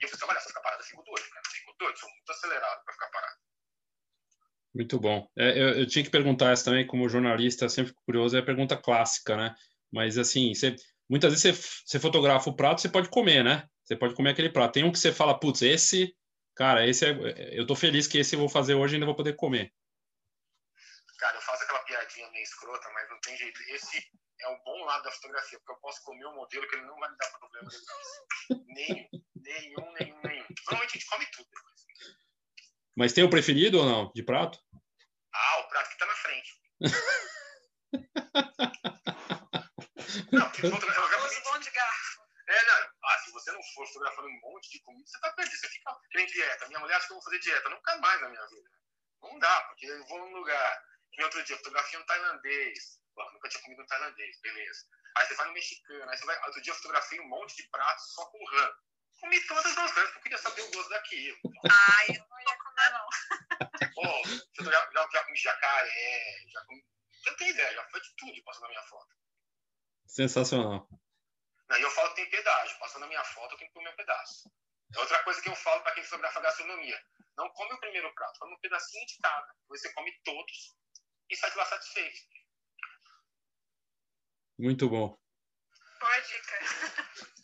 [0.00, 1.46] E eu falei, olha, se eu ficar parado, eu fico doido, cara.
[1.46, 3.49] Eu fico doido, sou muito acelerado para ficar parado.
[4.74, 5.28] Muito bom.
[5.36, 8.76] É, eu, eu, tinha que perguntar essa também, como jornalista, sempre curioso, é a pergunta
[8.76, 9.54] clássica, né?
[9.92, 10.76] Mas, assim, você,
[11.08, 13.68] muitas vezes você, você fotografa o prato, você pode comer, né?
[13.84, 14.74] Você pode comer aquele prato.
[14.74, 16.14] Tem um que você fala, putz, esse,
[16.54, 19.16] cara, esse é, eu tô feliz que esse eu vou fazer hoje e ainda vou
[19.16, 19.72] poder comer.
[21.18, 23.60] Cara, eu faço aquela piadinha meio escrota, mas não tem jeito.
[23.74, 23.98] Esse
[24.40, 26.98] é o bom lado da fotografia, porque eu posso comer um modelo que ele não
[26.98, 27.68] vai me dar problema
[28.68, 29.08] nenhum.
[29.34, 30.46] nenhum, nenhum, nenhum.
[30.66, 31.69] Normalmente a gente come tudo.
[32.96, 34.58] Mas tem o preferido ou não, de prato?
[35.32, 36.60] Ah, o prato que tá na frente.
[40.32, 40.94] não, porque fotogra...
[40.94, 42.20] eu bom de garfo.
[42.48, 42.90] É, não.
[43.04, 45.56] Ah, se você não for fotografando um monte de comida, você tá perdido.
[45.56, 46.66] Você fica em dieta.
[46.68, 47.68] Minha mulher acha que eu vou fazer dieta.
[47.68, 48.68] Nunca mais na minha vida.
[49.22, 50.82] Não dá, porque eu vou num lugar.
[51.12, 54.86] E outro dia, fotografia um tailandês Pô, nunca tinha comido um tailandês, beleza.
[55.16, 56.46] Aí você vai no mexicano, aí você vai.
[56.46, 58.72] Outro dia eu fotografei um monte de pratos só com rã.
[59.20, 61.38] Comi todas as rãs, porque eu queria saber o gosto daquilo.
[61.68, 62.06] Ai,
[62.86, 63.92] eu não.
[63.94, 64.02] Pô,
[64.58, 66.84] eu já, já, já comi jacaré, já comi.
[67.10, 69.16] Você tem ideia, já foi de tudo passando na minha foto.
[70.06, 70.88] Sensacional.
[71.70, 73.96] Aí eu falo que tem pedágio, passando na minha foto eu tenho que comer um
[73.96, 74.50] pedaço.
[74.94, 77.00] É outra coisa que eu falo para quem fotografa gastronomia.
[77.36, 79.54] Não come o primeiro prato, come um pedacinho de cada.
[79.68, 80.76] Você come todos
[81.30, 82.18] e sai de lá satisfeito.
[84.58, 85.16] Muito bom.
[86.00, 86.58] Boa dica.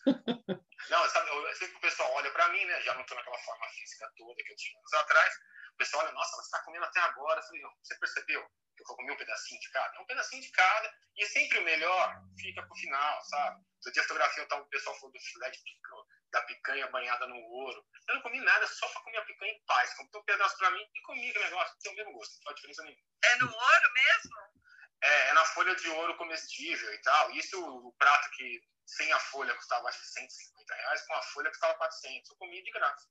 [0.88, 2.80] Não, sabe, eu sei que o pessoal olha para mim, né?
[2.82, 5.34] Já não tô naquela forma física toda que eu tinha anos atrás.
[5.74, 7.40] O pessoal olha, nossa, você tá comendo até agora.
[7.40, 9.96] Eu falei, você percebeu que eu comi um pedacinho de cada?
[9.96, 10.94] É um pedacinho de cada.
[11.16, 13.62] E é sempre o melhor fica pro final, sabe?
[13.84, 17.36] No dia fotografia, então, o pessoal falou do filé de picanha, da picanha banhada no
[17.36, 17.84] ouro.
[18.08, 19.92] Eu não comi nada, só pra comer a picanha em paz.
[19.94, 21.76] Comprei um pedaço pra mim e comi o negócio.
[21.82, 23.02] Tem o mesmo gosto, não faz diferença nenhuma.
[23.24, 24.65] É no ouro mesmo?
[25.02, 27.30] É, é, na folha de ouro comestível e tal.
[27.32, 31.50] Isso o prato que sem a folha custava acho que 150 reais, com a folha
[31.50, 32.30] custava 400.
[32.30, 33.06] Eu comia de graça.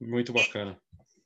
[0.00, 0.78] Muito bacana.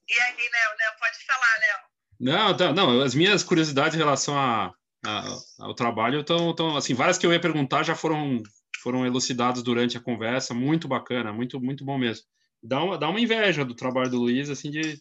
[0.09, 1.78] E, e aí, Léo, Léo, pode falar, Léo.
[2.20, 4.73] Não, tá, não, as minhas curiosidades em relação a,
[5.05, 5.24] a,
[5.61, 8.43] ao trabalho estão, tão, assim, várias que eu ia perguntar já foram,
[8.82, 12.27] foram elucidadas durante a conversa, muito bacana, muito, muito bom mesmo
[12.63, 15.01] dá uma, dá uma inveja do trabalho do Luiz, assim, de,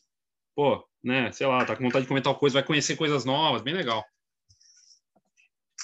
[0.56, 3.74] pô, né, sei lá, tá com vontade de comentar coisa, vai conhecer coisas novas, bem
[3.74, 4.06] legal.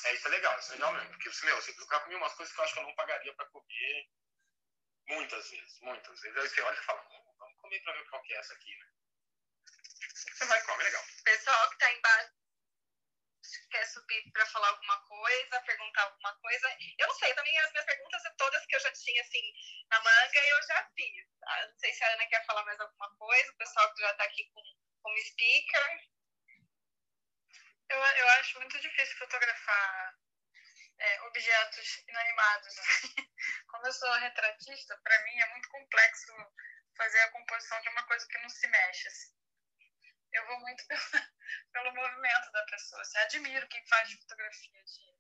[0.06, 2.54] É, isso é legal, isso é legal mesmo, porque, meu, eu já comi umas coisas
[2.54, 4.10] que eu acho que eu não pagaria para comer
[5.08, 6.38] muitas vezes, muitas vezes.
[6.38, 7.06] Aí você olha e fala,
[7.40, 8.86] vamos comer para ver qual que é essa aqui, né?
[10.14, 11.04] Você vai comer, legal.
[11.24, 12.43] Pessoal que tá embaixo
[13.70, 16.78] quer subir para falar alguma coisa, perguntar alguma coisa.
[16.98, 19.54] Eu não sei, também as minhas perguntas todas que eu já tinha assim
[19.90, 21.28] na manga eu já fiz.
[21.46, 24.12] Ah, não sei se a Ana quer falar mais alguma coisa, o pessoal que já
[24.12, 24.62] está aqui com,
[25.02, 26.00] como speaker.
[27.90, 30.16] Eu, eu acho muito difícil fotografar
[31.00, 32.76] é, objetos inanimados.
[33.68, 36.34] Como eu sou retratista, para mim é muito complexo
[36.96, 39.08] fazer a composição de uma coisa que não se mexe.
[39.08, 39.43] Assim.
[40.34, 41.02] Eu vou muito pelo,
[41.72, 43.02] pelo movimento da pessoa.
[43.02, 45.14] Assim, admiro quem faz fotografia de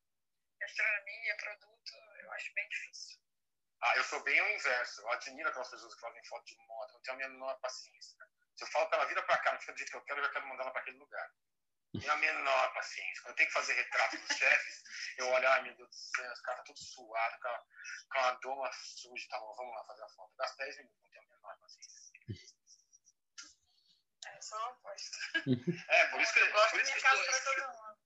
[0.59, 3.19] gastronomia, produto, eu acho bem difícil.
[3.81, 5.01] Ah, eu sou bem o inverso.
[5.01, 6.93] Eu admiro aquelas pessoas que fazem foto de moda.
[6.93, 8.25] Não tenho a menor paciência.
[8.55, 10.25] Se eu falo para ela, para cá, não fica do jeito que eu quero, eu
[10.25, 11.31] já quero mandar ela para aquele lugar.
[11.93, 13.21] E a menor paciência.
[13.21, 14.83] Quando eu tenho que fazer retrato dos chefes,
[15.17, 17.63] eu olho, ai meu Deus do céu, os caras tá tudo suado, com a,
[18.11, 19.27] com a doma suja.
[19.29, 20.33] Tá bom, vamos lá fazer a foto.
[20.37, 22.62] Das 10 minutos, não tenho a menor paciência.
[24.43, 25.17] É só uma aposta.
[25.89, 26.89] É, por isso que, Eu gosto dois.
[26.99, 28.03] pra todo mundo.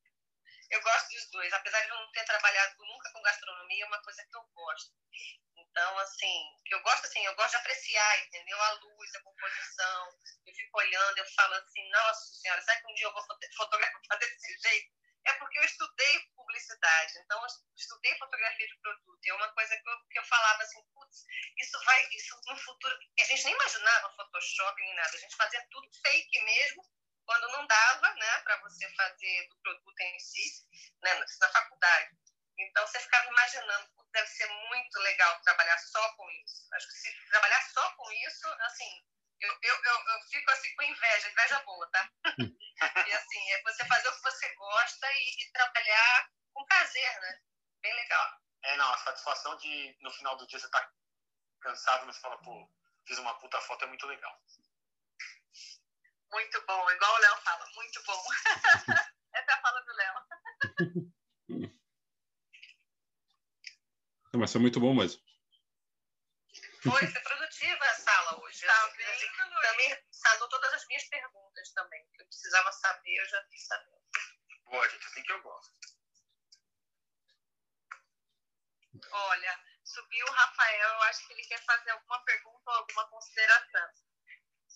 [0.69, 4.01] Eu gosto dos dois, apesar de eu não ter trabalhado nunca com gastronomia, é uma
[4.03, 4.93] coisa que eu gosto.
[5.55, 8.61] Então, assim, eu gosto assim, eu gosto de apreciar, entendeu?
[8.61, 10.09] A luz, a composição.
[10.45, 13.47] Eu fico olhando, eu falo assim, nossa senhora, será que um dia eu vou foto-
[13.57, 14.96] fotografar desse jeito?
[15.27, 19.25] É porque eu estudei publicidade, então eu estudei fotografia de produto.
[19.25, 21.25] E é uma coisa que eu, que eu falava assim, putz,
[21.57, 22.97] isso vai, isso no futuro.
[23.19, 26.81] A gente nem imaginava Photoshop nem nada, a gente fazia tudo fake mesmo,
[27.25, 30.65] quando não dava, né, para você fazer do produto em si,
[31.03, 32.15] né, na faculdade.
[32.57, 36.67] Então você ficava imaginando, "Putz, deve ser muito legal trabalhar só com isso.
[36.73, 39.05] Acho que se trabalhar só com isso, assim,
[39.41, 42.09] eu, eu, eu, eu fico assim com inveja, inveja boa, tá?
[43.07, 47.41] e assim, é você fazer o que você gosta e, e trabalhar com prazer, né?
[47.81, 48.41] Bem legal.
[48.63, 50.91] É, não, a satisfação de no final do dia você tá
[51.61, 52.69] cansado, mas você fala, pô,
[53.05, 54.41] fiz uma puta foto, é muito legal.
[56.31, 58.23] Muito bom, igual o Léo fala, muito bom.
[59.33, 60.15] Essa é a fala do Léo.
[64.33, 65.21] Não, mas foi muito bom mesmo.
[66.83, 68.65] Foi, foi produtiva a sala hoje.
[68.65, 69.61] Tá Assim, bem, assim, Luiz.
[69.61, 72.07] também sanou todas as minhas perguntas também.
[72.13, 73.97] Que eu precisava saber, eu já fiz saber.
[74.65, 75.73] Boa, gente, assim que eu gosto.
[79.11, 83.89] Olha, subiu o Rafael, eu acho que ele quer fazer alguma pergunta ou alguma consideração.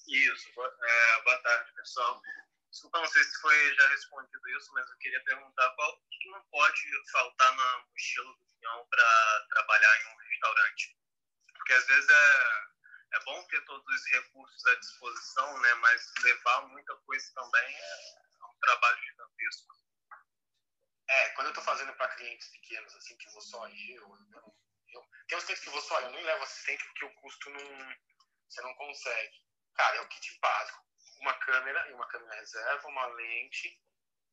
[0.08, 2.22] Isso, boa, é, boa tarde, pessoal.
[2.70, 6.42] Desculpa, não sei se foi já respondido isso, mas eu queria perguntar qual que não
[6.46, 10.98] pode faltar na mochila do avião para trabalhar em um restaurante.
[11.62, 12.64] Porque às vezes é,
[13.14, 15.74] é bom ter todos os recursos à disposição, né?
[15.76, 19.76] Mas levar muita coisa também é, é um trabalho gigantesco.
[21.08, 24.56] É, quando eu tô fazendo para clientes pequenos, assim, que vou só eu, eu,
[24.90, 27.96] eu tem uns clientes que vou só eu, não levo assistente porque o custo não,
[28.50, 29.38] você não consegue.
[29.76, 30.82] Cara, é o kit básico.
[31.20, 33.80] Uma câmera e uma câmera reserva, uma lente,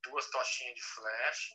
[0.03, 1.51] duas tochinhas de flash,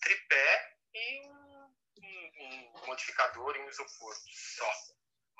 [0.00, 4.14] tripé e um, um- um modificador e um isopor
[4.56, 4.72] só.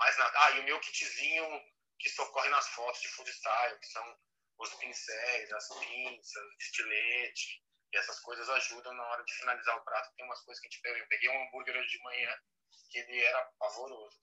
[0.00, 0.38] Mais nada.
[0.40, 1.46] Ah, e o meu kitzinho
[1.98, 4.18] que socorre nas fotos de food style, que são
[4.58, 7.62] os pincéis, as pinças, estilete.
[7.92, 10.14] E essas coisas ajudam na hora de finalizar o prato.
[10.16, 10.98] Tem umas coisas que a gente pega.
[10.98, 12.34] Eu peguei um hambúrguer hoje de manhã
[12.90, 14.18] que ele era pavoroso.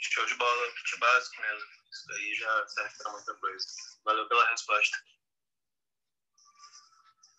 [0.00, 1.70] Show de bola, kit básico mesmo.
[1.90, 3.66] Isso daí já serve para muita coisa.
[4.04, 4.96] Valeu pela resposta.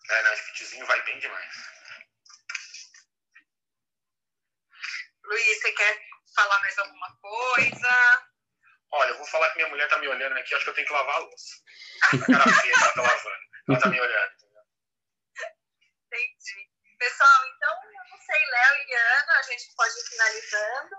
[0.08, 0.34] É, né?
[0.34, 1.85] Esse kitzinho vai bem demais.
[5.26, 5.98] Luiz, você quer
[6.34, 8.22] falar mais alguma coisa?
[8.92, 10.86] Olha, eu vou falar que minha mulher tá me olhando aqui, acho que eu tenho
[10.86, 11.54] que lavar a louça.
[12.02, 13.46] A cara feia que ela tá lavando.
[13.68, 14.32] Ela tá me olhando.
[14.32, 14.62] entendeu?
[16.06, 16.70] Entendi.
[16.98, 20.96] Pessoal, então, eu não sei, Léo e Ana, a gente pode ir finalizando.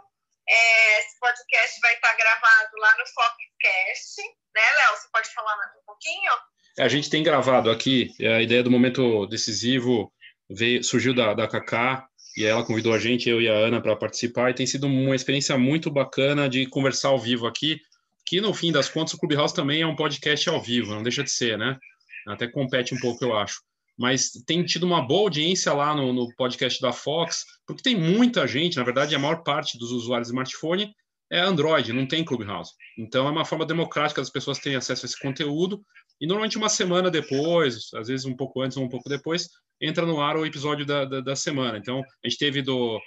[0.49, 4.21] É, esse podcast vai estar gravado lá no Foxcast,
[4.55, 4.95] né, Léo?
[4.95, 6.31] Você pode falar mais um pouquinho?
[6.77, 10.13] É, A gente tem gravado aqui, é, a ideia do momento decisivo
[10.49, 12.07] veio, surgiu da, da Kaká,
[12.37, 15.15] e ela convidou a gente, eu e a Ana, para participar, e tem sido uma
[15.15, 17.81] experiência muito bacana de conversar ao vivo aqui,
[18.27, 21.23] que no fim das contas o Clubhouse também é um podcast ao vivo, não deixa
[21.23, 21.79] de ser, né?
[22.27, 23.59] Até compete um pouco, eu acho.
[23.97, 28.45] Mas tem tido uma boa audiência lá no, no podcast da Fox, porque tem muita
[28.45, 30.93] gente, na verdade, a maior parte dos usuários de smartphone
[31.31, 32.71] é Android, não tem Clubhouse.
[32.97, 35.83] Então é uma forma democrática das pessoas terem acesso a esse conteúdo,
[36.19, 39.49] e normalmente uma semana depois, às vezes um pouco antes ou um pouco depois,
[39.79, 41.77] entra no ar o episódio da, da, da semana.
[41.77, 42.99] Então, a gente teve do,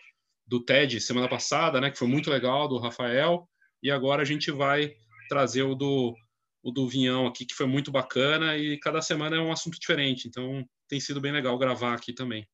[0.47, 3.48] do TED semana passada, né, que foi muito legal, do Rafael,
[3.82, 4.92] e agora a gente vai
[5.28, 6.14] trazer o do,
[6.62, 10.28] o do Vinhão aqui, que foi muito bacana, e cada semana é um assunto diferente.
[10.28, 12.47] Então, tem sido bem legal gravar aqui também.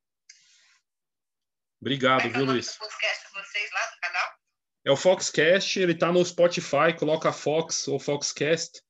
[1.81, 2.79] Obrigado, viu, Luiz?
[2.79, 4.06] podcast vocês lá do?
[4.87, 8.81] É o Foxcast, ele tá no Spotify, coloca Fox ou Foxcast,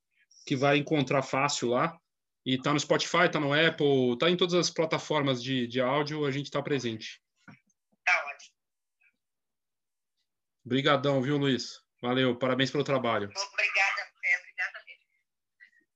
[0.47, 1.99] que vai encontrar fácil lá.
[2.45, 6.27] E tá no Spotify, tá no Apple, tá em todas as plataformas de, de áudio,
[6.27, 7.19] a gente tá presente.
[8.05, 8.55] Tá ótimo.
[10.67, 11.81] Obrigadão, viu, Luiz?
[12.03, 13.33] Valeu, parabéns pelo trabalho.
[13.35, 15.05] Obrigada, é, obrigada mesmo.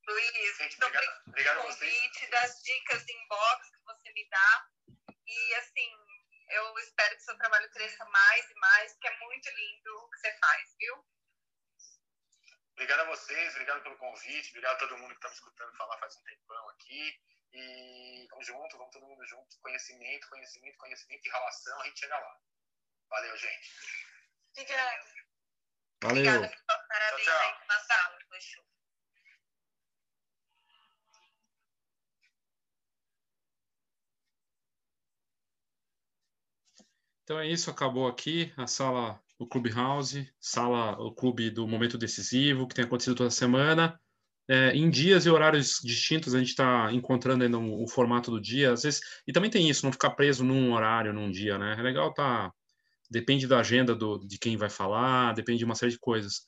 [0.09, 4.65] Luiz, Gente, muito obrigado, obrigada obrigado convite, das dicas inbox que você me dá.
[5.27, 6.00] E, assim,
[6.51, 10.19] eu espero que seu trabalho cresça mais e mais, porque é muito lindo o que
[10.19, 11.05] você faz, viu?
[12.73, 15.99] Obrigado a vocês, obrigado pelo convite, obrigado a todo mundo que está me escutando falar
[15.99, 17.21] faz um tempão aqui.
[17.53, 19.59] E vamos junto, vamos todo mundo junto.
[19.61, 22.41] Conhecimento, conhecimento, conhecimento e relação, a gente chega lá.
[23.09, 23.71] Valeu, gente.
[24.53, 25.05] Obrigada.
[26.03, 26.33] Valeu.
[26.33, 27.49] Obrigada, parabéns Tchau, tchau.
[27.49, 28.70] aí pela sala, foi show.
[37.31, 42.67] Então é isso, acabou aqui a sala, o Clubhouse, sala, o clube do momento decisivo,
[42.67, 43.97] que tem acontecido toda semana.
[44.49, 48.41] É, em dias e horários distintos, a gente está encontrando ainda o, o formato do
[48.41, 51.77] dia, às vezes, e também tem isso, não ficar preso num horário, num dia, né?
[51.79, 52.53] É legal tá,
[53.09, 56.41] depende da agenda do, de quem vai falar, depende de uma série de coisas.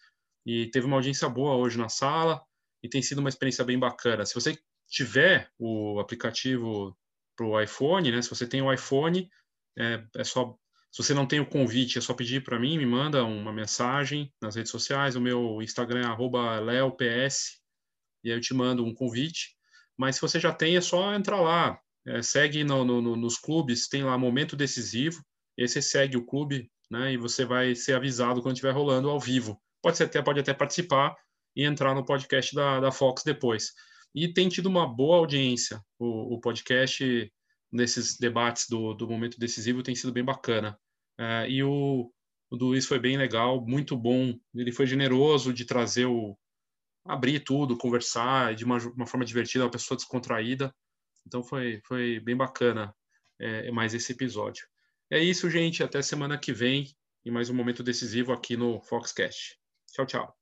[0.44, 2.42] E teve uma audiência boa hoje na sala,
[2.82, 4.26] e tem sido uma experiência bem bacana.
[4.26, 6.98] Se você tiver o aplicativo
[7.36, 8.20] para o iPhone, né?
[8.20, 9.30] Se você tem o iPhone,
[9.78, 10.59] é, é só
[10.93, 14.31] se você não tem o convite, é só pedir para mim, me manda uma mensagem
[14.43, 15.16] nas redes sociais.
[15.16, 17.59] O meu Instagram é leops,
[18.23, 19.56] e aí eu te mando um convite.
[19.97, 21.81] Mas se você já tem, é só entrar lá.
[22.06, 25.24] É, segue no, no, nos clubes, tem lá Momento Decisivo,
[25.56, 27.14] e aí você segue o clube, né?
[27.14, 29.59] E você vai ser avisado quando estiver rolando ao vivo.
[29.81, 31.16] Pode, ser até, pode até participar
[31.56, 33.73] e entrar no podcast da, da Fox depois.
[34.14, 35.81] E tem tido uma boa audiência.
[35.98, 37.32] O, o podcast
[37.72, 40.78] nesses debates do, do momento decisivo tem sido bem bacana.
[41.18, 42.12] Uh, e o,
[42.50, 44.38] o do Luiz foi bem legal, muito bom.
[44.54, 46.36] Ele foi generoso de trazer o.
[47.04, 50.74] abrir tudo, conversar de uma, uma forma divertida, uma pessoa descontraída.
[51.26, 52.94] Então foi, foi bem bacana
[53.40, 54.66] é, mais esse episódio.
[55.10, 55.82] É isso, gente.
[55.82, 56.94] Até semana que vem
[57.24, 59.56] em mais um momento decisivo aqui no Foxcast.
[59.92, 60.36] Tchau, tchau.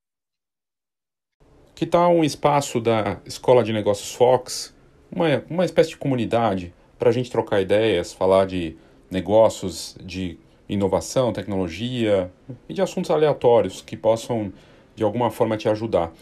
[1.74, 4.74] Que tal um espaço da Escola de Negócios Fox,
[5.10, 8.76] uma, uma espécie de comunidade para a gente trocar ideias, falar de
[9.10, 12.30] negócios, de inovação, tecnologia
[12.68, 14.52] e de assuntos aleatórios que possam
[14.94, 16.12] de alguma forma te ajudar.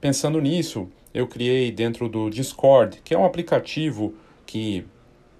[0.00, 4.12] Pensando nisso, eu criei dentro do Discord, que é um aplicativo
[4.44, 4.84] que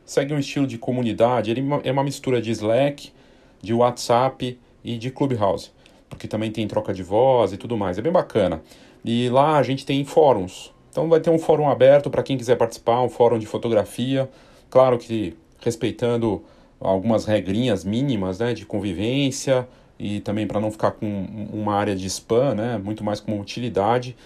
[0.05, 1.51] segue um estilo de comunidade.
[1.51, 3.13] Ele é uma mistura de Slack,
[3.61, 5.73] de WhatsApp e de Clubhouse,
[6.09, 7.99] porque também tem troca de voz e tudo mais.
[7.99, 8.63] É bem bacana.
[9.05, 10.73] E lá a gente tem fóruns.
[10.89, 14.31] Então vai ter um fórum aberto para quem quiser participar, um fórum de fotografia,
[14.71, 16.43] Claro que respeitando
[16.81, 19.69] algumas regrinhas mínimas né, de convivência
[19.99, 24.17] e também para não ficar com uma área de spam, né, muito mais como utilidade.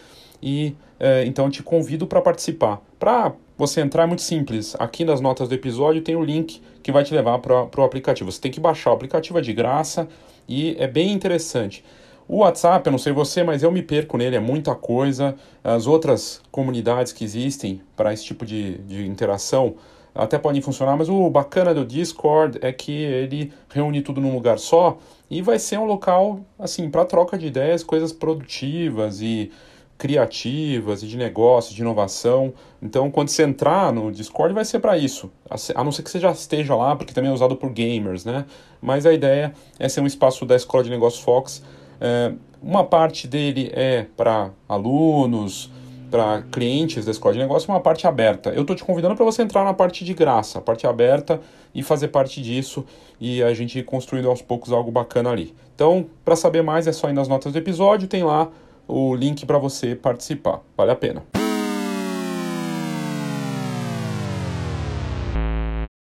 [0.42, 2.82] E é, então te convido para participar.
[2.98, 4.74] Para você entrar é muito simples.
[4.78, 8.30] Aqui nas notas do episódio tem o link que vai te levar para o aplicativo.
[8.30, 10.08] Você tem que baixar o aplicativo, é de graça
[10.48, 11.84] e é bem interessante.
[12.28, 15.34] O WhatsApp, eu não sei você, mas eu me perco nele, é muita coisa.
[15.62, 19.74] As outras comunidades que existem para esse tipo de, de interação
[20.14, 24.58] até podem funcionar, mas o bacana do Discord é que ele reúne tudo num lugar
[24.58, 24.98] só
[25.30, 29.50] e vai ser um local assim para troca de ideias, coisas produtivas e
[29.96, 32.52] criativas e de negócio, de inovação.
[32.82, 35.30] Então, quando você entrar no Discord, vai ser para isso.
[35.74, 38.44] A não ser que você já esteja lá, porque também é usado por gamers, né?
[38.80, 41.62] Mas a ideia é ser um espaço da Escola de Negócios Fox.
[42.00, 45.70] É, uma parte dele é para alunos,
[46.12, 48.50] para clientes da escola de negócio uma parte aberta.
[48.50, 51.40] Eu estou te convidando para você entrar na parte de graça, a parte aberta
[51.74, 52.84] e fazer parte disso
[53.18, 55.54] e a gente construindo aos poucos algo bacana ali.
[55.74, 58.48] Então, para saber mais é só ir nas notas do episódio, tem lá
[58.86, 60.60] o link para você participar.
[60.76, 61.41] Vale a pena.